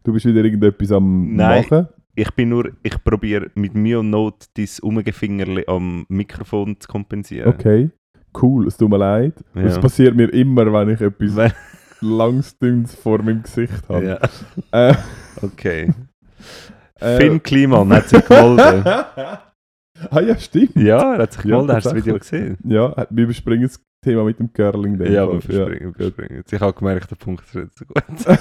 du 0.05 0.12
bist 0.12 0.27
wieder 0.27 0.45
irgendetwas 0.45 0.93
am 0.93 1.35
Nein. 1.35 1.64
machen. 1.69 1.88
Ich 2.14 2.31
bin 2.33 2.51
nur, 2.51 2.71
ich 2.85 3.03
probiere 3.03 3.51
mit 3.57 3.75
Mühe 3.75 3.99
und 3.99 4.11
Not 4.11 4.47
dein 4.57 4.69
Umgefingerli 4.83 5.64
am 5.67 6.07
Mikrofon 6.09 6.79
zu 6.79 6.87
kompensieren. 6.87 7.53
Okay. 7.53 7.90
Cool, 8.40 8.69
es 8.69 8.77
tut 8.77 8.88
mir 8.90 8.99
leid. 8.99 9.35
Ja. 9.55 9.62
Das 9.62 9.81
passiert 9.81 10.14
mir 10.14 10.33
immer, 10.33 10.73
wenn 10.73 10.90
ich 10.90 11.01
etwas 11.01 11.53
Langstündes 12.01 12.95
vor 12.95 13.21
meinem 13.23 13.43
Gesicht 13.43 13.88
habe. 13.88 14.05
Ja, 14.07 14.19
Äh, 14.90 14.95
okay. 15.43 15.93
äh, 17.01 17.17
Finn 17.17 17.43
Kliman 17.43 17.93
hat 17.93 18.09
sich 18.09 18.25
gemeldet. 18.25 18.87
ah 18.87 20.21
ja, 20.21 20.37
stimmt. 20.38 20.77
Ja, 20.77 21.14
er 21.14 21.23
hat 21.23 21.33
sich 21.33 21.45
Ja, 21.45 21.59
gemeldet. 21.61 21.77
Hast 21.77 21.87
du 21.87 21.90
das 21.90 21.97
Video 22.05 22.19
gesehen? 22.19 22.59
Ja, 22.64 23.07
wir 23.11 23.25
überspringen 23.25 23.62
das 23.64 23.81
Thema 24.05 24.25
mit 24.25 24.38
dem 24.38 24.53
Curling. 24.53 25.01
Ja, 25.01 25.27
wir 25.27 25.35
überspringen, 25.35 25.95
wir 25.97 26.07
überspringen. 26.07 26.45
Ich 26.49 26.61
habe 26.61 26.73
gemerkt, 26.73 27.11
der 27.11 27.17
Punkt 27.17 27.45
ist 27.47 27.55
nicht 27.55 27.79
so 27.79 27.85
gut. 27.87 28.38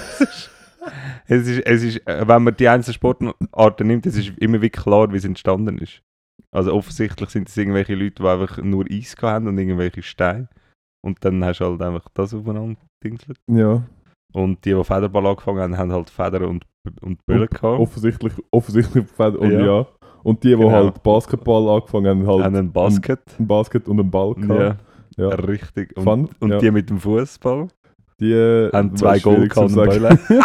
Es 1.26 1.46
ist, 1.48 1.60
es 1.66 1.82
ist, 1.82 2.06
äh, 2.06 2.26
wenn 2.26 2.42
man 2.44 2.56
die 2.56 2.68
einzelnen 2.68 2.94
Sportarten 2.94 3.86
nimmt, 3.86 4.06
es 4.06 4.16
ist 4.16 4.32
immer 4.38 4.60
wirklich 4.62 4.82
klar, 4.84 5.12
wie 5.12 5.16
es 5.16 5.24
entstanden 5.24 5.78
ist. 5.78 6.02
Also 6.54 6.72
offensichtlich 6.72 7.30
sind 7.30 7.48
es 7.48 7.56
irgendwelche 7.56 7.94
Leute, 7.94 8.22
die 8.22 8.28
einfach 8.28 8.58
nur 8.58 8.84
Eis 8.90 9.14
haben 9.22 9.48
und 9.48 9.58
irgendwelche 9.58 10.02
Steine. 10.02 10.48
Und 11.04 11.24
dann 11.24 11.44
hast 11.44 11.58
du 11.60 11.64
halt 11.66 11.82
einfach 11.82 12.08
das 12.14 12.32
aufeinander 12.34 12.76
dingselt. 13.04 13.36
Ja, 13.50 13.82
Und 14.32 14.64
die, 14.64 14.72
die 14.74 14.84
Federball 14.84 15.26
angefangen 15.26 15.60
haben, 15.60 15.76
haben 15.78 15.92
halt 15.92 16.10
Federn 16.10 16.44
und, 16.44 16.64
und 17.02 17.18
Böllen 17.26 17.48
gehabt. 17.48 17.80
offensichtlich, 17.80 18.32
offensichtlich 18.50 19.04
Fed- 19.08 19.36
und 19.36 19.50
Ja. 19.52 19.60
ja. 19.64 19.86
Und 20.22 20.42
die, 20.42 20.48
die 20.48 20.54
Genau. 20.56 20.70
halt 20.70 21.02
Basketball 21.02 21.68
angefangen 21.76 22.06
haben, 22.06 22.26
halt 22.26 22.44
haben 22.44 22.56
einen 22.56 22.72
Basket. 22.72 23.20
ein 23.38 23.46
Basket 23.46 23.86
und 23.88 24.00
einen 24.00 24.10
Ball 24.10 24.34
gehabt. 24.34 24.60
ja. 24.60 24.76
Ja. 25.16 25.28
richtig. 25.28 25.96
Und, 25.96 26.02
Fun, 26.04 26.28
und 26.40 26.50
ja. 26.50 26.58
die 26.58 26.70
mit 26.72 26.88
dem 26.90 26.98
Fußball 26.98 27.68
Die 28.18 28.34
haben 28.72 28.96
zwei 28.96 29.18
Goal 29.20 29.46
gehabt 29.46 29.70
und. 29.70 29.74
Böllen. 29.74 30.18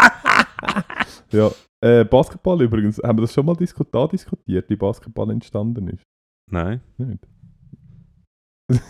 Ja. 1.32 1.52
Äh, 1.82 2.04
Basketball 2.06 2.62
übrigens, 2.62 2.98
haben 3.04 3.17
wir 3.17 3.22
das 3.22 3.34
schon 3.34 3.45
mal 3.45 3.56
diskut 3.56 3.88
da 3.93 4.08
diskutiert, 4.08 4.69
wie 4.69 4.76
Basketball 4.76 5.30
entstanden 5.32 5.88
ist? 5.89 6.04
Nein, 6.52 6.82
Nicht? 6.98 7.28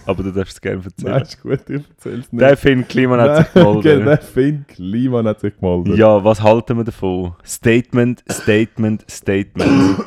aber 0.06 0.24
du 0.24 0.32
darfst 0.32 0.54
es 0.56 0.62
gerne 0.62 0.82
erzählen. 0.86 1.12
Nein, 1.14 1.22
ist 1.22 1.42
gut, 1.42 1.70
ich 1.70 1.88
erzähl's 1.90 2.32
nicht. 2.32 2.42
Der 2.42 2.58
Finn 2.58 2.88
Kliman 2.88 3.20
hat 3.22 3.46
sich 3.46 3.56
Nein, 3.56 3.82
gemeldet. 3.82 4.08
Der 4.08 4.18
Finn 4.22 4.66
Kliman 4.68 5.28
hat 5.28 5.40
sich 5.40 5.56
gemeldet. 5.58 5.98
Ja, 5.98 6.24
was 6.24 6.42
halten 6.42 6.78
wir 6.78 6.84
davon? 6.84 7.36
Statement, 7.46 8.24
Statement, 8.32 9.06
Statement. 9.10 10.06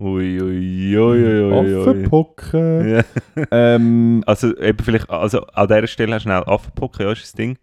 Ui, 0.00 0.40
ui, 0.40 0.40
ui, 0.42 0.96
ui, 0.96 1.24
ui, 1.24 1.52
ui. 1.52 1.80
Affenpocken. 1.80 2.88
Ja. 2.88 3.02
Ähm, 3.50 4.22
Also, 4.26 4.56
eben 4.56 4.78
vielleicht, 4.84 5.08
also 5.10 5.42
an 5.46 5.68
dieser 5.68 5.86
Stelle 5.86 6.14
hast 6.14 6.24
du 6.24 6.28
schnell 6.30 6.42
Affenpocken, 6.44 7.06
ja, 7.06 7.12
ist 7.12 7.22
das 7.22 7.32
Ding. 7.32 7.58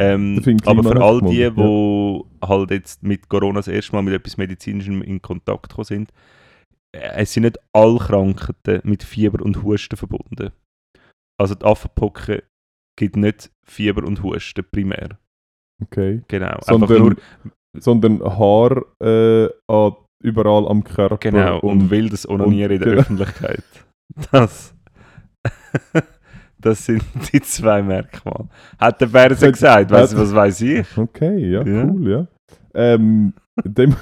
Ähm, 0.00 0.40
aber 0.64 0.82
für 0.84 1.02
all 1.02 1.20
die, 1.20 1.38
gemeldet, 1.38 1.56
die 1.56 2.46
halt 2.46 2.70
jetzt 2.70 3.02
mit 3.02 3.28
Corona 3.28 3.58
das 3.58 3.68
erste 3.68 3.94
Mal 3.94 4.02
mit 4.02 4.14
etwas 4.14 4.36
Medizinischem 4.36 5.02
in 5.02 5.20
Kontakt 5.20 5.68
gekommen 5.68 5.84
sind, 5.84 6.12
äh, 6.94 7.22
es 7.22 7.32
sind 7.32 7.42
nicht 7.42 7.58
alle 7.72 7.98
Krankheiten 7.98 8.80
mit 8.88 9.02
Fieber 9.02 9.44
und 9.44 9.62
Husten 9.62 9.96
verbunden. 9.96 10.52
Also 11.40 11.54
die 11.54 11.64
Affenpocken 11.64 12.42
gibt 12.96 13.16
nicht 13.16 13.50
Fieber 13.66 14.04
und 14.04 14.22
Husten 14.22 14.64
primär. 14.70 15.18
okay. 15.82 16.22
Genau. 16.28 16.58
Sondern, 16.62 16.98
nur, 16.98 17.16
sondern 17.76 18.22
Haar 18.22 18.84
äh, 19.02 19.48
überall 20.22 20.68
am 20.68 20.84
Körper. 20.84 21.18
genau, 21.18 21.60
und, 21.60 21.90
wildes 21.90 22.28
Onanieren 22.28 22.72
in 22.72 22.78
der 22.78 22.88
genau. 22.88 23.00
Öffentlichkeit. 23.00 23.64
Das, 24.32 24.74
das 26.68 26.84
sind 26.86 27.02
die 27.32 27.40
zwei 27.40 27.82
Merkmale. 27.82 28.48
Hat 28.78 29.00
der 29.00 29.06
Berse 29.06 29.50
gesagt, 29.52 29.90
weiss, 29.90 30.16
was 30.16 30.34
weiß 30.34 30.60
ich? 30.62 30.86
Okay, 30.96 31.50
ja, 31.50 31.62
Ja. 31.64 31.84
cool, 31.84 32.10
ja. 32.10 32.26
Ähm, 32.74 33.32
dem, 33.64 33.96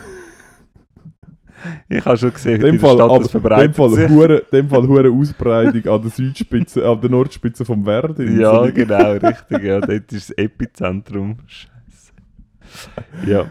Ich 1.88 2.04
habe 2.04 2.16
schon 2.16 2.32
gesehen, 2.32 2.60
dem 2.60 2.78
Fall, 2.78 2.94
Stadt 2.96 3.10
das 3.10 3.16
in 3.18 3.22
dem 3.22 3.30
verbreitet 3.30 3.76
Fall, 3.76 3.90
sich. 3.90 4.08
hure, 4.10 4.42
dem 4.52 4.68
Fall 4.68 4.86
hure 4.86 5.10
Ausbreitung 5.10 5.92
an 5.92 6.02
der 6.02 6.10
Südspitze, 6.10 6.86
an 6.86 7.00
der 7.00 7.10
Nordspitze 7.10 7.64
vom 7.64 7.84
Verdin. 7.84 8.38
Ja, 8.38 8.66
genau, 8.70 9.12
richtig. 9.12 9.62
Ja, 9.62 9.80
dort 9.80 10.12
ist 10.12 10.30
das 10.30 10.38
Epizentrum. 10.38 11.38
Scheiße. 11.46 12.12
Ja, 13.26 13.46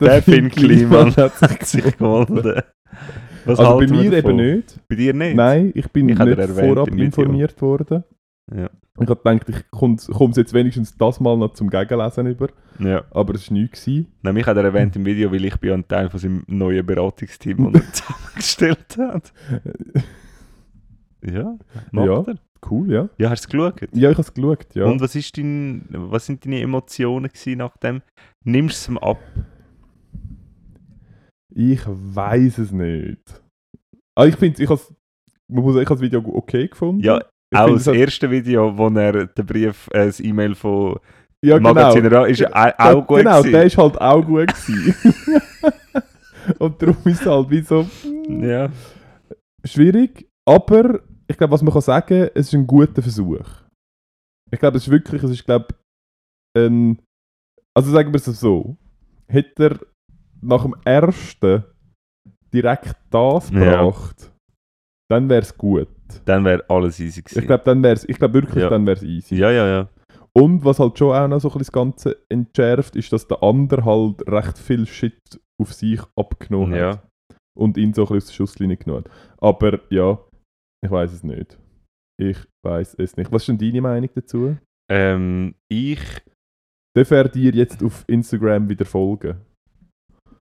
der 0.00 0.08
der 0.08 0.22
Finn 0.22 0.48
Kliman 0.50 1.14
hat 1.16 1.32
sich 1.66 1.96
gemeldet. 1.98 2.64
Was 3.44 3.58
Also 3.58 3.78
bei 3.78 3.86
mir 3.86 4.10
davon? 4.10 4.38
eben 4.38 4.54
nicht. 4.56 4.78
Bei 4.88 4.94
dir 4.96 5.14
nicht? 5.14 5.34
Nein, 5.36 5.72
ich 5.74 5.88
bin 5.90 6.08
Ich 6.08 6.18
nicht 6.18 6.40
vorab 6.50 6.88
informiert 6.88 7.60
worden. 7.60 8.04
Ja. 8.54 8.70
Ich 9.00 9.08
habe 9.08 9.16
gedacht, 9.16 9.48
ich 9.48 9.70
komme 9.70 9.96
jetzt 10.34 10.52
wenigstens 10.52 10.96
das 10.96 11.20
mal 11.20 11.36
noch 11.36 11.52
zum 11.52 11.70
Gegenlesen 11.70 12.26
über, 12.26 12.48
Ja. 12.80 13.04
aber 13.10 13.34
es 13.34 13.48
war 13.50 13.58
nichts. 13.58 13.84
gewesen. 13.84 14.08
Nein, 14.22 14.34
mich 14.34 14.46
hat 14.46 14.56
er 14.56 14.64
erwähnt 14.64 14.96
im 14.96 15.04
Video, 15.04 15.30
weil 15.30 15.44
ich 15.44 15.56
bin 15.58 15.72
ein 15.72 15.86
Teil 15.86 16.10
von 16.10 16.18
seinem 16.18 16.42
neuen 16.48 16.84
Beratungsteam, 16.84 17.72
das 17.72 17.82
er 17.82 17.92
zusammengestellt 17.92 18.96
hat. 18.98 19.32
Ja, 21.22 21.56
macht 21.92 22.06
Ja. 22.06 22.22
er. 22.26 22.34
Cool, 22.68 22.92
ja. 22.92 23.08
Ja, 23.18 23.30
hast 23.30 23.44
du 23.44 23.46
es 23.46 23.50
geschaut? 23.76 23.80
Ja, 23.94 24.10
ich 24.10 24.16
habe 24.16 24.22
es 24.26 24.34
geschaut, 24.34 24.74
ja. 24.74 24.84
Und 24.86 25.00
was, 25.00 25.14
ist 25.14 25.36
dein, 25.38 25.84
was 25.90 26.26
sind 26.26 26.44
deine 26.44 26.60
Emotionen 26.60 27.30
nach 27.56 27.76
dem? 27.76 28.02
Nimmst 28.44 28.88
du 28.88 28.92
es 28.92 28.96
ihm 28.96 28.98
ab? 28.98 29.18
Ich 31.54 31.80
weiß 31.86 32.58
es 32.58 32.72
nicht. 32.72 33.42
Ah, 34.16 34.24
ich 34.26 34.34
finde, 34.36 34.60
muss 35.48 35.76
ich 35.76 35.80
habe 35.80 35.84
das 35.86 36.00
Video 36.00 36.20
okay 36.24 36.66
gefunden. 36.66 37.02
Ja, 37.04 37.20
ich 37.50 37.58
auch 37.58 37.68
das 37.74 37.86
hat- 37.86 37.94
erste 37.94 38.30
Video, 38.30 38.76
wo 38.76 38.88
er 38.88 39.26
den 39.26 39.46
Brief, 39.46 39.88
äh, 39.92 40.06
das 40.06 40.20
E-Mail 40.20 40.54
von 40.54 40.98
ja, 41.44 41.56
genau. 41.56 41.72
Magazin 41.72 42.06
Ra- 42.06 42.26
ist 42.26 42.40
ja 42.40 42.48
au- 42.48 42.66
Ja, 42.66 42.74
auch 42.96 43.06
gut 43.06 43.18
Genau, 43.18 43.38
gewesen. 43.38 43.52
der 43.52 43.64
ist 43.64 43.78
halt 43.78 44.00
auch 44.00 44.24
gut 44.24 44.48
gewesen. 44.48 44.94
Und 46.58 46.80
darum 46.82 46.96
ist 47.04 47.20
es 47.20 47.26
halt 47.26 47.50
wie 47.50 47.60
so 47.60 47.82
mm, 48.04 48.44
Ja, 48.44 48.68
schwierig. 49.64 50.26
Aber 50.46 51.00
ich 51.26 51.36
glaube, 51.36 51.52
was 51.52 51.62
man 51.62 51.72
kann 51.72 51.82
sagen, 51.82 52.28
es 52.34 52.48
ist 52.48 52.54
ein 52.54 52.66
guter 52.66 53.02
Versuch. 53.02 53.46
Ich 54.50 54.58
glaube, 54.58 54.78
es 54.78 54.84
ist 54.86 54.90
wirklich, 54.90 55.22
es 55.22 55.30
ist 55.30 55.44
glaube 55.44 55.68
ein, 56.56 56.98
also 57.76 57.90
sagen 57.92 58.10
wir 58.12 58.16
es 58.16 58.24
so, 58.24 58.76
hätte 59.28 59.64
er 59.64 59.78
nach 60.40 60.62
dem 60.62 60.74
ersten 60.84 61.64
direkt 62.52 62.96
das 63.10 63.50
Ja. 63.50 63.58
gebracht, 63.82 64.32
dann 65.10 65.28
wäre 65.28 65.42
es 65.42 65.56
gut. 65.56 65.88
Dann 66.24 66.44
wäre 66.44 66.64
alles 66.68 66.98
easy 67.00 67.22
gewesen. 67.22 67.40
Ich 67.40 67.46
glaube, 67.46 67.64
dann 67.64 67.82
wär's, 67.82 68.04
ich 68.04 68.16
glaube 68.18 68.34
wirklich, 68.34 68.62
Ja. 68.62 68.70
dann 68.70 68.86
wäre 68.86 68.96
es 68.96 69.02
easy. 69.02 69.36
ja, 69.36 69.50
ja, 69.50 69.66
ja. 69.66 69.88
Und 70.36 70.64
was 70.64 70.78
halt 70.78 70.96
schon 70.98 71.14
auch 71.16 71.26
noch 71.28 71.40
so 71.40 71.48
ein 71.48 71.58
bisschen 71.58 71.60
das 71.60 71.72
Ganze 71.72 72.16
entschärft, 72.28 72.94
ist, 72.96 73.12
dass 73.12 73.26
der 73.26 73.42
andere 73.42 73.84
halt 73.84 74.26
recht 74.28 74.58
viel 74.58 74.86
Shit 74.86 75.18
auf 75.60 75.72
sich 75.72 76.00
abgenommen 76.16 76.74
Ja. 76.74 76.90
hat. 76.92 77.08
Und 77.58 77.76
ihn 77.76 77.92
so 77.92 78.02
ein 78.02 78.06
bisschen 78.08 78.16
aus 78.18 78.26
der 78.26 78.32
Schusslinie 78.34 78.76
genommen 78.76 79.04
hat. 79.04 79.10
Aber 79.40 79.80
ja, 79.90 80.18
ich 80.84 80.90
weiß 80.90 81.12
es 81.12 81.24
nicht. 81.24 81.58
Ich 82.20 82.38
weiß 82.64 82.94
es 82.98 83.16
nicht. 83.16 83.32
Was 83.32 83.42
ist 83.42 83.48
denn 83.48 83.58
deine 83.58 83.80
Meinung 83.80 84.10
dazu? 84.14 84.56
Ähm, 84.90 85.54
ich, 85.68 86.00
Darf 86.96 87.10
er 87.10 87.28
dir 87.28 87.52
jetzt 87.52 87.82
auf 87.82 88.04
Instagram 88.08 88.68
wieder 88.68 88.84
folgen? 88.84 89.36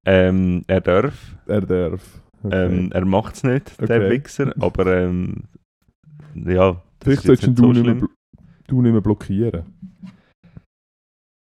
ähm, 0.05 0.63
er 0.67 0.81
darf, 0.81 1.35
Er 1.47 1.61
darf. 1.61 2.21
Okay. 2.43 2.65
ähm, 2.65 2.91
er 2.93 3.05
macht 3.05 3.35
es 3.35 3.43
nicht, 3.43 3.79
der 3.81 3.97
Okay. 3.97 4.09
Wichser, 4.11 4.53
aber 4.59 4.85
ähm, 4.95 5.43
ja, 6.45 6.81
Vielleicht 7.03 7.23
solltest 7.23 7.57
du, 7.59 7.73
so 7.73 7.73
nicht 7.73 7.85
mehr, 7.85 8.07
du 8.67 8.81
nicht 8.81 8.91
mehr 8.91 9.01
blockieren. 9.01 9.65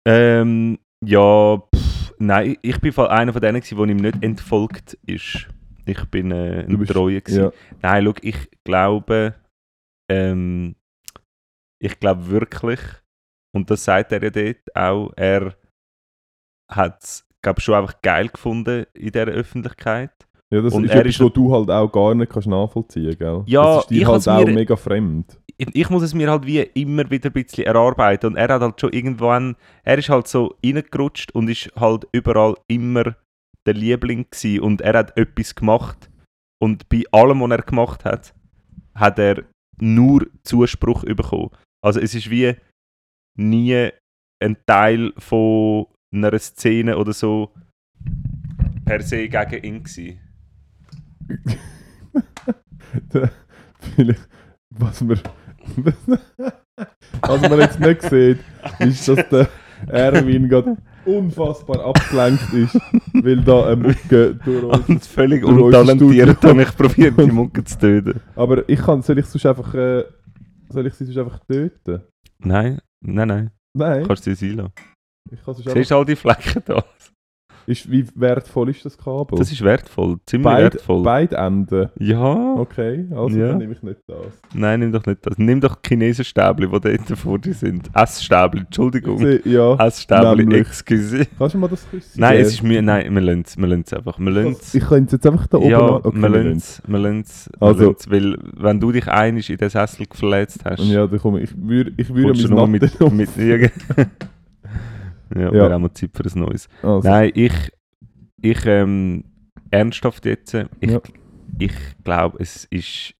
Ähm, 0.07 0.79
ja, 1.03 1.57
pff, 1.57 2.13
nein, 2.19 2.57
ich 2.61 2.79
bin 2.79 2.91
voll 2.93 3.07
einer 3.07 3.33
von 3.33 3.41
denen, 3.41 3.61
der 3.61 3.79
ihm 3.79 3.97
nicht 3.97 4.23
entfolgt 4.23 4.93
ist. 5.05 5.47
Ich 5.85 6.03
bin 6.05 6.31
äh, 6.31 6.65
ein 6.67 6.77
bist- 6.77 6.91
Treue. 6.91 7.21
gewesen. 7.21 7.43
Ja. 7.45 7.51
Nein, 7.81 8.05
schau, 8.05 8.13
ich 8.21 8.49
glaube, 8.63 9.35
ähm, 10.11 10.75
ich 11.81 11.99
glaube 11.99 12.27
wirklich, 12.27 12.79
und 13.55 13.69
das 13.69 13.83
sagt 13.85 14.11
er 14.11 14.23
ja 14.23 14.29
dort 14.29 14.75
auch, 14.75 15.13
er 15.15 15.55
hat 16.71 17.03
es, 17.03 17.27
glaube 17.43 17.61
schon 17.61 17.75
einfach 17.75 18.01
geil 18.01 18.29
gefunden 18.29 18.85
in 18.93 19.11
dieser 19.11 19.25
Öffentlichkeit. 19.27 20.11
Ja, 20.55 20.61
das 20.61 20.73
Und 20.73 20.85
ist 20.85 20.91
er 20.91 21.01
etwas, 21.01 21.15
ist- 21.15 21.21
was 21.21 21.33
du 21.33 21.51
halt 21.53 21.69
auch 21.69 21.91
gar 21.91 22.15
nicht 22.15 22.31
kannst 22.31 22.47
nachvollziehen 22.47 23.17
gell? 23.17 23.43
Ja, 23.45 23.63
das 23.75 23.83
ist 23.83 23.89
dir 23.91 24.01
ich 24.01 24.07
halt 24.07 24.27
auch 24.27 24.45
mir- 24.45 24.53
mega 24.53 24.75
fremd. 24.75 25.39
ich, 25.57 25.67
ich 25.75 25.89
muss 25.89 26.03
es 26.03 26.13
mir 26.13 26.29
halt 26.29 26.45
wie 26.45 26.59
immer 26.59 27.09
wieder 27.09 27.29
ein 27.29 27.33
bisschen 27.33 27.65
erarbeiten. 27.65 28.27
Und 28.27 28.35
er 28.37 28.47
hat 28.53 28.61
halt 28.61 28.79
schon 28.79 28.91
irgendwann, 28.93 29.55
er 29.83 29.97
ist 29.97 30.09
halt 30.09 30.27
so 30.27 30.55
reingerutscht 30.65 31.31
und 31.33 31.49
ist 31.49 31.71
halt 31.75 32.07
überall 32.11 32.55
immer 32.67 33.15
der 33.65 33.73
Liebling 33.73 34.25
gewesen. 34.29 34.61
Und 34.61 34.81
er 34.81 34.97
hat 34.97 35.17
etwas 35.17 35.55
gemacht. 35.55 36.09
Und 36.61 36.87
bei 36.89 37.03
allem, 37.11 37.41
was 37.41 37.51
er 37.51 37.61
gemacht 37.63 38.05
hat, 38.05 38.33
hat 38.95 39.19
er 39.19 39.43
nur 39.79 40.25
Zuspruch 40.43 41.03
bekommen. 41.03 41.49
Also 41.83 41.99
es 41.99 42.15
ist 42.15 42.29
wie 42.29 42.55
nie 43.37 43.89
ein 44.41 44.57
Teil 44.65 45.11
von 45.17 45.85
einer 46.13 46.37
Szene 46.39 46.97
oder 46.97 47.11
so 47.13 47.51
per 48.85 49.01
se 49.01 49.27
gegen 49.27 49.63
ihn 49.63 49.83
gewesen. 49.83 50.19
Was 54.77 55.01
man, 55.01 55.19
was 57.21 57.41
man 57.41 57.59
jetzt 57.59 57.79
nicht 57.79 58.01
sieht, 58.01 58.39
ist, 58.79 59.07
dass 59.07 59.29
der 59.29 59.47
Erwin 59.87 60.49
gerade 60.49 60.75
unfassbar 61.05 61.85
abgelenkt 61.85 62.51
ist, 62.53 62.75
weil 63.13 63.41
da 63.41 63.67
eine 63.67 63.75
Mucke 63.77 64.35
durch 64.35 64.63
uns. 64.79 64.89
Und 64.89 65.05
völlig 65.05 65.45
untalentiert 65.45 66.43
habe 66.43 66.63
ich 66.63 66.75
probiert, 66.75 67.17
die 67.17 67.31
Mucke 67.31 67.63
zu 67.63 67.77
töten. 67.79 68.19
Aber 68.35 68.67
ich 68.67 68.79
kann, 68.81 69.01
soll 69.01 69.19
ich 69.19 69.25
sonst 69.27 69.45
einfach, 69.45 69.73
äh, 69.75 70.03
soll 70.69 70.87
ich 70.87 70.93
sie 70.95 71.05
sonst 71.05 71.17
einfach 71.19 71.39
töten? 71.45 72.01
Nein, 72.39 72.79
nein, 73.01 73.27
nein. 73.27 73.51
Nein, 73.77 74.05
Kannst 74.07 74.25
du 74.27 74.35
sie 74.35 74.47
sein 74.49 74.57
lassen. 74.57 74.73
ich 75.31 75.41
kann 75.43 75.53
sonst 75.53 75.69
Siehst 75.71 75.91
du 75.91 75.95
all 75.95 76.05
die 76.05 76.15
Flecken 76.15 76.63
da? 76.65 76.83
Ist, 77.67 77.89
wie 77.91 78.05
wertvoll 78.15 78.69
ist 78.69 78.85
das 78.85 78.97
Kabel? 78.97 79.37
Das 79.37 79.51
ist 79.51 79.61
wertvoll, 79.63 80.17
ziemlich 80.25 80.45
Beid- 80.45 80.73
wertvoll. 80.73 81.03
Beide 81.03 81.35
Enden. 81.37 81.89
ja, 81.99 82.53
Okay, 82.55 83.05
also 83.11 83.37
Ja. 83.37 83.49
dann 83.49 83.57
nehme 83.57 83.73
ich 83.73 83.81
nicht 83.83 83.99
das. 84.07 84.17
nein, 84.53 84.79
nimm 84.81 84.91
doch 84.91 85.05
nicht 85.05 85.25
das. 85.25 85.37
Nimm 85.37 85.59
doch 85.61 85.77
Chinesenstäbli, 85.85 86.67
die 86.67 86.79
dort 86.79 87.19
vor 87.19 87.39
dir 87.39 87.53
sind. 87.53 87.89
Essstäbli, 87.93 88.61
Entschuldigung. 88.61 89.19
Ja, 89.45 89.75
Essstäbli, 89.85 90.55
excuse. 90.59 91.25
kannst 91.37 91.55
du 91.55 91.59
mal 91.59 91.67
das 91.67 91.89
Küsschen 91.89 92.11
Nein, 92.19 92.37
es 92.39 92.49
ist 92.53 92.63
mir, 92.63 92.81
nein, 92.81 93.13
wir 93.13 93.21
lassen 93.21 93.43
es 93.45 93.57
wir 93.57 93.97
einfach. 93.97 94.19
Wir 94.19 94.31
lassen's. 94.31 94.73
Ich 94.75 94.83
könnte 94.85 95.07
es 95.07 95.11
jetzt 95.13 95.27
einfach 95.27 95.47
da 95.47 95.57
oben 95.57 95.69
Ja, 95.69 95.79
okay, 95.81 96.21
wir 96.21 96.29
lassen 96.29 96.51
es. 96.57 96.81
Wir 96.85 96.99
lassen's. 96.99 97.49
Wir 97.59 97.67
Also- 97.67 97.95
Weil, 98.09 98.37
wenn 98.57 98.79
du 98.79 98.91
dich 98.91 99.07
einig 99.07 99.49
in 99.49 99.57
den 99.57 99.69
Sessel 99.69 100.05
verletzt 100.13 100.59
hast, 100.65 100.83
Ja, 100.83 101.07
da 101.07 101.17
komme 101.17 101.39
ich. 101.41 101.45
Ich 101.51 101.55
würde 101.57 101.93
ich 101.97 102.13
würde 102.13 102.41
mein 102.41 102.49
nur 102.51 102.67
mit, 102.67 102.81
mit 103.11 103.29
ja, 105.33 105.41
ja, 105.41 105.51
wäre 105.51 105.75
auch 105.75 105.79
mal 105.79 105.93
Zeit 105.93 106.11
für 106.13 106.23
ein 106.23 106.39
neues. 106.41 106.67
Also, 106.81 107.07
Nein, 107.07 107.31
ich, 107.33 107.71
ich 108.41 108.65
ähm, 108.65 109.23
ernsthaft 109.71 110.25
jetzt, 110.25 110.53
äh, 110.53 110.67
ich, 110.79 110.91
Ja. 110.91 111.01
ich 111.59 111.73
glaube, 112.03 112.37
es 112.39 112.65
ist, 112.65 113.15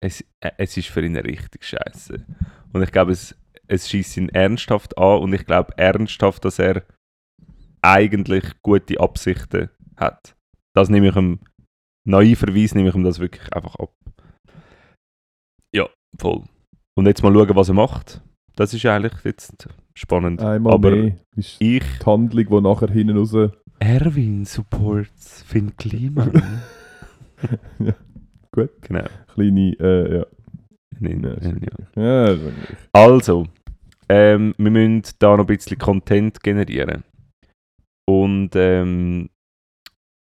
es, 0.00 0.22
äh, 0.40 0.50
es 0.58 0.76
ist 0.76 0.88
für 0.88 1.04
ihn 1.04 1.16
richtig 1.16 1.64
scheiße. 1.64 2.24
Und 2.72 2.82
ich 2.82 2.92
glaube, 2.92 3.12
es, 3.12 3.36
es 3.66 3.88
schießt 3.88 4.16
ihn 4.18 4.28
ernsthaft 4.28 4.96
an 4.98 5.20
und 5.20 5.32
ich 5.32 5.44
glaube 5.46 5.76
ernsthaft, 5.76 6.44
dass 6.44 6.58
er 6.58 6.84
eigentlich 7.82 8.44
gute 8.62 9.00
Absichten 9.00 9.70
hat. 9.96 10.36
Das 10.74 10.88
nehme 10.88 11.08
ich 11.08 11.16
ihm, 11.16 11.40
naiverweise 12.04 12.76
nehme 12.76 12.88
ich 12.90 12.94
ihm 12.94 13.04
das 13.04 13.18
wirklich 13.18 13.52
einfach 13.52 13.76
ab. 13.76 13.92
Ja, 15.74 15.88
voll. 16.18 16.44
Und 16.94 17.06
jetzt 17.06 17.22
mal 17.22 17.32
schauen, 17.32 17.56
was 17.56 17.68
er 17.68 17.74
macht. 17.74 18.22
Das 18.56 18.74
ist 18.74 18.84
eigentlich 18.86 19.24
jetzt 19.24 19.68
spannend. 19.94 20.40
einmal 20.40 20.74
aber 20.74 20.90
mehr 20.90 21.16
ist 21.36 21.56
ich 21.60 21.82
die 21.82 22.04
Handlung, 22.04 22.46
die 22.46 22.60
nachher 22.60 22.88
hinten 22.90 23.16
raus. 23.16 23.34
Erwin 23.78 24.44
supports 24.44 25.42
Finn 25.42 25.76
Kliman. 25.76 26.42
Ja, 27.80 27.94
gut. 28.52 28.70
Genau. 28.82 29.04
Kleine, 29.34 29.72
äh, 29.80 30.18
ja. 30.18 30.26
Nein, 31.00 31.22
nein, 31.22 31.66
ja. 31.96 32.30
Ja, 32.30 32.38
Also, 32.92 33.48
ähm, 34.08 34.54
wir 34.58 34.70
müssen 34.70 35.02
da 35.18 35.36
noch 35.36 35.40
ein 35.40 35.46
bisschen 35.46 35.76
Content 35.76 36.40
generieren. 36.40 37.02
Und 38.08 38.50
ähm, 38.54 39.28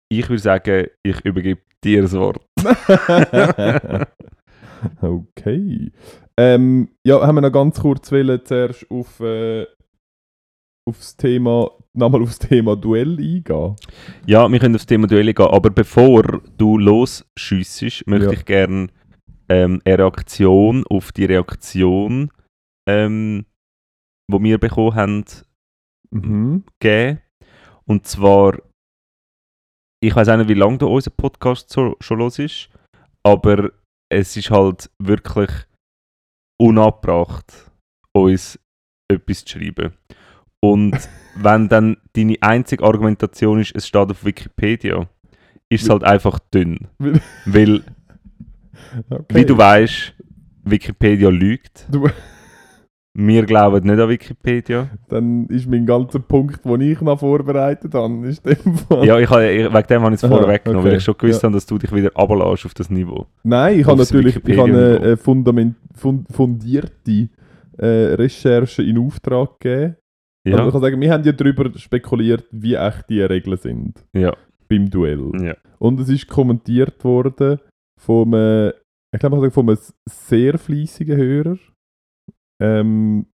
ich 0.10 0.28
würde 0.30 0.42
sagen, 0.42 0.88
ich 1.04 1.24
übergebe 1.24 1.62
dir 1.84 2.02
das 2.02 2.14
Wort. 2.14 2.44
okay. 5.02 5.92
Ähm, 6.38 6.90
ja, 7.06 7.26
haben 7.26 7.36
wir 7.36 7.42
noch 7.42 7.52
ganz 7.52 7.80
kurz 7.80 8.12
wollen, 8.12 8.44
zuerst 8.44 8.90
auf, 8.92 9.20
äh, 9.22 9.66
aufs 10.88 11.16
Thema, 11.16 11.72
nochmal 11.94 12.22
aufs 12.24 12.40
Thema 12.40 12.76
Duell 12.76 13.18
eingehen. 13.18 13.76
Ja, 14.26 14.50
wir 14.52 14.60
können 14.60 14.76
aufs 14.76 14.86
Thema 14.86 15.08
Duelle 15.08 15.34
gehen, 15.34 15.48
aber 15.48 15.70
bevor 15.70 16.24
du 16.58 16.78
losschiessest, 16.78 18.06
möchte 18.08 18.26
Ja. 18.28 18.32
ich 18.34 18.46
gerne 18.46 18.88
ähm, 19.48 19.82
eine 19.86 20.00
Reaktion 20.00 20.84
auf 20.90 21.12
die 21.12 21.26
Reaktion, 21.26 22.32
ähm, 22.88 23.46
die 24.32 24.44
wir 24.44 24.58
bekommen 24.58 24.96
haben, 24.96 25.26
Mhm. 26.12 26.64
gegeben. 26.80 27.22
Und 27.86 28.08
zwar, 28.08 28.58
ich 30.04 30.16
weiß 30.16 30.30
auch 30.30 30.38
nicht, 30.38 30.50
wie 30.50 30.54
lange 30.56 30.78
da 30.80 30.86
unser 30.88 31.12
Podcast 31.12 31.70
so, 31.70 31.96
schon 32.00 32.20
los 32.20 32.40
ist, 32.40 32.70
aber 33.24 33.72
es 34.16 34.36
ist 34.38 34.50
halt 34.50 34.90
wirklich 35.00 35.50
unabbracht, 36.62 37.70
uns 38.14 38.58
etwas 39.12 39.44
zu 39.46 39.60
schreiben. 39.60 39.94
Und 40.62 40.98
wenn 41.36 41.68
dann 41.70 41.98
deine 42.14 42.38
einzige 42.42 42.84
Argumentation 42.84 43.60
ist, 43.60 43.76
es 43.76 43.88
steht 43.88 44.10
auf 44.10 44.24
Wikipedia, 44.24 45.08
ist 45.70 45.84
es 45.84 45.90
halt 45.90 46.04
einfach 46.04 46.40
dünn. 46.54 46.88
Weil- 47.46 47.84
Okay. 49.10 49.36
wie 49.36 49.46
du 49.46 49.58
weißt, 49.58 50.14
Wikipedia 50.64 51.30
lügt. 51.30 51.86
Du- 51.90 52.08
Wir 53.18 53.46
glauben 53.46 53.88
nicht 53.88 53.98
an 54.00 54.10
Wikipedia. 54.10 54.90
Dann 55.08 55.46
ist 55.48 55.68
mein 55.70 55.86
ganzer 55.86 56.20
Punkt, 56.20 56.66
den 56.66 56.82
ich 56.82 57.00
noch 57.00 57.18
vorbereitet 57.20 57.94
habe, 57.94 58.28
ist 58.28 58.46
dem 58.46 58.76
Fall. 58.76 59.06
Ja, 59.06 59.18
ich, 59.20 59.30
habe- 59.30 59.50
ich, 59.50 59.74
wegen 59.74 59.88
dem 59.88 60.02
habe 60.02 60.14
ich 60.16 60.20
es 60.20 60.24
Aha, 60.26 60.36
vorher 60.36 60.50
weggenommen, 60.54 60.84
weil 60.84 60.92
okay, 60.92 60.98
ich 60.98 61.04
schon 61.04 61.18
gewusst 61.18 61.42
ja. 61.42 61.48
habe, 61.48 61.54
dass 61.56 61.66
du 61.66 61.78
dich 61.78 61.94
wieder 61.94 62.12
runterlässt 62.14 62.66
auf 62.66 62.74
das 62.74 62.90
Niveau. 62.90 63.26
Nein, 63.44 63.80
ich 63.80 63.86
habe 63.88 63.98
natürlich 63.98 64.36
ich 64.46 64.58
habe 64.58 65.00
eine, 65.02 65.16
fundament, 65.18 65.76
fund, 65.96 66.28
fundierte 66.30 67.30
äh, 67.78 67.86
Recherche 68.16 68.84
in 68.84 68.98
Auftrag 68.98 69.60
gegeben. 69.62 69.96
Also 70.46 70.58
Ja, 70.58 70.66
ich 70.68 70.72
kann 70.74 70.82
sagen, 70.82 71.00
wir 71.02 71.12
haben 71.14 71.24
ja 71.24 71.32
darüber 71.32 71.72
spekuliert, 71.78 72.44
wie 72.52 72.76
echt 72.76 73.10
die 73.10 73.22
Regeln 73.22 73.58
sind 73.58 74.04
ja, 74.14 74.34
beim 74.70 74.90
Duell. 74.90 75.32
ja. 75.42 75.56
Und 75.80 76.00
es 76.02 76.10
ist 76.10 76.28
kommentiert 76.28 77.02
worden 77.06 77.60
vom, 77.98 78.34
äh, 78.34 78.70
ich 78.70 79.20
glaube, 79.20 79.38
ich 79.38 79.42
sagen, 79.42 79.52
vom 79.52 79.70
einem 79.70 79.78
sehr 80.10 80.58
fleissigen 80.58 81.16
Hörer, 81.18 81.58
ähm, 82.60 83.28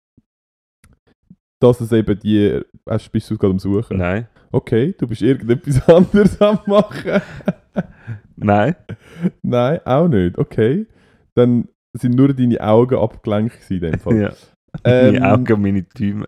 dass 1.61 1.81
es 1.81 1.93
eben 1.93 2.19
die, 2.19 2.61
hast, 2.89 3.11
bist 3.13 3.31
du 3.31 3.37
gerade 3.37 3.53
am 3.53 3.59
Suchen? 3.59 3.99
Nein, 3.99 4.29
Okay, 4.53 4.95
du 4.99 5.07
bist 5.07 5.23
irgendetwas 5.23 5.89
anderes 5.89 6.41
am 6.41 6.59
machen. 6.67 7.23
nein. 8.37 8.75
Nein, 9.43 9.81
auch 9.85 10.09
nicht. 10.09 10.39
Okay. 10.39 10.87
Dann 11.35 11.69
sind 11.97 12.17
nur 12.17 12.35
deine 12.35 12.61
Augen 12.61 12.99
abgelenkt 12.99 13.59
in 13.71 13.81
dem 13.81 13.99
Fall. 14.01 14.21
Ja. 14.21 14.33
Ähm, 14.85 15.15
Meine 15.15 15.33
Augen, 15.33 15.63
meine 15.63 15.83
Däume. 15.83 16.25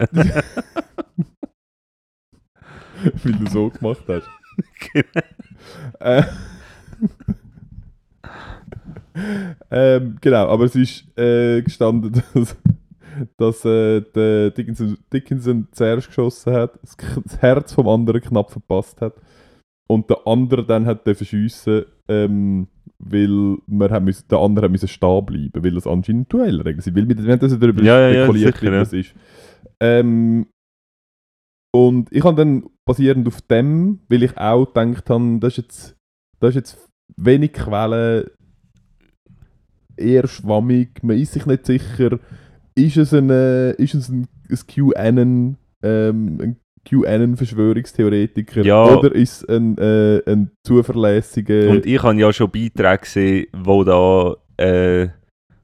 Weil 3.23 3.33
du 3.33 3.47
so 3.51 3.71
gemacht 3.71 4.05
hast. 4.09 4.29
äh, 6.01 6.23
ähm, 9.71 10.19
genau, 10.21 10.49
aber 10.49 10.65
es 10.65 10.75
ist 10.75 11.19
äh, 11.19 11.63
gestanden, 11.63 12.23
dass, 12.35 12.57
dass 13.37 13.65
äh, 13.65 14.01
der 14.01 14.51
Dickinson, 14.51 14.99
Dickinson 15.13 15.69
zuerst 15.73 16.09
geschossen 16.09 16.53
hat, 16.53 16.79
das, 16.83 16.97
Herz 17.41 17.73
vom 17.73 17.89
anderen 17.89 18.21
knapp 18.21 18.51
verpasst 18.51 19.01
hat 19.01 19.15
und 19.89 20.09
der 20.09 20.27
andere 20.27 20.65
dann 20.65 20.87
hat 20.87 21.07
dürfen 21.07 21.27
schiessen, 21.27 21.85
ähm, 22.09 22.69
weil 22.99 23.59
wir 23.67 23.91
haben 23.91 24.05
müssen, 24.05 24.27
der 24.29 24.39
andere 24.39 24.67
hat 24.67 24.73
müssen 24.73 24.89
stehen 24.89 25.27
bleiben, 25.27 25.65
weil 25.65 25.75
das 25.75 25.87
anscheinend 25.87 26.33
Duellregeln 26.33 26.81
sind. 26.81 26.97
Weil 26.97 27.09
wir, 27.09 27.19
wir 27.19 27.33
haben 27.33 27.41
das 27.41 27.53
ja 27.53 27.59
darüber 27.59 27.83
Ja, 27.83 28.01
ja, 28.01 28.09
ja, 28.09 28.25
spekuliert, 28.25 28.55
sicher, 28.55 28.71
wie 28.71 28.75
ja. 28.75 28.81
das 28.81 28.93
ist. 28.93 29.15
Ähm, 29.81 30.47
und 31.75 32.13
ich 32.13 32.23
habe 32.25 32.37
dann 32.37 32.65
basierend 32.85 33.27
auf 33.27 33.41
dem, 33.43 34.01
weil 34.09 34.23
ich 34.23 34.37
auch 34.37 34.67
gedacht 34.67 35.11
habe, 35.11 35.39
das 35.41 35.55
ist 35.55 35.65
jetzt, 35.65 35.97
das 36.41 36.51
ist 36.51 36.57
jetzt 36.57 36.89
wenig 37.17 37.53
Quellen, 37.53 38.27
eher 39.97 40.27
schwammig, 40.27 41.03
man 41.03 41.19
ist 41.19 41.33
sich 41.33 41.47
nicht 41.47 41.67
sicher, 41.67 42.19
ist 42.75 42.97
es, 42.97 43.13
eine, 43.15 43.71
ist 43.79 43.95
es 43.95 44.09
ein, 44.09 44.27
ein 44.51 44.59
QAnon, 44.67 45.57
ähm, 45.83 46.39
ein 46.41 46.57
QAnon-Verschwörungstheoretiker 46.85 48.63
Ja. 48.65 48.85
oder 48.85 49.15
ist 49.15 49.43
es 49.43 49.49
ein, 49.49 49.77
äh, 49.79 50.21
ein 50.27 50.51
zuverlässiger... 50.67 51.69
Und 51.71 51.87
ich 51.87 52.03
habe 52.03 52.17
ja 52.19 52.33
schon 52.33 52.51
Beiträge 52.51 52.99
gesehen, 52.99 53.47
wo 53.53 53.85
da, 53.85 54.35
äh, 54.63 55.09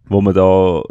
wo 0.09 0.21
man 0.21 0.35
da 0.35 0.83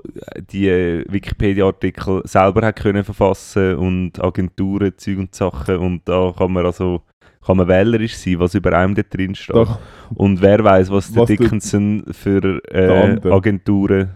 die 0.52 1.04
Wikipedia-Artikel 1.10 2.22
selber 2.26 2.66
hat 2.68 2.76
können 2.78 3.04
verfassen 3.04 3.76
und 3.78 4.24
Agenturen, 4.24 4.94
Zeug 4.98 5.18
und 5.18 5.34
Sachen 5.36 5.78
und 5.78 6.02
da 6.06 6.34
kann 6.38 6.52
man 6.52 6.66
also 6.66 7.02
kann 7.46 7.58
man 7.58 7.68
wählerisch 7.70 8.18
sein, 8.18 8.40
was 8.40 8.56
über 8.56 8.74
einem 8.78 8.94
dort 8.94 9.14
drin 9.16 9.34
steht. 9.34 9.56
da 9.56 9.80
Und 10.14 10.42
wer 10.42 10.62
weiß, 10.62 10.92
was 10.92 11.16
Was 11.16 11.28
der- 11.28 11.38
Dickinson 11.38 12.04
für 12.12 12.62
äh. 12.70 13.30
Agenturen 13.30 14.10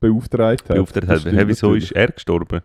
beauftragt 0.00 0.68
hat. 0.68 0.76
beauftragt 0.76 1.08
hat. 1.08 1.24
Hey, 1.24 1.46
wieso 1.48 1.74
ist 1.74 1.92
er 1.92 2.08
gestorben? 2.08 2.62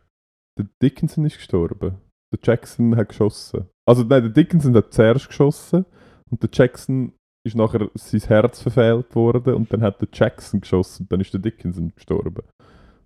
Der 0.58 0.68
Dickinson 0.82 1.26
ist 1.26 1.38
gestorben. 1.38 1.98
Der 2.34 2.40
Jackson 2.44 2.96
hat 2.96 3.10
geschossen. 3.10 3.66
Also 3.88 4.04
nein, 4.04 4.24
der 4.24 4.30
Dickinson 4.32 4.76
hat 4.76 4.94
zuerst 4.94 5.28
geschossen 5.28 5.86
und 6.30 6.42
der 6.42 6.50
Jackson 6.52 7.14
ist 7.46 7.56
nachher 7.56 7.90
sein 7.94 8.22
Herz 8.22 8.62
verfehlt 8.62 9.14
worden 9.16 9.54
und 9.54 9.72
dann 9.72 9.82
hat 9.84 10.02
der 10.02 10.08
Jackson 10.12 10.62
geschossen 10.62 11.04
und 11.04 11.12
dann 11.12 11.22
ist 11.22 11.32
der 11.34 11.40
Dickinson 11.42 11.94
gestorben. 11.96 12.42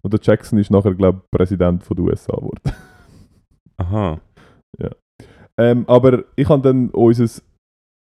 Und 0.02 0.14
der 0.14 0.20
Jackson 0.24 0.58
ist 0.60 0.72
nachher, 0.72 0.94
glaube 0.96 1.22
ich, 1.26 1.32
Präsident 1.38 1.84
von 1.84 1.98
den 1.98 2.06
USA 2.08 2.36
geworden. 2.36 2.62
Aha. 3.78 4.22
Ähm, 5.58 5.84
aber 5.90 6.24
ich 6.38 6.48
habe 6.48 6.62
dann 6.62 6.90
unser 6.92 7.26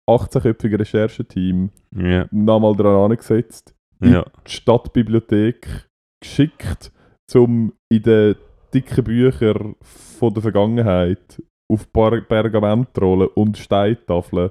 18-köpfiges 0.09 0.79
Rechercheteam 0.81 1.71
Ja. 1.95 2.27
nochmal 2.31 2.75
dran 2.75 3.11
angesetzt, 3.11 3.75
Ja. 4.03 4.25
die 4.47 4.51
Stadtbibliothek 4.51 5.91
geschickt, 6.23 6.91
um 7.35 7.73
in 7.91 8.03
den 8.03 8.37
dicken 8.75 9.05
Büchern 9.05 9.77
von 9.83 10.33
der 10.33 10.43
Vergangenheit 10.43 11.43
auf 11.71 11.93
Pergamentrollen 11.93 13.29
und 13.35 13.59
Steintafeln 13.59 14.51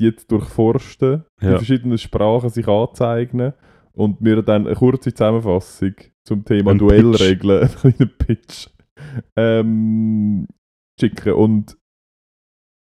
die 0.00 0.14
zu 0.14 0.26
durchforsten, 0.28 1.24
in 1.40 1.48
Ja. 1.48 1.56
verschiedenen 1.56 1.98
Sprachen 1.98 2.50
sich 2.50 2.68
anzeichnen 2.68 3.54
und 3.92 4.20
mir 4.20 4.42
dann 4.42 4.66
eine 4.66 4.76
kurze 4.76 5.12
Zusammenfassung 5.12 5.94
zum 6.24 6.44
Thema 6.44 6.70
Ein 6.70 6.78
Duellregeln, 6.78 7.68
einen 7.82 7.94
kleinen 7.94 8.18
Pitch, 8.18 8.68
ähm, 9.36 10.46
schicken. 11.00 11.32
Und 11.32 11.76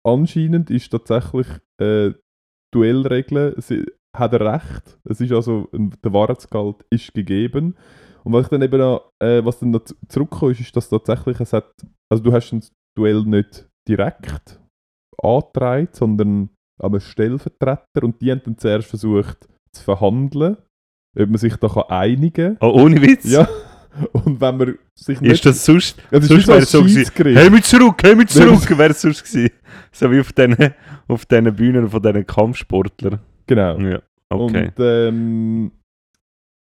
anscheinend 0.06 0.70
ist 0.70 0.90
tatsächlich 0.90 1.46
äh, 1.80 2.12
Duellregeln, 2.74 3.54
hat 4.18 4.32
er 4.32 4.54
recht. 4.54 4.98
Es 5.04 5.20
ist 5.20 5.32
also, 5.32 5.68
der 5.72 6.12
Wahrheitsgehalt 6.12 6.84
ist 6.90 7.14
gegeben. 7.14 7.76
Und 8.24 8.32
was 8.32 8.44
ich 8.44 8.48
dann 8.48 8.62
eben 8.62 8.78
noch, 8.78 9.12
äh, 9.22 9.44
was 9.44 9.58
dann 9.58 9.70
noch 9.70 9.84
zurückgekommen 10.08 10.52
ist, 10.52 10.60
ist, 10.60 10.76
dass 10.76 10.88
tatsächlich 10.88 11.40
es 11.40 11.52
hat, 11.52 11.70
also 12.10 12.22
du 12.22 12.32
hast 12.32 12.52
ein 12.52 12.62
Duell 12.96 13.22
nicht 13.22 13.66
direkt 13.88 14.60
angetragen, 15.22 15.88
sondern 15.92 16.50
an 16.80 16.92
einen 16.92 17.00
Stellvertreter 17.00 18.02
und 18.02 18.20
die 18.20 18.30
haben 18.30 18.42
dann 18.44 18.58
zuerst 18.58 18.88
versucht 18.88 19.48
zu 19.72 19.82
verhandeln, 19.82 20.56
ob 21.18 21.28
man 21.28 21.38
sich 21.38 21.56
da 21.56 21.68
kann 21.68 21.84
einigen 21.88 22.56
Oh, 22.60 22.82
ohne 22.82 23.00
Witz? 23.00 23.30
Ja. 23.30 23.48
Und 24.12 24.40
wenn 24.40 24.56
man 24.56 24.78
sich 24.94 25.20
Ist 25.22 25.44
das 25.44 25.64
sonst? 25.64 25.98
Ja, 26.10 26.20
das 26.20 26.28
sonst 26.28 26.46
wäre 26.46 26.58
so 26.62 26.62
es 26.62 26.70
so 26.70 26.82
gewesen. 26.82 27.36
Hey, 27.36 27.50
mit 27.50 27.64
zurück, 27.64 28.00
hey, 28.02 28.14
mit 28.14 28.34
Nein, 28.34 28.58
zurück, 28.58 28.78
wäre 28.78 28.90
es 28.90 29.00
sonst 29.00 29.24
gewesen. 29.24 29.50
So 29.90 30.10
wie 30.10 30.20
auf 30.20 30.32
diesen 30.32 30.74
auf 31.08 31.26
diesen 31.26 31.56
Bühnen 31.56 31.88
von 31.88 32.02
diesen 32.02 32.26
Kampfsportlern. 32.26 33.20
Genau. 33.46 33.78
Ja, 33.78 34.00
okay. 34.30 34.66
Und 34.66 34.74
ähm, 34.78 35.72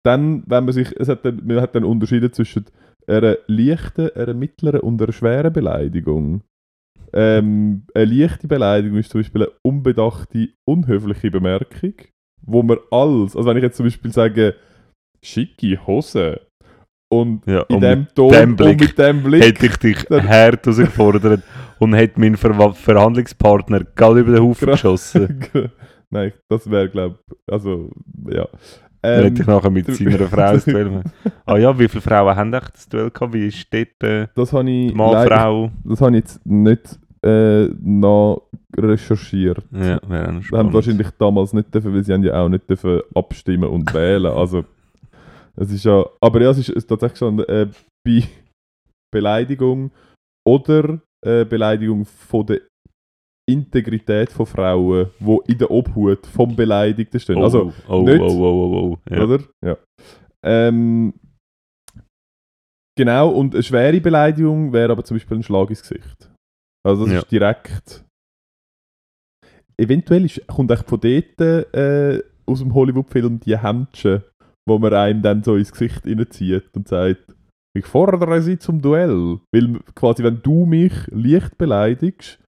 dann, 0.04 0.42
wenn 0.46 0.64
man 0.64 0.72
sich, 0.72 0.94
es 0.98 1.08
hat 1.08 1.24
dann, 1.24 1.42
man 1.44 1.60
hat 1.60 1.74
dann 1.74 1.84
unterschieden 1.84 2.32
zwischen 2.32 2.66
einer 3.06 3.38
leichten, 3.46 4.10
einer 4.14 4.34
mittleren 4.34 4.80
und 4.80 5.00
einer 5.02 5.12
schweren 5.12 5.52
Beleidigung. 5.52 6.42
Ähm, 7.12 7.84
eine 7.94 8.04
leichte 8.04 8.48
Beleidigung 8.48 8.98
ist 8.98 9.10
zum 9.10 9.20
Beispiel 9.20 9.44
eine 9.44 9.52
unbedachte, 9.62 10.50
unhöfliche 10.68 11.30
Bemerkung, 11.30 11.94
wo 12.42 12.62
man 12.62 12.78
alles, 12.90 13.34
also 13.34 13.48
wenn 13.48 13.56
ich 13.56 13.62
jetzt 13.62 13.76
zum 13.76 13.86
Beispiel 13.86 14.12
sage, 14.12 14.54
schicke 15.22 15.86
Hose 15.86 16.40
und 17.10 17.46
ja, 17.46 17.62
in 17.68 17.76
und 17.76 17.80
dem 17.82 18.08
Ton 18.14 18.32
dem 18.32 18.56
Blick 18.56 18.72
und 18.72 18.80
mit 18.80 18.98
dem 18.98 19.22
Blick, 19.22 19.42
hätte 19.42 19.66
ich 19.66 19.76
dich 19.76 20.10
hart 20.10 20.66
herausgefordert 20.66 21.42
und 21.78 21.94
hätte 21.94 22.20
meinen 22.20 22.36
Ver 22.36 22.74
Verhandlungspartner 22.74 23.84
gerade 23.96 24.20
über 24.20 24.32
den 24.32 24.42
Haufen 24.42 24.68
geschossen. 24.70 25.46
Nein, 26.10 26.32
das 26.48 26.70
wäre, 26.70 26.88
glaube 26.88 27.18
ich, 27.30 27.52
also, 27.52 27.90
ja. 28.30 28.46
Dann 29.00 29.22
hätte 29.24 29.42
ich 29.42 29.48
Ähm, 29.48 29.54
nachher 29.54 29.70
mit 29.70 29.86
seiner 29.86 30.26
Frau 30.26 30.52
das 30.54 30.64
Duell 30.64 30.84
gemacht. 30.84 31.06
Ah 31.46 31.56
ja, 31.56 31.78
wie 31.78 31.86
viele 31.88 32.00
Frauen 32.00 32.34
haben 32.34 32.52
echt 32.52 32.74
das 32.74 32.88
Duell 32.88 33.10
gehabt? 33.10 33.32
Wie 33.32 33.46
ist 33.46 33.66
dort 33.72 34.02
äh, 34.02 34.26
das 34.34 34.52
habe 34.52 34.68
ich, 34.70 34.92
Mann, 34.94 35.12
leider- 35.12 35.36
Frau? 35.36 35.70
das 35.84 36.00
habe 36.00 36.16
ich 36.16 36.24
jetzt 36.24 36.44
nicht 36.46 36.98
äh, 37.24 37.68
noch 37.80 38.42
recherchiert. 38.76 39.62
Ja, 39.70 39.80
wäre 39.80 39.98
auch 39.98 40.08
Wir 40.10 40.18
haben 40.26 40.42
spannend. 40.42 40.74
wahrscheinlich 40.74 41.10
damals 41.18 41.52
nicht 41.52 41.72
dürfen, 41.74 41.94
weil 41.94 42.02
sie 42.04 42.12
haben 42.12 42.24
ja 42.24 42.40
auch 42.42 42.48
nicht 42.48 42.68
dürfen 42.68 43.00
abstimmen 43.14 43.68
und 43.68 43.92
wählen. 43.94 44.26
Also 44.32 44.64
es 45.56 45.70
ist 45.72 45.84
ja, 45.84 46.04
aber 46.20 46.42
ja, 46.42 46.50
es 46.50 46.58
ist, 46.58 46.70
ist 46.70 46.86
tatsächlich 46.86 47.18
schon 47.18 47.38
äh, 47.40 47.68
bei 48.04 48.22
Beleidigung 49.12 49.90
oder 50.46 51.00
äh, 51.24 51.44
Beleidigung 51.44 52.04
von 52.04 52.46
der 52.46 52.60
Integrität 53.48 54.30
von 54.30 54.46
Frauen, 54.46 55.10
die 55.18 55.38
in 55.52 55.58
der 55.58 55.70
Obhut 55.70 56.26
vom 56.26 56.54
Beleidigten 56.54 57.18
stehen. 57.20 57.38
Oh, 57.38 57.44
Also, 57.44 57.72
oh, 57.88 58.02
nicht- 58.02 58.20
oh, 58.20 58.26
oh, 58.26 58.74
oh, 58.74 58.92
oh. 58.92 58.98
Ja. 59.14 59.24
oder? 59.24 59.38
Ja. 59.64 59.76
Ähm, 60.44 61.14
genau, 62.96 63.30
und 63.30 63.54
eine 63.54 63.62
schwere 63.62 64.00
Beleidigung 64.00 64.72
wäre 64.72 64.92
aber 64.92 65.04
zum 65.04 65.16
Beispiel 65.16 65.38
ein 65.38 65.42
Schlag 65.42 65.70
ins 65.70 65.82
Gesicht. 65.82 66.30
Also 66.86 67.04
das 67.04 67.12
Ja. 67.14 67.18
ist 67.20 67.30
direkt... 67.30 68.04
Eventuell 69.80 70.24
ist, 70.24 70.44
kommt 70.48 70.70
echt 70.72 70.88
von 70.88 70.98
dort 71.00 71.40
äh, 71.74 72.20
aus 72.46 72.58
dem 72.58 72.74
Hollywood-Film 72.74 73.38
die 73.38 73.56
Händchen, 73.56 74.24
wo 74.68 74.76
man 74.78 74.92
einem 74.92 75.22
dann 75.22 75.44
so 75.44 75.54
ins 75.54 75.70
Gesicht 75.70 76.04
reinzieht 76.04 76.64
und 76.74 76.88
sagt, 76.88 77.36
ich 77.76 77.86
fordere 77.86 78.42
sie 78.42 78.58
zum 78.58 78.82
Duell. 78.82 79.38
Weil 79.54 79.78
quasi, 79.94 80.24
wenn 80.24 80.42
du 80.42 80.66
mich 80.66 80.92
leicht 81.12 81.56
beleidigst, 81.58 82.40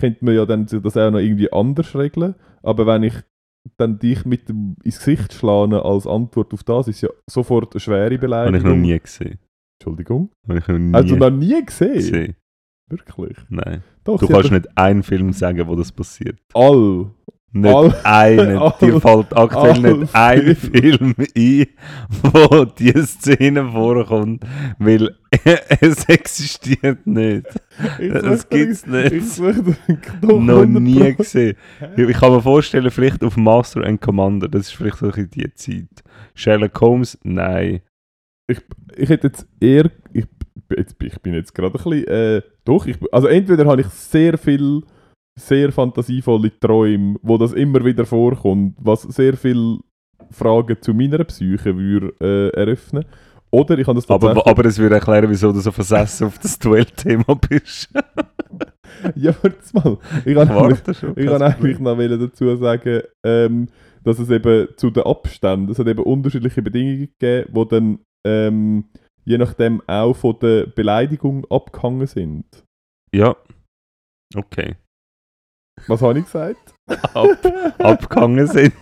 könnte 0.00 0.24
man 0.24 0.34
ja 0.34 0.46
dann 0.46 0.66
das 0.66 0.96
auch 0.96 1.10
noch 1.10 1.18
irgendwie 1.18 1.52
anders 1.52 1.94
regeln. 1.96 2.34
Aber 2.62 2.86
wenn 2.86 3.02
ich 3.04 3.14
dann 3.76 3.98
dich 3.98 4.24
mit 4.24 4.48
dem 4.48 4.76
ins 4.82 4.98
Gesicht 4.98 5.32
schlage 5.34 5.84
als 5.84 6.06
Antwort 6.06 6.52
auf 6.54 6.64
das, 6.64 6.88
ist 6.88 7.02
ja 7.02 7.10
sofort 7.28 7.74
eine 7.74 7.80
schwere 7.80 8.04
Habe 8.06 8.18
Beleidigung. 8.18 8.58
ich 8.60 8.64
noch 8.64 8.76
nie 8.76 8.98
gesehen. 8.98 9.38
Entschuldigung. 9.78 10.30
Habe 10.48 10.58
ich 10.58 10.68
noch 10.68 10.78
nie 10.78 10.94
Also 10.94 11.16
noch 11.16 11.30
nie 11.30 11.64
gesehen? 11.64 11.94
gesehen. 11.94 12.36
Wirklich? 12.88 13.36
Nein. 13.50 13.82
Doch, 14.02 14.18
Du 14.18 14.26
kannst 14.26 14.50
nicht 14.50 14.66
einen 14.76 15.02
Film 15.02 15.32
sagen, 15.32 15.66
wo 15.68 15.76
das 15.76 15.92
passiert. 15.92 16.38
all. 16.54 17.10
Nicht 17.52 17.74
All- 17.74 17.94
einen. 18.04 18.58
all- 18.58 18.74
Dir 18.80 19.00
fällt 19.00 19.36
aktuell 19.36 19.80
nicht 19.80 20.14
ein 20.14 20.54
Film 20.54 21.14
ein, 21.18 21.66
wo 22.22 22.64
diese 22.64 23.04
Szene 23.06 23.68
vorkommt, 23.72 24.44
weil 24.78 25.16
es 25.80 26.04
existiert 26.08 27.04
nicht. 27.08 27.46
Ich 27.98 28.12
Das 28.12 28.42
suche- 28.42 28.48
gibt's 28.50 28.86
nicht. 28.86 29.12
Ich 29.12 29.38
Noch 30.22 30.28
100 30.38 30.68
nie 30.68 31.14
gesehen. 31.16 31.56
Ich 31.96 32.08
ich 32.08 32.16
kann 32.16 32.32
mir 32.32 32.40
vorstellen, 32.42 32.90
vielleicht 32.90 33.24
auf 33.24 33.36
Master 33.36 33.84
and 33.84 34.00
Commander, 34.00 34.46
das 34.48 34.62
ist 34.68 34.72
vielleicht 34.76 34.98
so 34.98 35.06
ein 35.06 35.12
bisschen 35.12 35.30
die 35.30 35.54
Zeit. 35.54 36.04
Sherlock 36.34 36.80
Holmes, 36.80 37.18
nein. 37.24 37.80
Ich 38.48 39.08
hätte 39.08 39.26
jetzt 39.28 39.46
eher. 39.60 39.90
Ich, 40.12 40.26
jetzt, 40.76 40.94
ich 41.02 41.20
bin 41.20 41.34
jetzt 41.34 41.52
gerade 41.54 41.68
ein 41.68 41.72
bisschen. 41.72 42.06
Äh, 42.06 42.42
doch, 42.64 42.86
ich, 42.86 42.96
also 43.12 43.26
entweder 43.26 43.66
habe 43.66 43.80
ich 43.80 43.88
sehr 43.88 44.38
viel. 44.38 44.82
Sehr 45.38 45.72
fantasievolle 45.72 46.58
Träume, 46.58 47.16
wo 47.22 47.38
das 47.38 47.52
immer 47.52 47.84
wieder 47.84 48.04
vorkommt, 48.04 48.76
was 48.80 49.02
sehr 49.02 49.36
viel 49.36 49.78
Fragen 50.30 50.76
zu 50.80 50.92
meiner 50.92 51.24
Psyche 51.24 51.76
würde 51.76 52.12
äh, 52.20 52.56
eröffnen. 52.60 53.04
Oder 53.52 53.78
ich 53.78 53.86
habe 53.86 53.96
das 53.96 54.08
Aber, 54.08 54.46
aber 54.46 54.64
es 54.66 54.78
würde 54.78 54.94
erklären, 54.96 55.28
wieso 55.28 55.52
du 55.52 55.58
so 55.60 55.72
versessen 55.72 56.26
auf 56.28 56.38
das 56.38 56.58
Duell-Thema 56.58 57.34
bist. 57.48 57.90
Ja, 59.14 59.32
warte 59.40 59.58
mal. 59.72 59.98
Ich 60.18 60.34
nämlich- 60.34 60.48
Warte 60.48 60.94
schon. 60.94 61.16
Ich 61.16 61.26
kann 61.26 61.40
eigentlich 61.40 61.78
noch 61.78 61.96
dazu 61.96 62.54
sagen, 62.56 63.02
ähm, 63.24 63.68
dass 64.02 64.18
es 64.18 64.28
eben 64.30 64.68
zu 64.76 64.90
den 64.90 65.04
Abständen, 65.04 65.70
es 65.70 65.78
hat 65.78 65.86
eben 65.86 66.02
unterschiedliche 66.02 66.60
Bedingungen 66.60 67.08
gegeben, 67.18 67.54
die 67.54 67.68
dann 67.68 67.98
ähm, 68.26 68.84
je 69.24 69.38
nachdem 69.38 69.80
auch 69.86 70.14
von 70.14 70.36
der 70.40 70.66
Beleidigung 70.66 71.46
abgehangen 71.50 72.06
sind. 72.08 72.44
Ja. 73.14 73.36
Okay. 74.34 74.74
Was 75.88 76.02
habe 76.02 76.18
ich 76.18 76.24
gesagt? 76.24 76.74
Ab, 77.14 77.28
abgehangen 77.78 78.46
sind. 78.46 78.72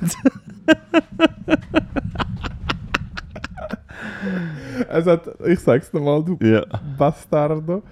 es 4.88 5.06
hat, 5.06 5.28
ich 5.46 5.58
sag's 5.60 5.92
nochmal, 5.92 6.24
du 6.24 6.38
ja. 6.44 6.64
Bastardo. 6.96 7.82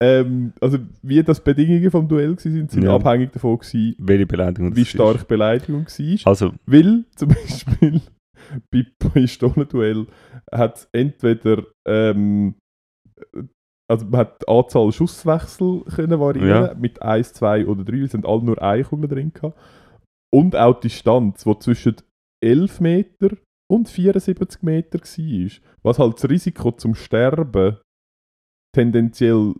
Ähm, 0.00 0.52
also 0.60 0.78
wie 1.02 1.22
das 1.22 1.40
Bedingungen 1.40 1.90
vom 1.90 2.06
Duell 2.06 2.30
waren, 2.30 2.38
sind, 2.38 2.70
sind 2.70 2.82
Ja. 2.82 2.94
abhängig 2.96 3.32
davon 3.32 3.58
gewesen, 3.58 3.94
Welche 3.98 4.26
Beleidigung 4.26 4.76
wie 4.76 4.82
ist. 4.82 4.88
stark 4.88 5.20
die 5.20 5.24
Beleidigung 5.24 5.86
war. 5.86 6.30
Also, 6.30 6.52
Weil 6.66 7.04
zum 7.16 7.28
Beispiel 7.30 8.00
bei 8.70 8.84
Pistolenduell 8.98 10.06
hat 10.52 10.76
es 10.76 10.88
entweder 10.92 11.62
ähm, 11.86 12.56
also 13.88 14.04
man 14.06 14.20
hat 14.20 14.42
die 14.42 14.48
Anzahl 14.48 14.90
Schusswechsel 14.92 15.82
können 15.94 16.18
variieren 16.18 16.66
Ja. 16.66 16.74
mit 16.74 17.00
1, 17.02 17.32
2 17.34 17.66
oder 17.66 17.84
3, 17.84 17.98
es 17.98 18.12
sind 18.12 18.26
alle 18.26 18.42
nur 18.42 18.60
eine 18.60 18.84
Kugel 18.84 19.08
drin 19.08 19.32
gehabt. 19.32 19.58
Und 20.34 20.56
auch 20.56 20.80
die 20.80 20.88
Distanz, 20.88 21.44
die 21.44 21.58
zwischen 21.60 21.96
11 22.44 22.80
Meter 22.80 23.36
und 23.70 23.88
74 23.88 24.62
Meter 24.62 24.98
war. 24.98 25.50
Was 25.82 25.98
halt 25.98 26.14
das 26.16 26.28
Risiko 26.30 26.72
zum 26.72 26.94
Sterben 26.94 27.78
tendenziell 28.74 29.54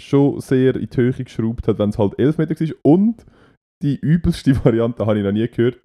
schon 0.00 0.40
sehr 0.40 0.76
in 0.76 0.88
die 0.88 0.96
Höhe 0.96 1.12
geschraubt 1.12 1.68
hat, 1.68 1.78
wenn 1.78 1.90
es 1.90 1.98
halt 1.98 2.18
11 2.18 2.38
Meter 2.38 2.58
war. 2.58 2.74
Und 2.82 3.24
die 3.82 3.96
übelste 3.96 4.56
Variante 4.64 5.06
habe 5.06 5.18
ich 5.18 5.24
noch 5.24 5.32
nie 5.32 5.46
gehört. 5.48 5.80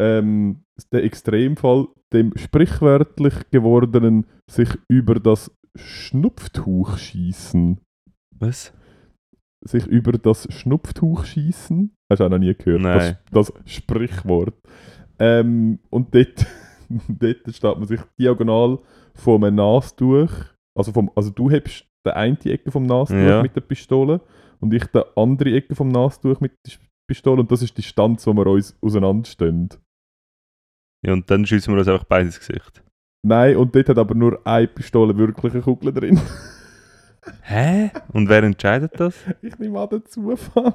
Ähm, 0.00 0.62
der 0.92 1.04
Extremfall, 1.04 1.88
dem 2.12 2.36
sprichwörtlich 2.36 3.34
gewordenen 3.50 4.26
sich 4.50 4.68
über 4.88 5.16
das 5.16 5.50
Schnupftuch 5.76 6.98
schießen. 6.98 7.80
was? 8.38 8.72
Sich 9.64 9.86
über 9.86 10.12
das 10.12 10.46
Schnupftuch 10.52 11.24
schießen? 11.24 11.92
Hast 12.10 12.20
du 12.20 12.24
auch 12.24 12.28
noch 12.30 12.38
nie 12.38 12.54
gehört? 12.54 12.82
Nein. 12.82 13.18
Das, 13.32 13.52
das 13.52 13.72
Sprichwort. 13.72 14.54
Ähm, 15.18 15.80
und 15.90 16.14
dort, 16.14 16.46
dort 17.08 17.54
steht 17.54 17.78
man 17.78 17.86
sich 17.86 18.00
diagonal 18.18 18.78
vom 19.14 19.40
Nastuch. 19.54 20.30
Also, 20.76 20.92
vom, 20.92 21.10
also 21.16 21.30
du 21.30 21.50
hebst 21.50 21.84
die 22.06 22.10
eine 22.10 22.38
Ecke 22.44 22.70
vom 22.70 22.84
Nastuch 22.84 23.16
Ja. 23.16 23.42
mit 23.42 23.56
der 23.56 23.60
Pistole 23.62 24.20
und 24.60 24.72
ich 24.72 24.84
die 24.86 25.02
andere 25.16 25.50
Ecke 25.56 25.74
vom 25.74 25.88
Nastuch 25.88 26.40
mit 26.40 26.52
der 26.64 26.74
Pistole 27.08 27.40
und 27.40 27.50
das 27.50 27.62
ist 27.62 27.76
die 27.76 27.82
Distanz, 27.82 28.26
wo 28.28 28.32
wir 28.34 28.46
uns 28.46 28.78
auseinanderstehen. 28.80 29.70
Ja, 31.04 31.12
und 31.14 31.28
dann 31.30 31.44
schießen 31.44 31.72
wir 31.74 31.78
uns 31.78 31.88
einfach 31.88 32.04
beide 32.04 32.26
ins 32.26 32.38
Gesicht. 32.38 32.82
Nein, 33.22 33.56
und 33.56 33.74
dort 33.74 33.88
hat 33.88 33.98
aber 33.98 34.14
nur 34.14 34.40
eine 34.46 34.68
Pistole 34.68 35.16
wirklich 35.16 35.52
eine 35.52 35.62
Kugel 35.62 35.92
drin. 35.92 36.20
Hä? 37.42 37.90
Und 38.12 38.28
wer 38.28 38.42
entscheidet 38.42 38.92
das? 38.98 39.14
Ich 39.42 39.58
nehme 39.58 39.80
an, 39.80 39.88
der 39.90 40.04
Zufall. 40.04 40.74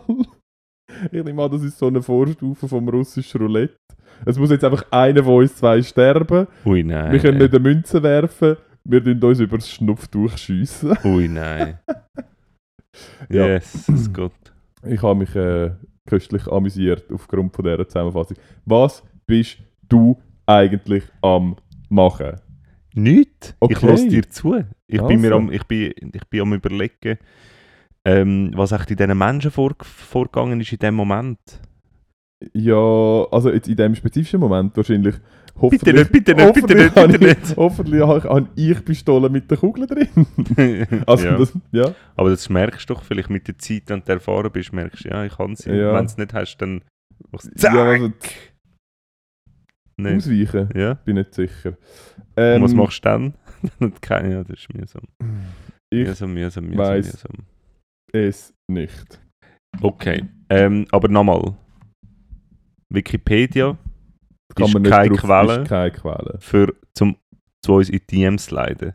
Ich 1.12 1.24
nehme 1.24 1.44
an, 1.44 1.52
das 1.52 1.64
ist 1.64 1.78
so 1.78 1.88
eine 1.88 2.02
Vorstufe 2.02 2.68
vom 2.68 2.88
russischen 2.89 3.41
Roulette. 3.41 3.78
Es 4.26 4.38
muss 4.38 4.52
jetzt 4.52 4.64
einfach 4.64 4.86
einer 4.91 5.24
von 5.24 5.36
uns 5.36 5.56
zwei 5.56 5.82
sterben. 5.82 6.48
Ui, 6.66 6.84
nein. 6.84 7.12
wir 7.12 7.20
können 7.20 7.38
nicht 7.38 7.54
eine 7.54 7.60
Münze 7.60 8.04
werfen. 8.04 8.58
Wir 8.84 9.04
tun 9.04 9.22
uns 9.24 9.39
über 9.39 9.58
das 9.58 9.70
Schnupftuch 9.70 10.38
schiessen. 10.38 10.98
Ui, 11.04 11.28
nein. 11.28 11.80
Ja. 13.28 13.48
Jesus 13.48 14.14
Gott. 14.14 14.54
Ich 14.86 15.02
habe 15.02 15.16
mich 15.16 15.36
äh, 15.36 15.72
köstlich 16.06 16.48
amüsiert 16.48 17.12
aufgrund 17.12 17.56
von 17.56 17.66
dieser 17.66 17.88
Zusammenfassung. 17.88 18.38
Was 18.66 19.02
bist 19.26 19.58
du 19.89 20.22
eigentlich 20.46 21.04
am 21.22 21.56
machen? 21.94 22.39
Nicht? 22.94 23.56
Okay. 23.60 23.74
Ich 23.74 23.82
lasse 23.82 24.08
dir 24.08 24.30
zu. 24.30 24.64
Ich, 24.88 25.02
bin 25.02 25.22
mir 25.22 25.32
Also. 25.32 25.48
am, 25.48 25.52
ich, 25.52 25.64
bin, 25.64 25.94
ich 26.14 26.28
bin 26.30 26.41
am 26.41 26.54
überlegen, 26.54 27.18
ähm, 28.06 28.52
was 28.56 28.72
echt 28.72 28.91
in 28.91 28.98
diesen 28.98 29.18
Menschen 29.18 29.52
vor, 29.52 29.74
vorgegangen 29.82 30.60
ist 30.62 30.72
in 30.72 30.80
dem 30.80 30.96
Moment. 30.96 31.39
Ja, 32.54 33.26
also 33.32 33.52
jetzt 33.52 33.70
in 33.70 33.78
dem 33.78 33.96
spezifischen 33.96 34.39
Moment 34.39 34.76
wahrscheinlich. 34.76 35.16
Bitte 35.70 35.94
nicht, 35.94 36.12
bitte 36.12 36.34
nicht, 36.36 36.54
bitte 36.54 36.76
nicht, 36.76 36.96
bitte 36.96 37.16
ich, 37.16 37.20
nicht. 37.22 37.58
Hoffentlich 37.58 38.02
habe 38.02 38.48
ich, 38.56 38.84
Pistolen 38.84 39.32
mit 39.32 39.50
der 39.50 39.58
Kugel 39.58 39.86
drin. 39.88 40.08
Also 41.06 41.26
ja. 41.26 41.38
das, 41.38 41.54
ja. 41.72 41.94
Aber 42.16 42.32
das 42.32 42.50
merkst 42.50 42.89
du 42.89 42.96
doch 42.96 43.04
vielleicht 43.04 43.30
mit 43.30 43.48
der 43.48 43.58
Zeit, 43.58 43.84
wenn 43.88 44.02
du 44.04 44.12
erfahren 44.12 44.52
bist, 44.52 44.74
merkst 44.74 45.06
du, 45.06 45.10
ja, 45.10 45.24
ich 45.24 45.38
kann 45.38 45.56
sie. 45.56 45.72
Ja. 45.72 45.94
Wenn 45.94 46.00
du 46.00 46.06
es 46.06 46.18
nicht 46.18 46.34
hast, 46.34 46.58
dann 46.58 46.82
du 47.32 47.38
Ja, 47.38 47.56
zack. 47.56 47.74
also 47.76 48.12
Nee. 49.98 50.16
ausweichen, 50.16 50.70
Ja. 50.76 50.96
bin 50.96 51.16
nicht 51.18 51.34
sicher. 51.34 51.70
Und 51.70 51.78
Ähm, 52.38 52.62
was 52.64 52.74
machst 52.74 53.06
du 53.06 53.10
dann? 53.10 53.34
Keine, 54.02 54.32
ja, 54.34 54.44
das 54.44 54.60
ist 54.60 54.74
mühsam. 54.74 55.04
Ich 55.89 56.08
Mühsam, 56.08 56.34
mühsam, 56.34 56.66
mühsam, 56.66 56.78
weiss. 56.80 57.06
mühsam. 57.14 57.46
es 58.12 58.54
nicht. 58.68 59.22
Okay, 59.82 60.26
ähm, 60.50 60.86
aber 60.91 61.08
nochmal. 61.10 61.56
Wikipedia 62.89 63.78
Kann 64.56 64.68
ist 64.68 64.84
keine 64.84 65.16
Quelle 65.16 65.62
Ist 65.64 65.68
keine 65.70 65.91
Quelle. 65.91 66.38
für 66.39 66.76
zum 66.96 67.16
zu 67.66 67.74
uns 67.74 67.89
in 67.89 68.02
DMs 68.12 68.52
leiten. 68.52 68.94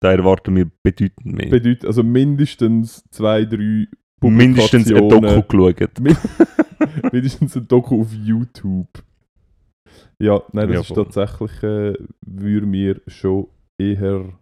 Da 0.00 0.12
erwarten 0.12 0.54
wir 0.56 0.70
bedeutend 0.82 1.26
mehr. 1.26 1.50
Bedeutet 1.50 1.84
also 1.84 2.02
mindestens 2.02 3.02
zwei, 3.10 3.44
drei 3.44 3.86
Mindestens 4.20 4.90
ein 4.90 4.98
Publikationen. 4.98 5.42
Doku 5.42 5.74
geschaut. 5.74 6.00
mindestens 7.12 7.56
ein 7.56 7.68
Doku 7.68 8.00
auf 8.00 8.12
YouTube. 8.12 8.88
Ja, 10.20 10.42
nein, 10.52 10.68
das 10.68 10.88
Jawohl. 10.88 11.04
ist 11.04 11.14
tatsächlich, 11.14 11.62
äh, 11.62 11.94
würde 12.26 12.66
mir 12.66 13.00
schon 13.06 13.48
eher 13.80 14.36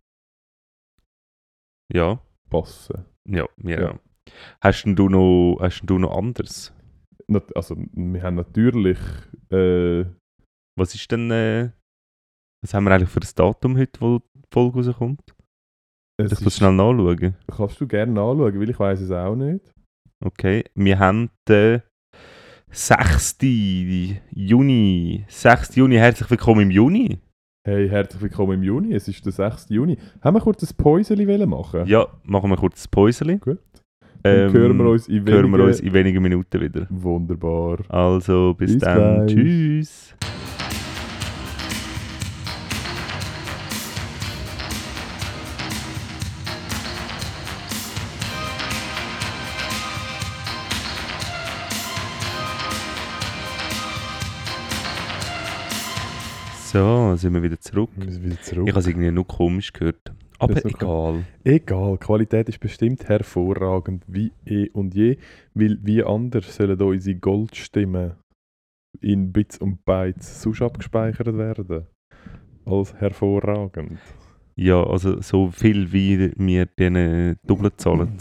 Ja, 1.92 2.20
passen. 2.50 3.04
ja, 3.28 3.46
ja. 3.62 3.80
Ja. 3.80 4.00
Hast 4.60 4.84
denn 4.84 4.96
du 4.96 5.08
noch, 5.08 5.58
hast 5.60 5.80
denn 5.80 5.86
du 5.86 5.98
noch 5.98 6.16
anderes? 6.16 6.72
Nat 7.28 7.54
also, 7.56 7.76
wir 7.92 8.22
haben 8.22 8.36
natürlich. 8.36 8.98
Äh, 9.50 10.04
Was 10.78 10.94
ist 10.94 11.10
denn, 11.12 11.30
äh, 11.30 11.70
was 12.62 12.74
haben 12.74 12.84
wir 12.84 12.92
eigentlich 12.92 13.10
für 13.10 13.20
ein 13.20 13.28
Datum 13.34 13.76
heute, 13.78 14.00
wo 14.00 14.18
die 14.18 14.42
Folge 14.52 14.78
rauskommt? 14.86 15.34
es 16.18 16.32
Ich 16.32 16.40
muss 16.40 16.56
schnell 16.56 16.72
nachschauen. 16.72 17.36
Kannst 17.54 17.80
du 17.80 17.86
gerne 17.86 18.20
anschauen, 18.20 18.58
weil 18.60 18.70
ich 18.70 18.78
weiß 18.78 19.00
es 19.00 19.10
auch 19.10 19.36
nicht. 19.36 19.70
Okay, 20.24 20.64
wir 20.74 20.98
haben 20.98 21.30
den 21.48 21.82
6. 22.72 23.36
Juni. 24.34 25.24
6. 25.28 25.76
Juni, 25.76 25.96
herzlich 25.96 26.28
willkommen 26.30 26.62
im 26.62 26.70
Juni. 26.70 27.18
Hey, 27.64 27.88
herzlich 27.88 28.20
willkommen 28.22 28.54
im 28.54 28.62
Juni. 28.62 28.92
Es 28.94 29.08
ist 29.08 29.24
der 29.24 29.32
6. 29.32 29.66
Juni. 29.70 29.96
Haben 30.20 30.36
wir 30.36 30.40
kurz 30.40 30.62
ein 30.62 30.76
Päuseli 30.76 31.46
machen? 31.46 31.86
Ja, 31.86 32.06
machen 32.24 32.50
wir 32.50 32.56
kurz 32.56 32.84
ein 32.86 32.90
Päuseli. 32.90 33.38
Gut. 33.38 33.58
Dann 34.22 34.52
hören 34.52 34.76
wir 34.78 34.86
uns 34.90 35.08
in 35.08 35.24
hören 35.26 35.50
wir 35.50 35.58
wenigen- 35.58 35.62
uns 35.68 35.80
in 35.80 35.92
wenigen 35.92 36.22
Minuten 36.22 36.60
wieder. 36.60 36.86
Wunderbar. 36.90 37.78
Also, 37.88 38.54
bis, 38.54 38.72
Bis 38.72 38.82
dann. 38.82 39.26
gleich. 39.26 39.34
Tschüss. 39.36 40.14
So, 56.76 57.16
sind 57.16 57.32
wir 57.32 57.42
wieder 57.42 57.58
zurück. 57.58 57.88
Wir 57.96 58.12
sind 58.12 58.24
wieder 58.24 58.34
Ich 58.34 58.42
zurück. 58.42 58.68
habe 58.68 58.80
es 58.80 58.86
irgendwie 58.86 59.10
nur 59.10 59.26
komisch 59.26 59.72
gehört. 59.72 60.12
Aber 60.38 60.62
egal. 60.62 61.24
Egal, 61.42 61.96
Qualität 61.96 62.50
ist 62.50 62.60
bestimmt 62.60 63.08
hervorragend 63.08 64.04
wie 64.06 64.30
eh 64.44 64.68
und 64.74 64.94
je, 64.94 65.16
weil 65.54 65.78
wie 65.82 66.04
anders 66.04 66.54
sollen 66.54 66.78
unsere 66.78 67.16
Goldstimmen 67.16 68.12
in 69.00 69.32
Bits 69.32 69.56
und 69.56 69.86
Bytes 69.86 70.42
sonst 70.42 70.60
abgespeichert 70.60 71.34
werden 71.38 71.86
als 72.66 72.92
hervorragend. 72.96 73.98
Ja, 74.56 74.84
also 74.84 75.22
so 75.22 75.50
viel 75.50 75.90
wie 75.94 76.30
wir 76.36 76.66
denen 76.66 77.36
doppelt 77.46 77.80
zahlen, 77.80 78.18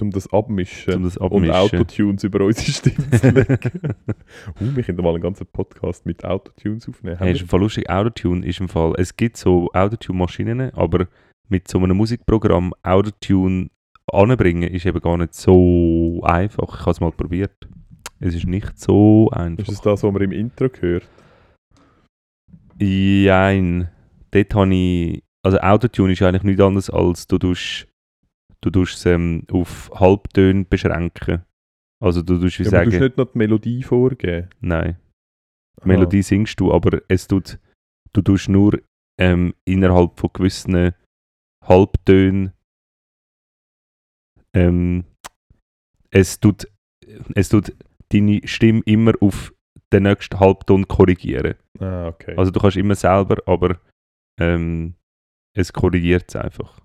Um 0.00 0.10
das 0.10 0.32
abmischen 0.32 0.94
um 0.94 1.02
das 1.04 1.16
und 1.16 1.26
abmischen. 1.26 1.54
Autotunes 1.54 2.24
über 2.24 2.44
unsere 2.44 2.72
Stimme 2.72 3.10
zu 3.10 3.30
legen. 3.30 3.58
uh, 4.60 4.76
wir 4.76 4.82
können 4.82 5.02
mal 5.02 5.10
einen 5.10 5.22
ganzen 5.22 5.46
Podcast 5.46 6.04
mit 6.04 6.24
Autotunes 6.24 6.88
aufnehmen. 6.88 7.16
Hey, 7.18 7.32
ist 7.32 7.42
im 7.42 7.48
Fall 7.48 7.60
lustig, 7.60 7.88
Autotune 7.88 8.44
ist 8.44 8.58
im 8.58 8.68
Fall, 8.68 8.94
es 8.98 9.16
gibt 9.16 9.36
so 9.36 9.70
Autotune-Maschinen, 9.72 10.74
aber 10.74 11.06
mit 11.48 11.68
so 11.68 11.78
einem 11.78 11.96
Musikprogramm 11.96 12.74
Autotune 12.82 13.70
anbringen 14.12 14.68
ist 14.70 14.86
eben 14.86 15.00
gar 15.00 15.16
nicht 15.16 15.34
so 15.34 16.20
einfach. 16.24 16.74
Ich 16.74 16.80
habe 16.80 16.90
es 16.90 17.00
mal 17.00 17.12
probiert. 17.12 17.56
Es 18.20 18.34
ist 18.34 18.46
nicht 18.46 18.78
so 18.78 19.30
einfach. 19.30 19.62
ist 19.62 19.70
das 19.70 19.80
das, 19.80 20.02
was 20.02 20.12
man 20.12 20.22
im 20.22 20.32
Intro 20.32 20.68
gehört? 20.68 21.06
Jein. 22.80 23.88
Dort 24.30 24.54
habe 24.54 24.74
ich, 24.74 25.22
also 25.42 25.58
Autotune 25.58 26.12
ist 26.12 26.22
eigentlich 26.22 26.42
nichts 26.42 26.62
anderes 26.62 26.90
als 26.90 27.26
du 27.26 27.38
tust, 27.38 27.86
du 28.64 28.70
tust 28.70 28.96
es 28.96 29.06
ähm, 29.06 29.44
auf 29.50 29.90
Halbtöne 29.94 30.64
beschränken. 30.64 31.44
Also 32.02 32.22
du 32.22 32.38
tust 32.38 32.58
wie 32.58 32.62
Ja, 32.64 32.64
du 32.64 32.70
sagen, 32.70 32.90
musst 32.90 33.00
nicht 33.00 33.16
noch 33.18 33.32
die 33.32 33.38
Melodie 33.38 33.82
vorgeben. 33.82 34.48
nein. 34.60 34.96
Aha. 35.80 35.86
Melodie 35.88 36.22
singst 36.22 36.58
du, 36.60 36.72
aber 36.72 37.02
es 37.08 37.26
tut, 37.26 37.58
du 38.12 38.22
tust 38.22 38.48
nur 38.48 38.80
ähm, 39.20 39.54
innerhalb 39.66 40.18
von 40.18 40.30
gewissen 40.32 40.92
Halbtönen 41.64 42.52
ähm, 44.54 45.04
es 46.10 46.38
tut, 46.38 46.68
es 47.34 47.48
tut 47.48 47.74
deine 48.12 48.40
Stimme 48.46 48.82
immer 48.86 49.12
auf 49.20 49.52
den 49.92 50.04
nächsten 50.04 50.38
Halbton 50.38 50.86
korrigieren. 50.86 51.54
Ah, 51.80 52.06
okay. 52.08 52.34
Also 52.36 52.50
du 52.52 52.60
kannst 52.60 52.76
immer 52.76 52.94
selber, 52.94 53.42
aber 53.46 53.78
ähm, 54.40 54.94
es 55.56 55.72
korrigiert 55.72 56.24
es 56.28 56.36
einfach. 56.36 56.80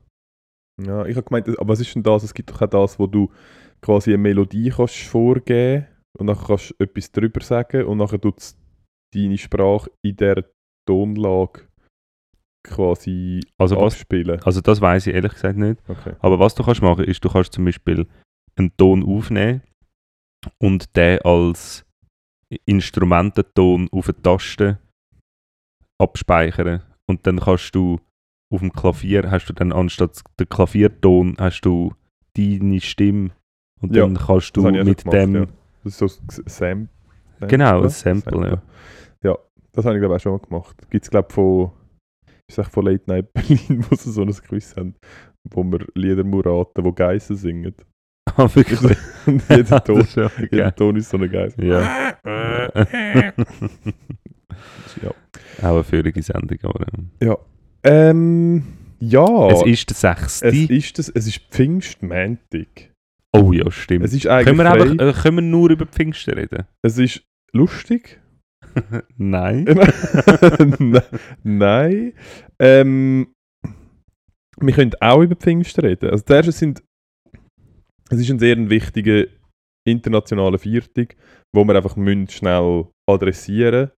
Ja, 0.86 1.06
ich 1.06 1.16
habe 1.16 1.26
gemeint, 1.26 1.48
aber 1.60 1.68
was 1.68 1.80
ist 1.80 1.94
denn 1.96 2.04
das? 2.04 2.24
Es 2.24 2.34
gibt 2.34 2.50
doch 2.52 2.62
auch 2.62 2.68
das, 2.68 3.00
wo 3.00 3.08
du 3.08 3.32
quasi 3.82 4.12
eine 4.12 4.18
Melodie 4.20 4.70
kannst 4.70 4.96
vorgeben 5.04 5.88
und 6.18 6.28
dann 6.28 6.38
kannst 6.38 6.72
du 6.72 6.84
etwas 6.84 7.12
drüber 7.12 7.42
sagen 7.42 7.86
und 7.86 8.00
dann 8.00 8.22
tut 8.22 8.38
es 8.40 8.58
deine 9.14 9.38
Sprache 9.38 9.92
in 10.04 10.16
der 10.18 10.46
Tonlage 10.88 11.68
quasi 12.64 13.42
Also 13.58 13.78
was, 13.78 13.94
abspielen. 13.94 14.42
also 14.44 14.62
das 14.62 14.82
weiß 14.82 15.08
ich 15.08 15.14
ehrlich 15.16 15.34
gesagt 15.34 15.58
nicht. 15.58 15.82
Okay. 15.88 16.16
Aber 16.20 16.40
was 16.40 16.56
du 16.56 16.64
kannst 16.64 16.82
machen, 16.82 17.06
ist, 17.06 17.24
du 17.24 17.30
kannst 17.30 17.54
zum 17.54 17.66
Beispiel 17.66 18.08
einen 18.58 18.76
Ton 18.78 19.04
aufnehmen 19.04 19.62
und 20.62 20.96
den 20.96 21.20
als 21.22 21.86
Instrumententon 22.66 23.88
auf 23.92 24.06
der 24.08 24.22
Taste 24.22 24.80
abspeichern. 26.02 26.84
Und 27.08 27.26
dann 27.26 27.40
kannst 27.40 27.74
du 27.76 28.00
auf 28.52 28.60
dem 28.62 28.74
Klavier, 28.74 29.30
hast 29.30 29.48
du 29.48 29.54
dann 29.54 29.72
anstatt 29.72 30.22
der 30.40 30.46
Klavierton, 30.48 31.36
hast 31.40 31.62
du 31.62 31.94
deine 32.36 32.82
Stimme. 32.82 33.32
Und 33.82 33.96
Ja, 33.96 34.04
dann 34.06 34.18
kannst 34.18 34.58
du 34.58 34.64
mit 34.64 35.04
gemacht, 35.04 35.14
dem, 35.14 35.36
ja. 35.36 35.46
Das 35.84 35.94
ist 35.94 35.98
so 36.00 36.06
ein 36.06 36.50
Sam 36.50 36.90
genau, 37.48 37.78
oder? 37.78 37.86
ein 37.86 37.90
Sample, 37.90 38.50
ja. 38.50 38.62
Ja, 39.30 39.38
das 39.72 39.86
habe 39.86 39.96
ich 39.96 40.02
glaube 40.02 40.16
ich 40.16 40.20
auch 40.20 40.24
schon 40.24 40.32
mal 40.34 40.40
gemacht. 40.40 40.90
Gibt 40.90 41.06
es 41.06 41.10
glaube 41.12 41.28
ich 41.30 41.36
von, 41.36 41.72
ich 42.48 42.56
von 42.68 42.86
Late 42.86 43.04
Night 43.08 43.34
Berlin, 43.34 43.86
wo 43.90 43.96
sie 43.96 44.12
so 44.12 44.24
ein 44.24 44.32
Quiz 44.34 44.76
haben, 44.76 44.96
wo 45.50 45.64
wir 45.64 45.86
Lieder 45.96 46.24
muss 46.24 46.46
raten, 46.46 46.84
wo 46.84 46.92
Geissen 46.92 47.36
singen. 47.36 47.76
Ah, 48.38 48.48
wirklich? 48.54 48.96
Und 49.26 49.42
jeder 49.50 49.84
Ton, 49.84 50.08
ja 50.16 50.30
jeder. 50.52 50.76
Ton 50.76 50.96
ist 50.98 51.10
so 51.10 51.18
eine 51.18 51.28
Geiss. 51.28 51.56
Ja. 51.58 52.14
Ja. 55.02 55.10
Auch 55.64 55.74
eine 55.74 55.84
völlige 55.84 56.22
Sendung, 56.22 56.58
aber. 56.62 56.86
ähm, 56.94 57.10
Ähm, 57.84 58.64
ja. 59.00 59.48
Es 59.50 59.64
ist 59.64 59.90
der 59.90 59.96
6. 59.96 60.42
es 60.42 60.54
ist 60.70 61.00
das, 61.00 61.10
es 61.10 61.28
ist 61.28 61.40
Pfingstmäntig. 61.50 62.92
oh 63.36 63.52
ja, 63.52 63.70
stimmt. 63.72 64.06
Es 64.06 64.14
ist 64.14 64.28
eigentlich 64.28 64.46
Können 64.46 64.58
wir, 64.58 64.72
einfach, 64.72 65.18
äh, 65.18 65.22
können 65.22 65.38
wir 65.38 65.42
nur 65.42 65.70
über 65.70 65.86
Pfingsten 65.86 66.34
reden? 66.34 66.66
Es 66.82 66.98
ist 66.98 67.24
lustig. 67.54 68.22
Nein. 69.18 69.66
Ne- 70.80 71.04
Nein. 71.44 72.14
Ähm, 72.60 73.34
wir 74.60 74.74
können 74.74 74.92
auch 75.00 75.22
über 75.22 75.36
Pfingsten 75.36 75.86
reden. 75.86 76.10
Also 76.10 76.24
zuerst, 76.26 76.52
sind 76.58 76.84
es 78.12 78.20
ist 78.20 78.30
ein 78.32 78.40
sehr 78.40 78.70
wichtiger 78.70 79.26
internationaler 79.88 80.58
Viertag, 80.58 81.16
wo 81.54 81.64
wir 81.64 81.76
einfach 81.76 81.96
müssen 81.96 82.28
schnell 82.28 82.88
adressieren 83.10 83.92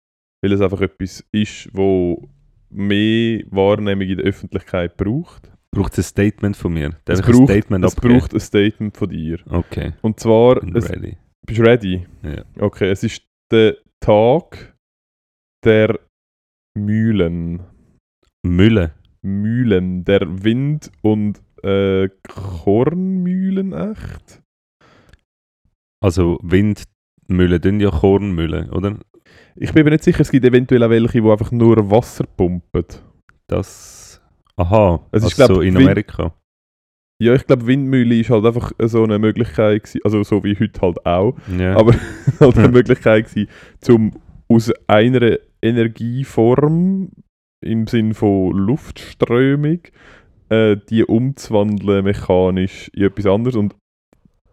weil 0.42 0.52
es 0.52 0.60
einfach 0.60 0.80
etwas 0.80 1.22
ist, 1.32 1.68
wo 1.74 2.28
mehr 2.70 3.42
Wahrnehmung 3.50 4.06
in 4.06 4.16
der 4.18 4.26
Öffentlichkeit 4.26 4.96
braucht. 4.96 5.50
Braucht 5.72 5.92
es 5.92 5.98
ein 5.98 6.02
Statement 6.08 6.56
von 6.56 6.72
mir? 6.72 6.90
Darf 7.04 7.18
Es 7.18 7.20
ich 7.20 7.26
ein 7.26 7.32
braucht, 7.32 7.50
Statement 7.50 7.84
es 7.84 7.96
abgeben? 7.96 8.18
braucht 8.18 8.34
ein 8.34 8.40
Statement 8.40 8.96
von 8.96 9.08
dir. 9.08 9.38
Okay, 9.46 9.92
Und 10.02 10.18
zwar, 10.20 10.60
bin 10.60 10.74
es, 10.76 10.90
ready. 10.90 11.16
bist 11.46 11.58
du 11.60 11.62
ready? 11.64 12.06
Ja. 12.22 12.44
Okay, 12.58 12.90
es 12.90 13.04
ist 13.04 13.22
der 13.52 13.76
Tag 14.00 14.76
der 15.64 15.98
Mühlen. 16.76 17.62
Mülle. 18.44 18.94
Mühlen, 19.22 20.04
der 20.04 20.20
Wind- 20.44 20.90
und 21.02 21.40
äh, 21.62 22.08
Kornmühlen 22.26 23.72
echt? 23.74 24.42
Also 26.02 26.38
Windmühle, 26.42 27.60
dann 27.60 27.80
ja 27.80 27.90
Kornmühle, 27.90 28.70
oder? 28.72 28.98
Ich 29.62 29.74
bin 29.74 29.84
mir 29.84 29.90
nicht 29.90 30.04
sicher, 30.04 30.22
es 30.22 30.30
gibt 30.30 30.44
eventuell 30.46 30.82
auch 30.82 30.88
welche, 30.90 31.20
die 31.20 31.30
einfach 31.30 31.52
nur 31.52 31.90
Wasser 31.90 32.24
pumpen. 32.24 32.84
Das. 33.46 34.22
Aha, 34.56 35.00
Es 35.12 35.22
also 35.22 35.26
ist, 35.28 35.34
glaub, 35.36 35.48
so 35.48 35.60
in 35.60 35.76
Amerika. 35.76 36.34
Ja, 37.22 37.34
ich 37.34 37.46
glaube, 37.46 37.66
Windmühle 37.66 38.20
ist 38.20 38.30
halt 38.30 38.46
einfach 38.46 38.72
so 38.78 39.04
eine 39.04 39.18
Möglichkeit, 39.18 39.82
gewesen, 39.82 40.00
also 40.04 40.22
so 40.22 40.42
wie 40.42 40.58
heute 40.58 40.80
halt 40.80 41.04
auch, 41.04 41.36
Ja. 41.58 41.76
aber 41.76 41.94
halt 42.40 42.56
eine 42.58 42.68
Möglichkeit 42.68 43.28
gewesen, 43.28 43.48
um 43.88 44.12
aus 44.48 44.72
einer 44.86 45.36
Energieform 45.60 47.10
im 47.62 47.86
Sinn 47.86 48.14
von 48.14 48.52
Luftströmung 48.56 49.80
äh, 50.48 50.76
die 50.88 51.04
umzuwandeln 51.04 52.04
mechanisch 52.04 52.88
in 52.94 53.04
etwas 53.04 53.26
anderes. 53.26 53.56
Und 53.56 53.76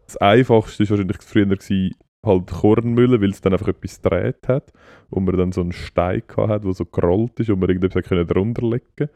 das 0.06 0.18
Einfachste 0.18 0.84
war 0.84 0.90
wahrscheinlich 0.92 1.22
früher 1.22 1.46
gewesen, 1.46 1.94
halt 2.28 2.48
Kornmühle, 2.48 3.20
weil 3.22 3.32
es 3.32 3.42
dann 3.42 3.54
einfach 3.54 3.70
etwas 3.70 4.02
gedreht 4.02 4.48
hat 4.48 4.72
und 5.10 5.26
man 5.26 5.36
dann 5.38 5.52
so 5.52 5.62
einen 5.62 5.72
Stein 5.72 6.22
hat, 6.38 6.64
der 6.64 6.74
so 6.74 6.86
gerollt 6.86 7.40
ist 7.40 7.50
und 7.50 7.60
man 7.60 7.70
irgendetwas 7.70 8.04
können 8.04 8.28
drunter 8.28 8.68
legen 8.68 9.10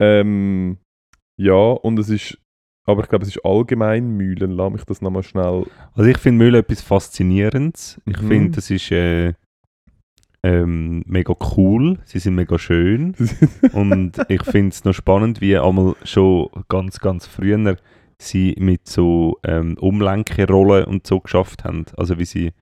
ähm, 0.00 0.78
Ja, 1.38 1.52
und 1.72 1.98
es 1.98 2.08
ist, 2.08 2.38
aber 2.86 3.02
ich 3.02 3.08
glaube, 3.08 3.24
es 3.24 3.36
ist 3.36 3.44
allgemein 3.44 4.16
Mühlen, 4.16 4.52
lass 4.52 4.72
mich 4.72 4.84
das 4.84 5.02
nochmal 5.02 5.22
schnell 5.22 5.64
Also 5.94 6.08
ich 6.08 6.18
finde 6.18 6.44
Mühle 6.44 6.58
etwas 6.58 6.80
Faszinierendes. 6.82 8.00
Ich 8.06 8.20
Mhm. 8.22 8.28
finde, 8.28 8.50
das 8.56 8.70
ist 8.70 8.90
äh, 8.92 9.34
ähm, 10.42 11.02
mega 11.06 11.34
cool. 11.56 11.98
Sie 12.04 12.18
sind 12.20 12.36
mega 12.36 12.58
schön. 12.58 13.14
Und 13.72 14.12
ich 14.28 14.42
finde 14.44 14.68
es 14.68 14.84
noch 14.84 14.92
spannend, 14.92 15.40
wie 15.40 15.58
einmal 15.58 15.96
schon 16.04 16.48
ganz, 16.68 17.00
ganz 17.00 17.26
früher 17.26 17.76
sie 18.22 18.54
mit 18.58 18.86
so 18.88 19.38
ähm, 19.44 19.76
Umlenkerollen 19.78 20.84
und 20.84 21.06
so 21.06 21.20
geschafft 21.20 21.64
haben. 21.64 21.84
Also 21.96 22.18
wie 22.18 22.24
sie 22.24 22.52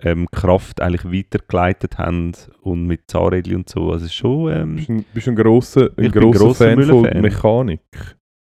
ähm, 0.00 0.28
Kraft 0.30 0.80
eigentlich 0.80 1.04
weitergeleitet 1.04 1.98
haben 1.98 2.32
und 2.60 2.86
mit 2.86 3.02
Zahnrädchen 3.08 3.56
und 3.56 3.68
so. 3.68 3.92
Also 3.92 4.08
schon... 4.08 4.52
Ähm, 4.52 4.76
Bist 4.76 4.88
ein, 4.90 5.04
bist 5.14 5.28
ein 5.28 5.36
grosser, 5.36 5.90
ein 5.96 6.10
grosser 6.10 6.38
grosser 6.38 6.76
Fan 6.76 6.82
von. 6.84 7.02
Mechanik. 7.20 7.80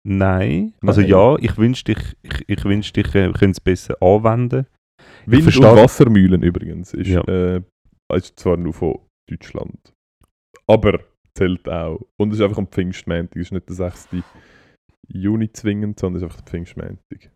Nein. 0.06 0.74
Also 0.82 1.02
Nein. 1.02 1.10
ja, 1.12 1.36
ich 1.40 1.58
wünschte, 1.58 1.94
ich, 1.94 2.18
ich, 2.24 2.44
ich 2.50 2.66
wünschte, 2.66 3.02
ich 3.02 3.08
äh, 3.16 3.32
könnte 3.32 3.52
es 3.52 3.60
besser 3.62 3.96
anwenden. 4.02 4.66
Wind- 5.26 5.44
und 5.46 5.52
verstehe- 5.52 5.76
Wassermühlen 5.78 6.44
übrigens 6.44 6.94
ist, 6.94 7.08
Ja. 7.08 7.22
äh, 7.28 7.62
ist 8.14 8.38
zwar 8.40 8.58
nur 8.58 8.74
von 8.74 9.00
Deutschland, 9.30 9.94
aber 10.68 11.00
zählt 11.36 11.68
auch. 11.70 12.02
Und 12.18 12.32
es 12.32 12.40
ist 12.40 12.44
einfach 12.44 12.58
am 12.58 12.68
Pfingstmontag, 12.68 13.36
es 13.38 13.44
ist 13.44 13.52
nicht 13.54 13.70
der 13.70 13.76
6. 13.76 14.10
Juni 15.08 15.52
zwingend, 15.52 16.00
sondern 16.00 16.18
es 16.18 16.24
ist 16.24 16.32
einfach 16.32 16.42
der 16.42 16.52
Pfingstmontag. 16.52 17.32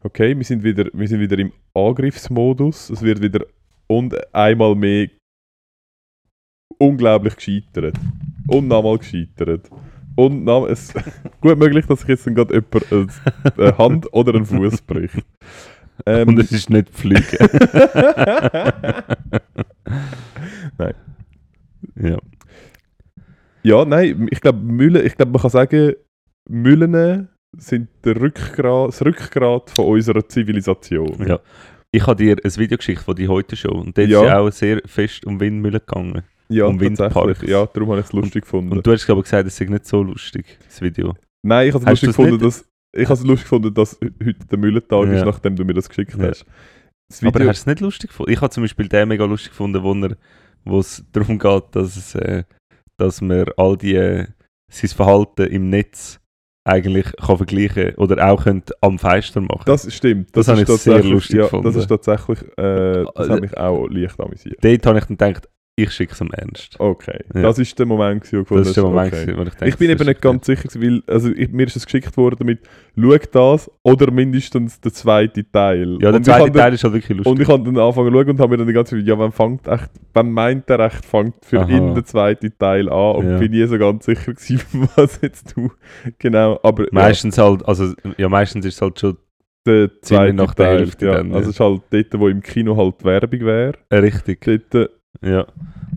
Okay, 0.00 0.36
wir 0.36 0.44
sind, 0.44 0.62
wieder, 0.62 0.86
wir 0.92 1.08
sind 1.08 1.20
wieder 1.20 1.38
im 1.38 1.52
Angriffsmodus. 1.74 2.90
Es 2.90 3.02
wird 3.02 3.20
wieder 3.22 3.46
und 3.86 4.14
einmal 4.34 4.74
mehr 4.74 5.08
unglaublich 6.78 7.36
gescheitert. 7.36 7.96
Und 8.48 8.68
nochmal 8.68 8.98
gescheitert. 8.98 9.70
Und 10.16 10.44
noch, 10.44 10.66
es 10.66 10.92
gut 11.40 11.58
möglich, 11.58 11.86
dass 11.86 12.00
sich 12.00 12.08
jetzt 12.08 12.26
dann 12.26 12.34
gerade 12.34 12.54
jemand 12.54 12.92
eine, 13.58 13.78
Hand 13.78 14.12
oder 14.12 14.34
einen 14.34 14.46
Fuß 14.46 14.82
bricht. 14.82 15.24
Ähm, 16.04 16.28
Und 16.28 16.38
es 16.38 16.52
ist 16.52 16.70
nicht 16.70 16.90
Fliegen. 16.90 17.22
Nein. 20.78 20.94
Ja. 21.96 22.18
Ja, 23.62 23.84
nein, 23.84 24.28
ich 24.30 24.40
glaube, 24.40 24.60
Mühlen, 24.60 25.04
ich 25.04 25.16
glaube, 25.16 25.32
man 25.32 25.40
kann 25.40 25.50
sagen, 25.50 25.94
Mühlen 26.48 27.28
sind 27.56 27.88
der 28.04 28.20
Rückgrat, 28.20 28.88
das 28.88 29.04
Rückgrat 29.04 29.70
von 29.70 29.86
unserer 29.86 30.26
Zivilisation. 30.28 31.26
ja. 31.26 31.40
Ich 31.92 32.06
habe 32.06 32.16
dir 32.16 32.36
ein 32.44 32.56
Video 32.56 32.76
geschickt 32.76 33.00
von 33.02 33.14
die 33.16 33.26
heute 33.28 33.56
Show 33.56 33.70
und 33.70 33.96
dort 33.96 34.08
Ja. 34.08 34.20
ist 34.20 34.26
ja 34.26 34.38
auch 34.40 34.50
sehr 34.52 34.82
fest 34.84 35.24
um 35.24 35.40
Windmühlen 35.40 35.80
gegangen. 35.80 36.22
Ja, 36.48 36.66
Um. 36.66 36.78
Windparks. 36.78 37.42
Ja, 37.42 37.64
darum 37.66 37.90
habe 37.90 38.00
ich 38.00 38.06
es 38.06 38.12
lustig 38.12 38.42
gefunden. 38.42 38.72
Und 38.72 38.86
du 38.86 38.92
hast 38.92 39.08
aber 39.08 39.22
gesagt, 39.22 39.46
es 39.48 39.56
sei 39.56 39.64
nicht 39.64 39.86
so 39.86 40.02
lustig, 40.02 40.58
das 40.64 40.80
Video. 40.82 41.14
nein, 41.42 41.68
ich 41.68 41.74
habe 41.74 41.84
es 41.84 41.90
lustig 41.90 42.08
gefunden, 42.10 42.38
dass 42.38 42.68
ich 42.92 43.04
habe 43.04 43.14
es 43.14 43.24
lustig 43.24 43.44
gefunden, 43.44 43.72
dass 43.74 43.98
heute 44.02 44.46
der 44.50 44.58
Müllentag 44.58 45.06
Ja. 45.06 45.12
ist, 45.14 45.24
nachdem 45.24 45.56
du 45.56 45.64
mir 45.64 45.74
das 45.74 45.88
geschickt 45.88 46.14
Ja. 46.18 46.28
hast. 46.28 46.44
Das 47.08 47.22
Aber 47.22 47.34
Video, 47.40 47.48
hast 47.48 47.58
du 47.58 47.62
es 47.62 47.66
nicht 47.66 47.80
lustig 47.80 48.10
gefunden? 48.10 48.32
Ich 48.32 48.40
habe 48.40 48.50
zum 48.50 48.64
Beispiel 48.64 48.88
den 48.88 49.08
mega 49.08 49.24
lustig 49.24 49.50
gefunden, 49.52 49.82
wo 49.82 49.94
er- 49.94 50.16
wo 50.64 50.80
es 50.80 51.04
darum 51.12 51.38
geht, 51.38 51.64
dass, 51.72 51.96
es, 51.96 52.14
äh, 52.16 52.44
dass 52.98 53.20
man 53.22 53.46
all 53.56 53.76
die, 53.76 53.94
äh, 53.94 54.26
sein 54.70 54.90
Verhalten 54.90 55.46
im 55.46 55.70
Netz 55.70 56.20
eigentlich 56.66 57.12
kann 57.16 57.36
vergleichen 57.36 57.94
oder 57.94 58.28
auch 58.28 58.42
könnte 58.42 58.74
am 58.80 58.98
Feister 58.98 59.40
machen. 59.40 59.62
das 59.66 59.92
stimmt. 59.92 60.36
Das 60.36 60.48
ist 60.48 60.52
habe 60.52 60.62
ich 60.62 60.68
sehr 60.82 61.02
lustig 61.04 61.36
ja, 61.36 61.42
gefunden. 61.44 61.64
Das 61.64 61.76
ist 61.76 61.86
tatsächlich, 61.86 62.42
äh, 62.58 63.04
das 63.14 63.28
hat 63.28 63.40
mich 63.40 63.56
auch 63.56 63.86
leicht 63.88 64.20
amüsiert. 64.20 64.58
Dort 64.62 64.86
habe 64.86 64.98
ich 64.98 65.04
dann 65.04 65.16
gedacht, 65.16 65.48
ich 65.78 65.90
schicke 65.92 66.14
es 66.14 66.22
am 66.22 66.30
Ernst. 66.32 66.80
Okay, 66.80 67.18
Ja. 67.34 67.42
das 67.42 67.58
ist 67.58 67.78
der 67.78 67.84
Moment, 67.84 68.32
wo 68.32 68.38
ich 68.40 68.46
Das 68.48 68.68
ist 68.68 68.76
der 68.78 68.84
Moment, 68.84 69.12
okay. 69.12 69.26
gewesen, 69.26 69.38
wo 69.38 69.42
ich 69.42 69.48
dachte, 69.50 69.68
Ich 69.68 69.76
bin 69.76 69.90
eben 69.90 70.06
nicht 70.06 70.22
ganz 70.22 70.46
sicher, 70.46 70.68
weil 70.80 71.02
also 71.06 71.30
ich, 71.30 71.50
mir 71.50 71.66
ist 71.66 71.76
es 71.76 71.84
geschickt 71.84 72.16
worden 72.16 72.46
mit 72.46 72.60
«Schau 72.98 73.16
das» 73.30 73.70
oder 73.82 74.10
mindestens 74.10 74.80
der 74.80 74.92
zweite 74.94 75.44
Teil. 75.52 75.92
Ja, 76.00 76.10
der 76.10 76.14
und 76.14 76.24
zweite 76.24 76.40
habe 76.40 76.50
dann- 76.50 76.62
Teil 76.62 76.72
ist 76.74 76.82
halt 76.84 76.94
wirklich 76.94 77.16
lustig. 77.18 77.30
Und 77.30 77.40
ich 77.42 77.48
habe 77.48 77.62
dann 77.62 77.76
angefangen 77.76 78.08
zu 78.10 78.14
schauen 78.18 78.30
und 78.30 78.40
habe 78.40 78.50
mir 78.52 78.56
dann 78.56 78.66
die 78.66 78.72
ganze 78.72 78.96
Zeit 78.96 79.06
ja, 79.06 79.18
wann 79.18 79.32
fängt 79.32 79.68
echt, 79.68 79.90
wann 80.14 80.32
meint 80.32 80.70
er 80.70 80.80
echt, 80.80 81.04
fängt 81.04 81.44
für 81.44 81.60
Aha. 81.60 81.68
ihn 81.68 81.94
der 81.94 82.04
zweite 82.06 82.56
Teil 82.56 82.88
an 82.88 83.16
und 83.16 83.28
Ja. 83.32 83.36
bin 83.36 83.50
nie 83.52 83.66
so 83.66 83.76
ganz 83.78 84.06
sicher 84.06 84.32
gewesen, 84.32 84.62
was 84.96 85.20
jetzt 85.20 85.54
du 85.56 85.70
genau, 86.18 86.58
aber 86.62 86.86
meistens 86.90 87.36
halt, 87.36 87.66
also 87.68 87.92
ja, 88.16 88.30
meistens 88.30 88.64
ist 88.64 88.76
es 88.76 88.80
halt 88.82 88.98
schon 88.98 89.10
ja, 89.66 89.72
der 89.72 90.00
zweite 90.00 90.32
nach 90.32 90.54
der 90.54 90.66
Teil, 90.66 90.78
Hälfte 90.78 91.06
ja. 91.06 91.14
dann, 91.16 91.30
ja. 91.30 91.36
Also 91.36 91.50
es 91.50 91.56
ist 91.56 91.60
halt 91.60 91.82
dort, 91.90 92.20
wo 92.20 92.28
im 92.28 92.40
Kino 92.40 92.76
halt 92.76 93.04
Werbung 93.04 93.40
wäre, 93.40 93.72
äh, 93.90 93.96
richtig. 93.96 94.40
dort, 94.70 94.90
Ja. 95.22 95.46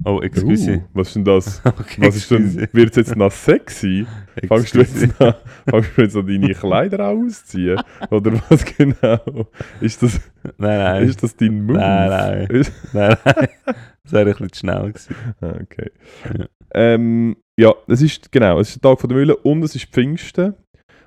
Oh, 0.06 0.22
excuse. 0.22 0.72
uh, 0.78 0.82
was 0.94 1.08
ist 1.10 1.16
denn 1.18 1.26
das? 1.26 1.62
Okay, 1.66 2.02
Was 2.02 2.16
ist 2.16 2.32
denn, 2.32 2.68
wird 2.72 2.92
es 2.92 2.96
jetzt 2.96 3.16
noch 3.18 3.32
sexy? 3.32 4.06
Fangst 4.48 4.74
du 4.74 4.80
jetzt 4.80 5.22
an, 5.22 5.34
fangst 5.70 5.92
du 5.98 6.02
jetzt 6.02 6.16
an 6.16 6.26
deine 6.26 6.54
Kleider 6.54 7.10
ausziehen? 7.10 7.82
Oder 8.10 8.42
was 8.50 8.64
genau? 8.64 9.48
Ist 9.82 10.02
das, 10.02 10.22
Nein, 10.58 10.80
nein. 10.80 11.04
ist 11.04 11.22
das 11.22 11.36
dein 11.36 11.66
Move? 11.66 11.78
Nein, 11.78 12.10
nein. 12.10 12.48
Nein, 12.94 13.18
nein. 13.26 13.48
Das 14.04 14.12
wäre 14.14 14.26
ein 14.26 14.32
bisschen 14.32 14.52
zu 14.54 14.60
schnell 14.60 14.92
gewesen. 14.94 15.16
Ah, 15.42 15.54
okay. 15.62 15.92
Ja. 16.38 16.46
Ähm, 16.74 17.36
ja, 17.60 17.74
es 17.88 18.02
ist 18.02 18.32
genau, 18.32 18.60
es 18.60 18.70
ist 18.70 18.84
der 18.84 18.90
Tag 18.92 19.02
von 19.02 19.10
der 19.10 19.18
Mühle 19.18 19.36
und 19.36 19.64
es 19.64 19.76
ist 19.76 19.86
Pfingsten. 19.86 20.54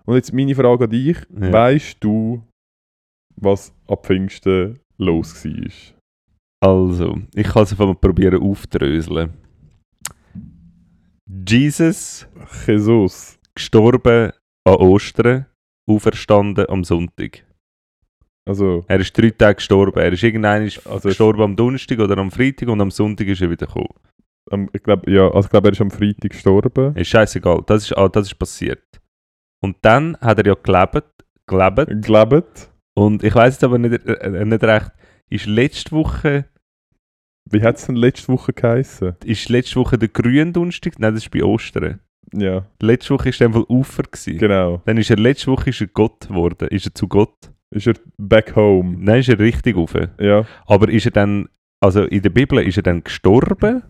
Und 0.04 0.16
jetzt 0.16 0.32
meine 0.34 0.54
Frage 0.54 0.84
an 0.84 0.90
dich: 0.90 1.16
Ja. 1.40 1.52
Weißt 1.52 1.96
du, 2.00 2.42
was 3.36 3.72
ab 3.88 4.04
Pfingsten 4.06 4.80
los 4.98 5.44
war? 5.44 6.01
Also, 6.62 7.18
ich 7.34 7.48
kann 7.48 7.64
es 7.64 7.72
einfach 7.72 7.86
mal 7.86 7.94
probieren 7.96 8.40
aufdröseln. 8.40 9.32
Jesus 11.48 12.26
Jesus. 12.66 13.38
gestorben 13.54 14.30
an 14.64 14.74
Ostern, 14.76 15.46
auferstanden 15.88 16.66
am 16.68 16.84
Sonntag. 16.84 17.44
Also, 18.48 18.84
Er 18.88 19.00
ist 19.00 19.16
drei 19.16 19.30
Tage 19.30 19.56
gestorben. 19.56 19.98
Er 20.00 20.12
ist 20.12 20.22
irgendwann 20.22 20.62
ist 20.64 20.86
Also- 20.86 21.08
gestorben 21.08 21.42
am 21.42 21.56
Donnerstag 21.56 21.98
oder 21.98 22.16
am 22.18 22.30
Freitag 22.30 22.68
und 22.68 22.80
am 22.80 22.90
Sonntag 22.90 23.26
ist 23.26 23.40
er 23.42 23.50
wieder 23.50 23.66
gekommen. 23.66 23.88
am- 24.50 24.68
ich 24.72 24.82
glaube, 24.82 25.08
ja, 25.10 25.26
also 25.28 25.46
ich 25.46 25.50
glaube, 25.50 25.68
er 25.68 25.72
ist 25.72 25.80
am 25.80 25.90
Freitag 25.90 26.30
gestorben. 26.32 26.94
Ist 26.96 27.08
scheißegal, 27.08 27.62
das 27.66 27.84
ist, 27.84 27.96
ah, 27.96 28.08
das 28.08 28.26
ist 28.26 28.38
passiert. 28.38 28.82
Und 29.62 29.76
dann 29.82 30.16
hat 30.20 30.38
er 30.38 30.46
ja 30.46 30.54
gelebt, 30.54 31.04
gelebt 31.46 32.04
Gelebt. 32.04 32.70
und 32.94 33.22
ich 33.22 33.34
weiß 33.34 33.54
jetzt 33.54 33.64
aber 33.64 33.78
nicht, 33.78 34.04
äh, 34.04 34.44
nicht 34.44 34.64
recht, 34.64 34.90
ist 35.30 35.46
letzte 35.46 35.92
Woche, 35.92 36.46
Wie 37.50 37.62
hat 37.62 37.76
es 37.76 37.86
denn 37.86 37.96
letzte 37.96 38.28
Woche 38.32 38.52
geheißen? 38.52 39.16
ist 39.24 39.48
letzte 39.48 39.76
Woche 39.76 39.98
der 39.98 40.08
Gründonnerstag? 40.08 40.98
Nein, 40.98 41.14
das 41.14 41.24
ist 41.24 41.30
bei 41.30 41.42
Ostern. 41.42 42.00
Ja, 42.34 42.64
Letzte 42.80 43.12
Woche 43.14 43.28
ist 43.28 43.40
er 43.40 43.48
einfach 43.48 43.68
Ufer 43.68 44.04
gewesen. 44.04 44.38
genau. 44.38 44.80
Dann 44.86 44.96
ist 44.96 45.10
er 45.10 45.16
letzte 45.16 45.50
Woche 45.50 45.70
ist 45.70 45.80
er 45.82 45.88
Gott 45.88 46.28
geworden. 46.28 46.68
Ist 46.68 46.86
er 46.86 46.94
zu 46.94 47.06
Gott? 47.08 47.50
Ist 47.70 47.86
er 47.86 47.94
back 48.16 48.56
home? 48.56 48.96
Nein, 48.98 49.20
ist 49.20 49.28
er 49.28 49.38
richtig 49.38 49.76
rauf. 49.76 49.94
Ja. 50.18 50.46
Aber 50.66 50.88
ist 50.88 51.04
er 51.04 51.10
dann, 51.10 51.48
also 51.80 52.04
in 52.04 52.22
der 52.22 52.30
Bibel, 52.30 52.58
ist 52.66 52.76
er 52.78 52.82
dann 52.84 53.04
gestorben? 53.04 53.82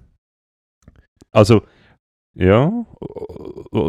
Also, 1.31 1.63
ja. 2.35 2.73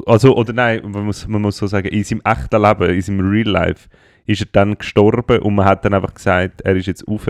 Also, 0.06 0.36
oder 0.36 0.54
nein, 0.54 0.82
man 0.92 1.06
muss, 1.06 1.28
man 1.28 1.42
muss 1.42 1.58
so 1.58 1.66
sagen, 1.68 1.88
in 1.88 2.04
seinem 2.04 2.22
echten 2.24 2.62
Leben, 2.62 2.90
in 2.94 3.02
seinem 3.02 3.28
Real 3.28 3.48
Life, 3.48 3.90
ist 4.26 4.42
er 4.42 4.48
dann 4.52 4.78
gestorben 4.78 5.40
und 5.40 5.56
man 5.56 5.66
hat 5.66 5.84
dann 5.84 5.94
einfach 5.94 6.14
gesagt, 6.14 6.62
er 6.62 6.76
ist 6.76 6.86
jetzt 6.86 7.08
rauf. 7.08 7.28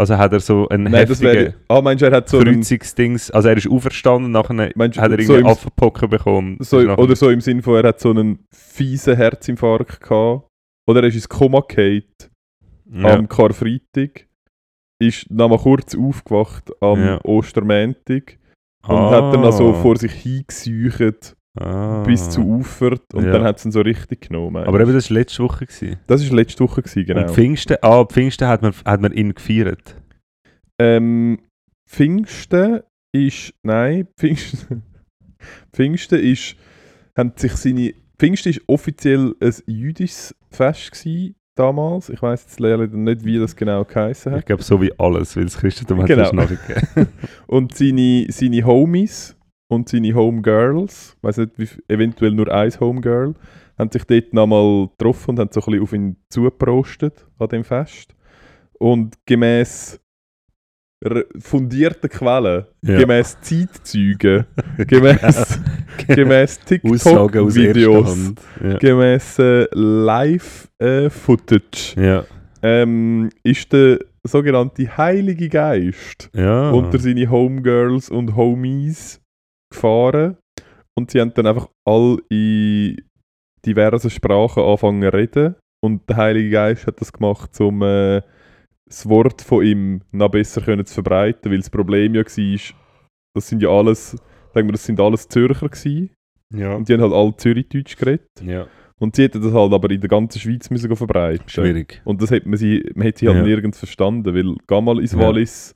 Also 0.00 0.16
hat 0.16 0.32
er 0.32 0.40
so 0.40 0.66
einen 0.68 0.84
Nein, 0.84 1.06
heftigen 1.06 1.52
Ah, 1.68 1.82
meinst 1.82 2.00
du, 2.00 2.06
er 2.06 2.16
hat 2.16 2.28
so 2.30 2.40
Kreuzungsdings, 2.40 3.30
also 3.32 3.48
er 3.50 3.56
ist 3.58 3.68
auferstanden, 3.68 4.30
nachher 4.32 4.72
Meinst 4.74 4.98
hat 4.98 5.10
er 5.10 5.22
so 5.22 5.34
irgendwie 5.34 5.40
im- 5.40 5.46
Affenpocken 5.46 6.08
bekommen. 6.08 6.56
so, 6.60 6.78
oder 6.78 7.14
so 7.14 7.28
im 7.28 7.42
Sinn 7.42 7.60
von, 7.60 7.76
er 7.76 7.88
hat 7.88 8.00
so 8.00 8.08
einen 8.10 8.38
fiesen 8.50 9.14
Herzinfarkt 9.14 10.00
gehabt. 10.00 10.46
Oder 10.88 11.02
er 11.02 11.08
ist 11.08 11.16
ins 11.16 11.28
Koma 11.28 11.60
gefallen 11.68 12.04
ja. 12.90 13.14
am 13.18 13.28
Karfreitag. 13.28 14.26
Ist 14.98 15.30
noch 15.30 15.50
mal 15.50 15.58
kurz 15.58 15.94
aufgewacht 15.94 16.70
am 16.80 16.98
Ja. 17.04 17.20
Ostermäntig. 17.24 18.38
Und 18.88 18.96
hat 18.96 19.34
dann 19.34 19.44
also 19.44 19.74
vor 19.74 19.96
sich 19.98 20.12
hingesäucht 20.12 21.36
Ah. 21.58 22.04
bis 22.04 22.30
zu 22.30 22.42
Ufert. 22.46 23.02
Und 23.12 23.24
Ja. 23.24 23.32
dann 23.32 23.42
hat 23.44 23.58
es 23.58 23.64
ihn 23.64 23.72
so 23.72 23.80
richtig 23.80 24.28
genommen. 24.28 24.64
Aber 24.64 24.80
eben, 24.80 24.92
das 24.92 25.10
war 25.10 25.14
letzte 25.16 25.42
Woche. 25.42 25.66
Gewesen. 25.66 25.96
das 26.06 26.28
war 26.28 26.36
letzte 26.36 26.62
Woche, 26.62 26.82
gewesen, 26.82 27.04
genau. 27.06 27.22
Und 27.22 27.30
Pfingsten, 27.30 27.76
ah, 27.82 28.04
Pfingsten 28.04 28.46
hat 28.48 28.62
man, 28.62 28.72
hat 28.84 29.00
man 29.00 29.12
ihn 29.12 29.34
gefeiert. 29.34 29.96
Ähm, 30.78 31.38
Pfingsten 31.88 32.80
ist. 33.12 33.52
Nein, 33.64 34.06
Pfingsten. 34.16 34.82
Pfingsten 35.74 36.20
ist. 36.20 36.54
Haben 37.18 37.32
sich 37.36 37.52
seine. 37.56 37.94
Pfingsten 38.18 38.50
ist 38.50 38.60
offiziell 38.66 39.34
ein 39.40 39.54
jüdisches 39.66 40.34
Fest 40.50 40.92
gewesen, 40.92 41.34
damals. 41.56 42.10
Ich 42.10 42.20
weiß 42.22 42.42
jetzt 42.44 42.60
leider 42.60 42.86
nicht, 42.86 43.24
wie 43.24 43.38
das 43.38 43.56
genau 43.56 43.84
geheißen 43.84 44.32
hat. 44.32 44.40
Ich 44.40 44.44
glaube, 44.46 44.62
so 44.62 44.80
wie 44.80 44.92
alles, 44.98 45.36
weil 45.36 45.44
das 45.44 45.56
Christentum 45.58 46.00
hat 46.00 46.06
Genau. 46.06 46.22
es 46.24 46.32
nachgegeben. 46.32 47.08
Und 47.46 47.74
seine, 47.74 48.26
seine 48.28 48.64
Homies 48.64 49.36
und 49.70 49.88
seine 49.88 50.14
Homegirls, 50.14 51.16
weiß 51.22 51.38
nicht, 51.38 51.52
wie, 51.58 51.68
eventuell 51.88 52.32
nur 52.32 52.52
ein 52.52 52.70
Homegirl, 52.80 53.34
haben 53.78 53.90
sich 53.90 54.04
dort 54.04 54.34
nochmal 54.34 54.88
getroffen 54.88 55.30
und 55.30 55.38
haben 55.38 55.50
so 55.52 55.60
ein 55.60 55.64
bisschen 55.66 55.82
auf 55.82 55.92
ihn 55.92 56.16
zugeprostet 56.28 57.24
an 57.38 57.48
dem 57.48 57.64
Fest. 57.64 58.14
Und 58.78 59.16
gemäß 59.26 60.00
fundierten 61.38 62.10
Quellen, 62.10 62.66
Ja. 62.82 62.98
gemäß 62.98 63.38
Zeitzeugen, 63.40 64.44
gemäß, 64.86 65.58
gemäß 66.08 66.58
TikTok-Videos. 66.66 68.34
Ja. 68.62 68.76
gemäß 68.76 69.38
äh, 69.38 69.66
Live-Footage, 70.78 71.94
Ja. 71.96 72.24
ähm, 72.62 73.30
ist 73.42 73.72
der 73.72 74.00
sogenannte 74.24 74.94
Heilige 74.98 75.48
Geist 75.48 76.28
ja. 76.34 76.70
unter 76.70 76.98
seine 76.98 77.30
Homegirls 77.30 78.10
und 78.10 78.36
Homies 78.36 79.20
gefahren. 79.70 80.36
Und 80.98 81.10
sie 81.10 81.20
haben 81.20 81.32
dann 81.34 81.46
einfach 81.46 81.68
all 81.88 82.18
in 82.28 82.96
diversen 83.64 84.10
Sprachen 84.10 84.62
angefangen 84.62 85.02
zu 85.02 85.12
reden. 85.16 85.54
Und 85.82 86.08
der 86.08 86.16
Heilige 86.16 86.50
Geist 86.50 86.86
hat 86.86 87.00
das 87.00 87.12
gemacht, 87.12 87.58
um 87.60 87.82
äh, 87.82 88.20
das 88.86 89.08
Wort 89.08 89.40
von 89.40 89.64
ihm 89.64 90.02
noch 90.12 90.30
besser 90.30 90.60
können 90.60 90.84
zu 90.84 90.94
verbreiten. 90.94 91.50
Weil 91.50 91.58
das 91.58 91.70
Problem 91.70 92.14
ja 92.14 92.22
war, 92.22 92.74
das 93.34 93.48
sind 93.48 93.62
ja 93.62 93.68
alles, 93.70 94.10
sagen 94.52 94.68
wir, 94.68 94.72
das 94.72 94.84
sind 94.84 95.00
alles 95.00 95.28
Zürcher 95.28 95.68
gewesen. 95.68 96.10
ja. 96.54 96.74
Und 96.74 96.88
die 96.88 96.92
haben 96.94 97.00
halt 97.02 97.12
alle 97.12 97.36
Zürichdeutsch 97.36 97.96
geredet. 97.96 98.26
ja. 98.42 98.66
Und 99.02 99.16
sie 99.16 99.22
hätten 99.22 99.40
das 99.40 99.54
halt 99.54 99.72
aber 99.72 99.90
in 99.90 99.98
der 100.02 100.10
ganzen 100.10 100.38
Schweiz 100.38 100.68
müssen 100.68 100.94
verbreiten. 100.94 101.48
Schwierig. 101.48 102.02
Und 102.04 102.20
das 102.20 102.30
hat 102.30 102.44
man 102.44 102.58
sie, 102.58 102.84
man 102.94 103.06
hat 103.08 103.16
sie 103.16 103.28
halt 103.28 103.38
Ja. 103.38 103.42
nirgends 103.44 103.78
verstanden, 103.78 104.34
weil 104.34 104.54
geh 104.68 104.80
mal 104.82 105.00
ins. 105.00 105.16
Wallis 105.16 105.74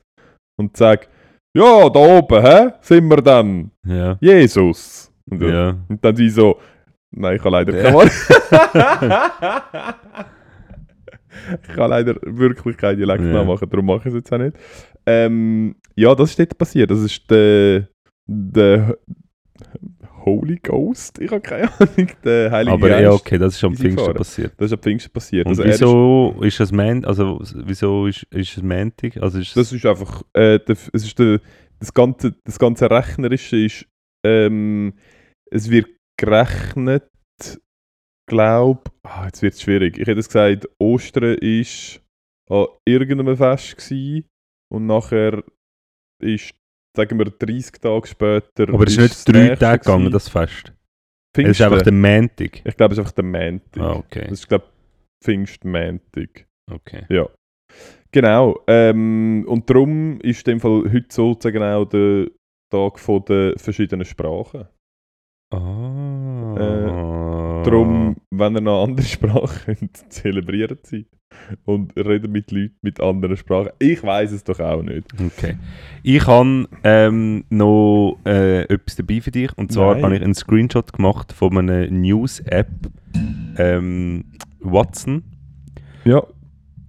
und 0.59 0.77
sag, 0.77 1.09
ja, 1.55 1.89
da 1.89 1.99
oben, 1.99 2.43
hä, 2.43 2.69
sind 2.81 3.09
wir 3.09 3.21
dann, 3.21 3.71
Ja. 3.85 4.17
Jesus. 4.19 5.11
Und, 5.29 5.41
dann- 5.41 5.49
Ja. 5.53 5.75
und 5.89 6.03
dann 6.03 6.15
sie 6.15 6.29
so, 6.29 6.59
nein, 7.11 7.37
ich 7.37 7.41
kann 7.41 7.51
leider 7.53 7.75
Ja. 7.75 7.83
kein 7.83 7.93
Wallis. 7.95 8.29
ich 11.63 11.75
kann 11.75 11.89
leider 11.89 12.15
wirklich 12.23 12.77
keinen 12.77 12.97
Dialekt 12.97 13.23
Ja. 13.23 13.33
nachmachen, 13.33 13.69
darum 13.69 13.85
mache 13.85 13.99
ich 13.99 14.05
es 14.07 14.13
jetzt 14.15 14.33
auch 14.33 14.37
nicht. 14.37 14.55
Ähm, 15.05 15.75
ja, 15.95 16.13
das 16.15 16.31
ist 16.31 16.39
dort 16.39 16.57
passiert. 16.57 16.89
Das 16.91 17.01
ist 17.01 17.29
der, 17.29 17.87
der 18.27 18.97
Holy 20.25 20.57
Ghost. 20.57 21.19
Ich 21.19 21.29
habe 21.31 21.41
keine 21.41 21.69
Ahnung. 21.79 22.09
Der 22.23 22.51
Heilige 22.51 22.73
Aber 22.73 22.89
Geist. 22.89 23.01
ja, 23.03 23.11
okay, 23.11 23.37
das 23.37 23.55
ist 23.55 23.63
am 23.63 23.75
Pfingsten 23.75 24.13
passiert. 24.13 24.53
Das 24.57 24.65
ist 24.67 24.73
am 24.73 24.79
Pfingsten 24.79 25.11
passiert. 25.13 25.45
Und 25.45 25.51
Also 25.51 25.63
ist- 25.63 25.79
wieso 25.81 26.35
ist 26.41 26.59
das 26.59 26.71
Man, 26.71 27.05
also 27.05 27.39
wieso 27.65 28.07
ist, 28.07 28.23
ist 28.31 28.57
es 28.57 28.63
Mantic? 28.63 29.17
Also 29.17 29.39
ist 29.39 29.55
Das 29.55 29.71
ist 29.71 29.85
einfach, 29.85 30.23
äh, 30.33 30.59
der, 30.59 30.75
es 30.93 31.03
ist 31.05 31.17
der, 31.19 31.39
das, 31.79 31.93
ganze, 31.93 32.33
das 32.43 32.57
ganze 32.59 32.89
Rechnerische 32.89 33.57
ist, 33.65 33.85
ähm, 34.25 34.93
es 35.51 35.69
wird 35.69 35.87
gerechnet, 36.17 37.03
glaub, 38.27 38.91
ah, 39.03 39.25
jetzt 39.25 39.41
wird 39.41 39.53
es 39.53 39.61
schwierig. 39.61 39.97
Ich 39.99 40.07
hätte 40.07 40.19
es 40.19 40.27
gesagt, 40.27 40.67
Ostern 40.79 41.35
ist 41.37 42.01
an 42.49 42.65
irgendeinem 42.85 43.37
Fest 43.37 43.77
gewesen 43.77 44.25
und 44.71 44.85
nachher 44.87 45.43
ist, 46.21 46.53
sagen 46.95 47.19
wir, 47.19 47.25
30 47.25 47.81
Tage 47.81 48.07
später. 48.07 48.69
aber 48.69 48.87
es 48.87 48.97
ist 48.97 49.27
nicht 49.27 49.35
drei 49.35 49.55
Tage 49.55 49.79
gegangen, 49.79 50.11
das 50.11 50.29
Fest. 50.29 50.73
Es 51.37 51.43
ist 51.43 51.57
Pfingsten. 51.57 51.63
einfach 51.65 51.81
der 51.81 51.93
Mantic. 51.93 52.61
Ich 52.65 52.77
glaube, 52.77 52.93
es 52.93 52.97
ist 52.97 52.99
einfach 52.99 53.11
der 53.11 53.25
Montag. 53.25 53.83
Ah, 53.83 53.93
okay. 53.93 54.25
Das 54.29 54.39
ist, 54.39 54.47
glaube 54.47 54.65
ich, 54.65 55.25
Pfingstmontag. 55.25 56.47
okay. 56.71 57.05
Genau. 58.11 58.63
Ähm, 58.67 59.43
und 59.47 59.69
darum 59.69 60.19
ist 60.21 60.47
in 60.47 60.53
dem 60.53 60.59
Fall 60.61 60.83
heute 60.91 61.07
sozusagen 61.09 61.61
auch 61.61 61.85
der 61.85 62.27
Tag 62.71 62.99
von 62.99 63.25
der 63.25 63.53
verschiedenen 63.57 64.05
Sprachen. 64.05 64.67
Ah. 65.55 67.61
Darum, 67.63 68.15
wenn 68.31 68.55
ihr 68.55 68.61
noch 68.61 68.83
andere 68.83 69.05
Sprachen 69.05 69.75
könnt, 69.77 70.11
zelebrieren 70.13 70.77
sie. 70.83 71.07
Und 71.65 71.95
reden 71.97 72.31
mit 72.31 72.51
Leuten 72.51 72.75
mit 72.81 73.01
anderen 73.01 73.35
Sprachen. 73.35 73.71
Ich 73.79 74.01
weiß 74.01 74.31
es 74.31 74.43
doch 74.45 74.59
auch 74.61 74.81
nicht. 74.81 75.05
Okay. 75.19 75.57
Ich 76.01 76.25
habe 76.27 76.67
ähm, 76.83 77.43
noch 77.49 78.17
äh, 78.25 78.61
etwas 78.63 78.95
dabei 78.95 79.19
für 79.19 79.31
dich. 79.31 79.49
Und 79.57 79.71
zwar 79.71 79.95
Nein. 79.95 80.03
habe 80.03 80.15
ich 80.15 80.23
einen 80.23 80.33
Screenshot 80.33 80.93
gemacht 80.93 81.33
von 81.33 81.57
einer 81.57 81.87
News-App 81.87 82.69
ähm, 83.57 84.23
Watson. 84.61 85.23
Ja, 86.05 86.23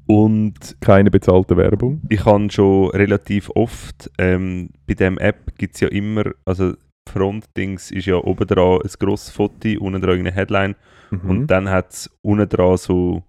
Und 0.07 0.77
keine 0.81 1.11
bezahlte 1.11 1.57
Werbung. 1.57 2.03
ich 2.09 2.25
habe 2.25 2.49
schon 2.51 2.91
relativ 2.91 3.51
oft, 3.57 4.11
ähm, 4.19 4.71
bei 4.87 4.95
dieser 4.95 5.21
App 5.21 5.57
gibt 5.59 5.75
es 5.75 5.81
ja 5.81 5.89
immer, 5.89 6.25
also 6.45 6.75
Frontdings 7.09 7.91
ist 7.91 8.07
ja 8.07 8.17
oben 8.17 8.47
dran 8.47 8.81
ein 8.83 8.91
grosses 8.99 9.31
Foto, 9.35 9.69
unten 9.81 10.01
dran 10.03 10.19
eine 10.19 10.33
Headline 10.33 10.75
Mhm. 11.11 11.31
und 11.31 11.47
dann 11.47 11.69
hat 11.71 11.93
es 11.93 12.11
unten 12.25 12.49
dran 12.49 12.77
so 12.77 13.23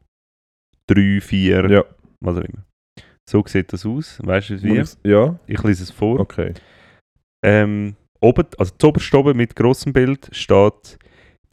drei, 0.89 1.21
vier, 1.21 1.69
ja, 1.69 1.84
was 2.23 2.38
auch 2.38 2.41
immer. 2.41 2.63
So 3.30 3.43
sieht 3.45 3.71
das 3.73 3.86
aus, 3.86 4.19
weißt 4.23 4.49
du 4.51 4.63
wie? 4.63 4.67
Muss 4.69 4.78
ich's- 4.93 4.99
ja, 5.03 5.39
Ich 5.47 5.61
lese 5.63 5.84
es 5.84 5.91
vor. 5.91 6.19
okay. 6.19 6.53
Ähm, 7.45 7.95
oben, 8.19 8.47
also 8.57 8.73
zuoberst 8.80 9.13
oben 9.13 9.38
mit 9.38 9.55
großem 9.55 9.93
Bild 9.93 10.30
steht 10.32 10.97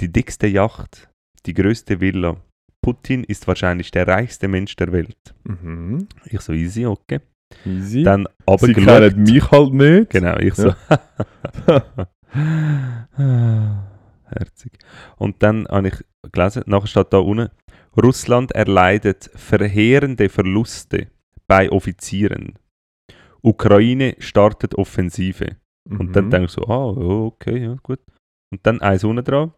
die 0.01 0.11
dickste 0.11 0.47
Yacht, 0.47 1.11
die 1.47 1.53
größte 1.55 2.01
Villa. 2.01 2.37
Putin 2.83 3.25
ist 3.25 3.47
wahrscheinlich 3.49 3.91
der 3.91 4.07
reichste 4.09 4.47
Mensch 4.49 4.77
der 4.77 4.93
Welt. 4.93 5.17
Mhm. 5.45 6.07
Ich 6.27 6.41
so 6.41 6.53
easy, 6.53 6.87
okay. 6.87 7.21
Easy. 7.65 8.03
Dann 8.03 8.27
Sie 8.27 8.33
aber 8.47 8.67
kennen 8.69 9.23
mich 9.25 9.51
halt 9.51 9.73
nicht. 9.73 10.11
Genau, 10.11 10.37
ich 10.39 10.55
so. 10.55 10.75
Herzig. 14.25 14.73
Und 15.17 15.43
dann 15.43 15.67
habe 15.69 15.89
ich 15.89 16.05
gelesen, 16.33 16.65
nachher 16.67 16.87
steht 16.87 17.13
da 17.13 17.19
unten, 17.19 17.51
Russland 17.97 18.53
erleidet 18.53 19.31
verheerende 19.35 20.29
Verluste 20.29 21.09
bei 21.47 21.71
Offizieren. 21.71 22.59
Ukraine 23.43 24.17
startet 24.19 24.75
Offensive. 24.77 25.57
Und 25.89 26.17
dann 26.17 26.27
Mhm. 26.27 26.31
denke 26.31 26.47
ich 26.47 26.53
so, 26.53 26.63
ah, 26.67 26.87
okay, 27.27 27.63
ja, 27.63 27.77
gut. 27.83 28.01
Und 28.53 28.67
dann 28.67 28.81
eins 28.81 29.05
unten 29.05 29.23
dran, 29.25 29.53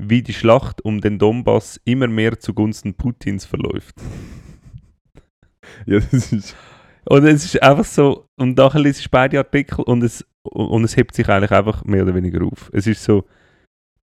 wie 0.00 0.22
die 0.22 0.34
Schlacht 0.34 0.84
um 0.84 1.00
den 1.00 1.18
Donbass 1.18 1.80
immer 1.84 2.06
mehr 2.06 2.38
zugunsten 2.38 2.94
Putins 2.94 3.44
verläuft. 3.46 3.94
Ja, 5.86 5.98
das 6.00 6.32
ist... 6.32 6.54
Und 7.06 7.24
es 7.24 7.44
ist 7.44 7.62
einfach 7.62 7.84
so, 7.84 8.26
und 8.36 8.56
nachher 8.56 8.80
liest 8.80 9.00
ich 9.00 9.10
beide 9.10 9.38
Artikel 9.38 9.82
und 9.82 10.02
es, 10.02 10.24
und 10.42 10.84
es 10.84 10.96
hebt 10.96 11.14
sich 11.14 11.28
eigentlich 11.28 11.50
einfach 11.50 11.84
mehr 11.84 12.02
oder 12.02 12.14
weniger 12.14 12.44
auf. 12.44 12.70
Es 12.72 12.86
ist 12.86 13.02
so, 13.04 13.24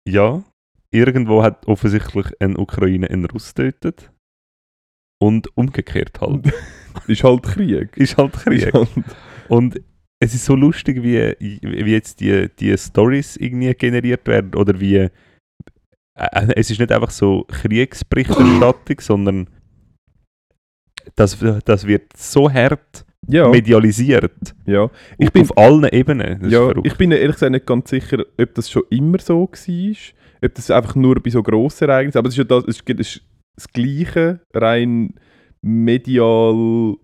ja, 0.08 0.44
irgendwo 0.92 1.44
hat 1.44 1.68
offensichtlich 1.68 2.28
ein 2.40 2.58
Ukraine 2.58 3.10
einen 3.10 3.26
Russ 3.26 3.54
getötet 3.54 4.12
und 5.22 5.56
umgekehrt 5.58 6.22
halt. 6.22 6.52
ist 7.08 7.24
halt 7.24 7.44
Krieg. 7.44 7.98
ist 7.98 8.18
halt 8.18 8.34
Krieg. 8.34 8.68
Ist 8.68 8.74
halt- 8.74 8.90
Und 9.50 9.82
es 10.22 10.34
ist 10.34 10.46
so 10.46 10.56
lustig, 10.56 11.04
wie, 11.04 11.36
wie 11.40 11.92
jetzt 11.92 12.20
die, 12.20 12.50
die 12.60 12.78
Stories 12.78 13.36
irgendwie 13.38 13.74
generiert 13.74 14.28
werden 14.28 14.56
oder 14.56 14.80
wie 14.80 14.96
äh, 14.96 16.54
es 16.56 16.70
ist 16.70 16.80
nicht 16.80 16.92
einfach 16.92 17.10
so 17.10 17.46
Kriegsberichterstattung, 17.50 19.00
sondern 19.02 19.50
das, 21.16 21.38
das 21.66 21.88
wird 21.88 22.16
so 22.16 22.52
hart 22.52 23.06
Ja, 23.28 23.50
medialisiert. 23.50 24.56
ja. 24.66 24.90
Ich 25.18 25.32
bin 25.32 25.44
auf 25.44 25.58
allen 25.58 25.86
Ebenen. 25.86 26.42
Das 26.42 26.52
ja 26.52 26.72
ich 26.84 26.96
bin 26.98 27.12
ehrlich 27.12 27.36
gesagt 27.36 27.52
nicht 27.52 27.66
ganz 27.66 27.90
sicher, 27.90 28.24
ob 28.40 28.56
das 28.56 28.70
schon 28.70 28.84
immer 28.90 29.20
so 29.20 29.42
war. 29.42 29.96
Ob 30.46 30.56
das 30.56 30.72
einfach 30.72 30.96
nur 30.96 31.16
bei 31.22 31.30
so 31.30 31.42
grossen 31.42 31.88
Ereignissen 31.88 32.18
Aber 32.18 32.28
es 32.28 32.34
ist 32.34 32.38
ja 32.40 32.44
das, 32.44 32.66
es 32.66 32.82
ist, 32.82 33.22
das 33.56 33.68
Gleiche, 33.72 34.42
rein 34.54 35.14
medial 35.62 36.96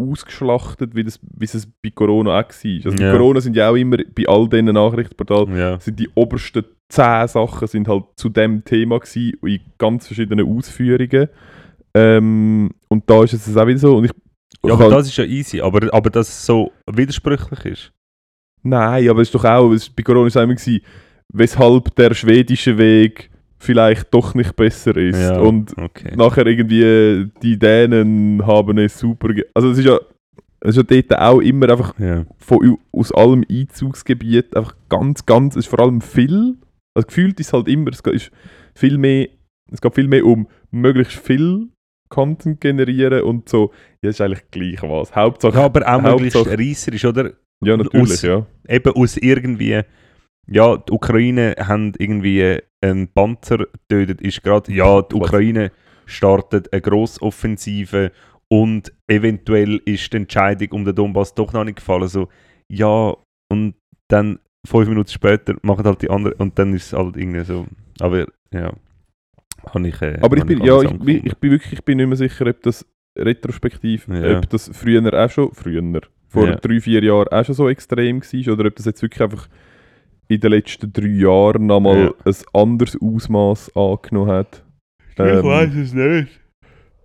ausgeschlachtet, 0.00 0.94
wie, 0.94 1.02
das, 1.02 1.18
wie 1.36 1.44
es 1.44 1.68
bei 1.82 1.90
Corona 1.90 2.38
auch 2.38 2.44
war. 2.48 2.84
Also 2.84 2.90
bei 2.96 3.10
Corona 3.10 3.40
sind 3.40 3.56
ja 3.56 3.68
auch 3.68 3.74
immer 3.74 3.96
bei 3.96 4.26
all 4.28 4.48
diesen 4.48 4.66
Nachrichtenportalen 4.66 5.56
ja. 5.56 5.80
sind 5.80 5.98
die 5.98 6.08
obersten 6.14 6.64
zehn 6.88 7.26
Sachen 7.28 7.68
sind 7.68 7.88
halt 7.88 8.04
zu 8.16 8.28
dem 8.28 8.64
Thema 8.64 9.00
gewesen, 9.00 9.34
in 9.42 9.60
ganz 9.76 10.06
verschiedenen 10.06 10.46
Ausführungen. 10.46 11.28
Ähm, 11.94 12.70
und 12.88 13.08
da 13.08 13.24
ist 13.24 13.32
es 13.32 13.56
auch 13.56 13.66
wieder 13.66 13.78
so. 13.78 13.96
Und 13.96 14.04
ich, 14.06 14.12
ja, 14.64 14.72
aber 14.74 14.90
das 14.90 15.06
ist 15.08 15.16
ja 15.16 15.24
easy. 15.24 15.60
Aber, 15.60 15.92
aber 15.92 16.10
dass 16.10 16.28
es 16.28 16.46
so 16.46 16.72
widersprüchlich 16.90 17.64
ist. 17.64 17.92
Nein, 18.62 19.08
aber 19.08 19.22
es 19.22 19.28
ist 19.28 19.34
doch 19.34 19.44
auch, 19.44 19.72
es, 19.72 19.88
bei 19.88 20.02
Corona 20.02 20.22
war 20.22 20.26
es 20.28 20.36
immer, 20.36 20.54
gewesen, 20.54 20.80
weshalb 21.32 21.94
der 21.96 22.14
schwedische 22.14 22.76
Weg 22.76 23.30
vielleicht 23.58 24.12
doch 24.12 24.34
nicht 24.34 24.54
besser 24.56 24.96
ist. 24.96 25.18
Ja, 25.18 25.38
Und 25.40 25.76
okay. 25.78 26.14
nachher 26.16 26.46
irgendwie 26.46 27.30
die 27.42 27.58
Dänen 27.58 28.44
haben 28.46 28.78
es 28.78 28.98
super. 28.98 29.28
Also 29.54 29.70
es 29.70 29.78
ist 29.78 29.84
ja, 29.84 29.98
es 30.60 30.76
ist 30.76 30.90
ja 30.90 31.02
dort 31.02 31.20
auch 31.20 31.40
immer 31.40 31.68
einfach 31.70 31.98
Ja. 31.98 32.24
von, 32.38 32.78
aus 32.92 33.12
allem 33.12 33.44
Einzugsgebiet 33.50 34.56
einfach 34.56 34.74
ganz, 34.88 35.24
ganz, 35.26 35.54
es 35.56 35.64
ist 35.66 35.70
vor 35.70 35.80
allem 35.80 36.00
viel, 36.00 36.56
also 36.94 37.06
gefühlt 37.06 37.38
ist 37.40 37.48
es 37.48 37.52
halt 37.52 37.68
immer, 37.68 37.90
es 37.90 38.00
ist 38.00 38.30
viel 38.74 38.98
mehr, 38.98 39.28
es 39.70 39.80
geht 39.80 39.94
viel 39.94 40.08
mehr 40.08 40.24
um 40.24 40.48
möglichst 40.70 41.18
viel 41.18 41.68
Content 42.08 42.60
generieren 42.60 43.22
und 43.22 43.48
so, 43.48 43.72
ja, 44.02 44.10
ist 44.10 44.20
eigentlich 44.20 44.50
gleich 44.50 44.82
was. 44.82 45.14
Hauptsache, 45.14 45.56
ja, 45.56 45.64
aber 45.64 45.86
auch 45.86 46.02
möglichst 46.02 46.36
Hauptsache- 46.38 46.58
reisserisch, 46.58 47.04
oder? 47.04 47.32
ja 47.64 47.76
natürlich, 47.76 48.12
aus- 48.12 48.22
ja. 48.22 48.46
Eben 48.68 48.92
aus 48.94 49.16
irgendwie, 49.16 49.80
ja, 50.50 50.76
die 50.76 50.92
Ukraine 50.92 51.54
haben 51.58 51.92
irgendwie 51.98 52.58
einen 52.80 53.08
Panzer 53.08 53.58
getötet, 53.88 54.20
ist 54.20 54.42
gerade, 54.42 54.72
ja, 54.72 55.02
die? 55.02 55.14
Ukraine 55.16 55.72
startet 56.06 56.72
eine 56.72 56.80
Grossoffensive 56.80 58.12
und 58.50 58.92
eventuell 59.08 59.76
ist 59.84 60.12
die 60.12 60.16
Entscheidung 60.18 60.68
um 60.72 60.84
den 60.84 60.94
Donbass 60.94 61.34
doch 61.34 61.52
noch 61.52 61.64
nicht 61.64 61.76
gefallen. 61.76 62.08
So, 62.08 62.28
ja, 62.70 63.14
und 63.50 63.74
dann 64.08 64.38
fünf 64.66 64.88
Minuten 64.88 65.10
später 65.10 65.54
machen 65.62 65.84
halt 65.84 66.02
die 66.02 66.10
anderen 66.10 66.38
und 66.38 66.58
dann 66.58 66.72
ist 66.74 66.86
es 66.86 66.92
halt 66.92 67.16
irgendwie 67.16 67.44
so. 67.44 67.66
Aber 68.00 68.26
ja, 68.52 68.72
ich. 69.84 70.00
Äh, 70.02 70.18
Aber 70.20 70.36
ich 70.36 70.44
bin, 70.44 70.58
ja, 70.62 70.80
ich, 70.82 70.88
angefunden. 70.88 71.26
ich 71.26 71.36
bin 71.36 71.50
wirklich, 71.50 71.72
ich 71.72 71.84
bin 71.84 71.96
nicht 71.98 72.06
mehr 72.06 72.16
sicher, 72.16 72.46
ob 72.46 72.62
das 72.62 72.86
retrospektiv, 73.18 74.06
Ja. 74.08 74.38
ob 74.38 74.48
das 74.50 74.70
früher 74.72 75.12
auch 75.12 75.30
schon, 75.30 75.52
früher, 75.52 76.00
vor 76.28 76.46
Ja. 76.46 76.56
drei, 76.56 76.80
vier 76.80 77.02
Jahren 77.02 77.28
auch 77.28 77.44
schon 77.44 77.54
so 77.54 77.68
extrem 77.68 78.22
war 78.22 78.52
oder 78.54 78.66
ob 78.66 78.76
das 78.76 78.86
jetzt 78.86 79.02
wirklich 79.02 79.22
einfach 79.22 79.48
in 80.28 80.40
den 80.40 80.50
letzten 80.50 80.92
drei 80.92 81.06
Jahren 81.06 81.66
nochmal 81.66 82.04
Ja. 82.04 82.14
ein 82.24 82.34
anderes 82.52 82.96
Ausmaß 83.00 83.74
angenommen 83.76 84.30
hat. 84.30 84.62
ich 85.10 85.18
Ähm, 85.18 85.42
weiß 85.44 85.74
es 85.74 85.92
nicht. 85.94 86.40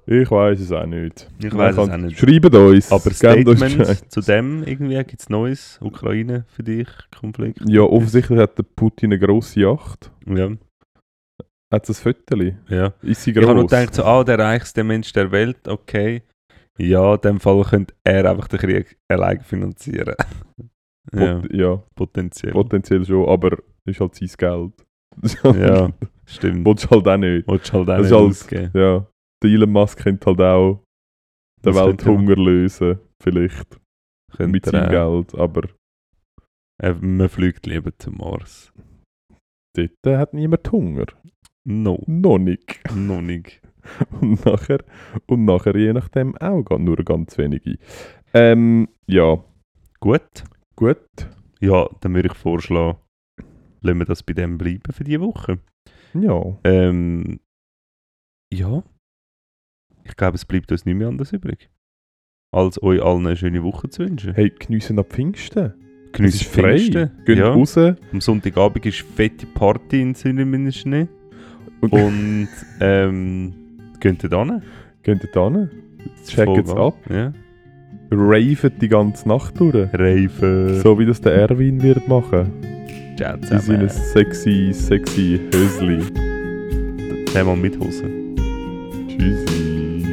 Ich 0.06 0.30
weiß 0.30 0.60
es 0.60 0.72
auch 0.74 0.86
nicht. 0.86 1.30
Ich 1.41 1.56
weiß 1.56 1.78
es 1.78 1.80
auch 1.89 1.97
nicht. 1.97 2.20
Schreibt 2.20 2.54
uns. 2.54 2.91
Aber. 2.91 3.10
Statement 3.12 4.12
zu 4.12 4.20
dem 4.20 4.64
irgendwie, 4.64 4.95
gibt 5.06 5.22
es 5.22 5.30
Neues? 5.30 5.80
Ukraine 5.82 6.43
für 6.49 6.62
dich? 6.62 6.89
Konflikt? 7.18 7.62
Ja, 7.70 7.84
offensichtlich 7.84 8.38
hat 8.38 8.58
der 8.58 8.64
Putin 8.64 9.14
eine 9.14 9.20
grosse 9.26 9.62
Yacht. 9.62 10.12
Ja. 10.28 10.49
Hat 11.74 11.89
es 11.89 11.99
ein 11.99 12.03
Fötterli? 12.03 12.55
Ja. 12.69 12.93
Ist 13.01 13.24
sie 13.24 13.32
Ich 13.32 13.38
habe 13.38 13.47
nur 13.47 13.63
groß? 13.63 13.71
gedacht, 13.71 13.95
so, 13.95 14.03
ah, 14.03 14.24
der 14.24 14.38
reichste 14.38 14.84
Mensch 14.84 15.11
der 15.13 15.32
Welt, 15.32 15.67
okay. 15.67 16.21
Ja, 16.78 17.15
in 17.15 17.21
dem 17.21 17.39
Fall 17.39 17.63
könnte 17.63 17.93
er 18.03 18.30
einfach 18.30 18.47
den 18.47 18.59
Krieg 18.59 18.97
allein 19.11 19.41
finanzieren. 19.41 20.15
ja, 21.13 21.39
Pot 21.39 21.53
ja, 21.53 21.84
potenziell. 21.95 22.51
potenziell 22.53 23.05
schon, 23.05 23.28
aber 23.28 23.57
ist 23.86 23.99
halt 23.99 24.15
sein 24.15 24.30
Geld. 24.38 24.86
ja, 25.57 25.91
stimmt. 26.26 26.65
Willst 26.65 26.89
halt 26.89 27.07
auch 27.07 27.17
nicht. 27.17 27.47
Willst 27.47 27.74
halt 27.74 27.89
auch 27.89 27.97
Das 27.97 28.01
nicht 28.01 28.05
ist 28.11 28.13
halt- 28.13 28.30
ausgeben. 28.30 28.71
Ja. 28.74 29.07
Der 29.43 29.49
Elon 29.49 29.71
Musk 29.71 29.99
könnte 29.99 30.26
halt 30.28 30.41
auch 30.41 30.84
den 31.63 31.74
Das 31.74 31.76
Welthunger 31.76 32.36
lösen, 32.36 32.99
vielleicht. 33.21 33.80
Könnte 34.36 34.51
mit 34.51 34.65
seinem. 34.65 34.89
Geld. 34.89 35.36
Aber 35.36 35.63
Äh, 36.82 36.93
man 36.99 37.30
fliegt 37.30 37.65
lieber 37.65 37.91
zum 37.97 38.17
Mars. 38.17 38.71
dort 39.76 40.17
hat 40.17 40.34
niemand 40.34 40.71
Hunger. 40.71 41.05
No, 41.66 42.03
Noch 42.07 42.38
nicht. 42.39 42.82
noch 42.95 43.22
nicht. 43.22 43.61
Und 44.22 44.45
nachher, 44.45 44.80
und 45.28 45.43
nachher 45.43 45.76
je 45.76 45.91
nachdem 45.91 46.38
auch 46.38 46.64
nur 46.80 46.95
ganz 46.97 47.38
wenige. 47.38 47.78
Ähm, 48.34 48.88
ja, 49.07 49.43
Gut. 49.99 50.43
gut. 50.78 50.97
Ja, 51.59 51.89
dann 51.99 52.14
würde 52.16 52.30
ich 52.30 52.34
vorschlagen, 52.38 52.97
lassen 53.82 53.99
wir 53.99 54.05
das 54.05 54.24
bei 54.24 54.32
dem 54.34 54.57
bleiben 54.57 54.91
für 54.93 55.03
diese 55.03 55.20
Woche. 55.20 55.59
Ja. 56.14 56.41
Ähm, 56.64 57.41
ja. 58.53 58.84
Ich 60.05 60.16
glaube, 60.16 60.36
es 60.36 60.45
bleibt 60.45 60.72
uns 60.72 60.86
nicht 60.86 60.95
mehr 60.95 61.09
anders 61.09 61.34
übrig, 61.34 61.70
als 62.53 62.82
euch 62.82 63.01
allen 63.01 63.28
eine 63.28 63.36
schöne 63.38 63.64
Woche 63.64 63.89
zu 63.89 64.03
wünschen. 64.03 64.34
Hey, 64.34 64.49
geniessen 64.49 64.97
ab 64.99 65.07
Pfingsten. 65.11 65.74
Es 66.05 66.11
Genießt 66.14 66.41
ist 66.41 66.53
frei. 66.53 66.78
Pfingsten. 66.78 67.24
Geht 67.26 67.38
Ja. 67.38 67.49
raus. 67.51 67.78
Am 67.78 68.22
Sonntagabend 68.22 68.86
ist 68.86 69.01
fette 69.01 69.45
Party 69.45 70.01
in 70.01 70.16
Süderminderschnee. 70.16 71.01
Und- 71.01 71.22
Und 71.91 72.47
ähm, 72.79 73.53
geht 73.99 74.23
dort 74.31 74.49
hin. 74.49 74.61
Geht 75.03 75.29
dort 75.36 75.53
hin. 75.53 75.69
Checkt 76.25 76.65
es 76.65 76.71
ab. 76.71 76.95
Ja. 77.09 77.34
Raven 78.11 78.71
die 78.79 78.89
ganze 78.89 79.27
Nacht 79.27 79.59
durch. 79.59 79.88
Reifen. 79.93 80.81
So 80.81 80.97
wie 80.99 81.05
das 81.05 81.21
der 81.21 81.34
Erwin 81.34 81.81
wird 81.81 82.07
machen. 82.07 82.51
Ciao 83.17 83.36
In 83.36 83.43
zusammen. 83.43 83.89
sexy, 83.89 84.71
sexy 84.73 85.39
Hösli. 85.53 85.99
Zusammen 87.27 87.61
mit 87.61 87.79
Hose. 87.79 88.05
Tschüssi. 89.07 90.05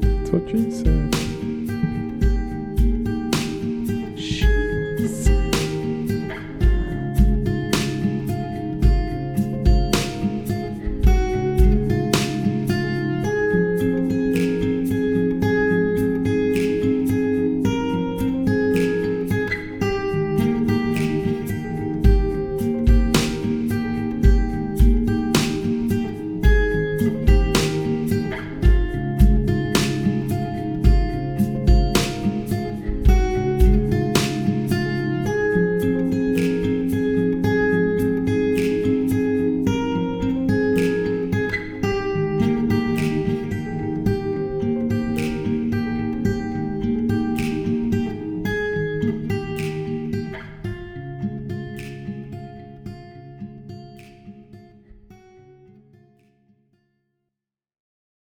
That's 0.00 0.32
what 0.32 0.42
she 0.50 0.70
said. 0.70 1.07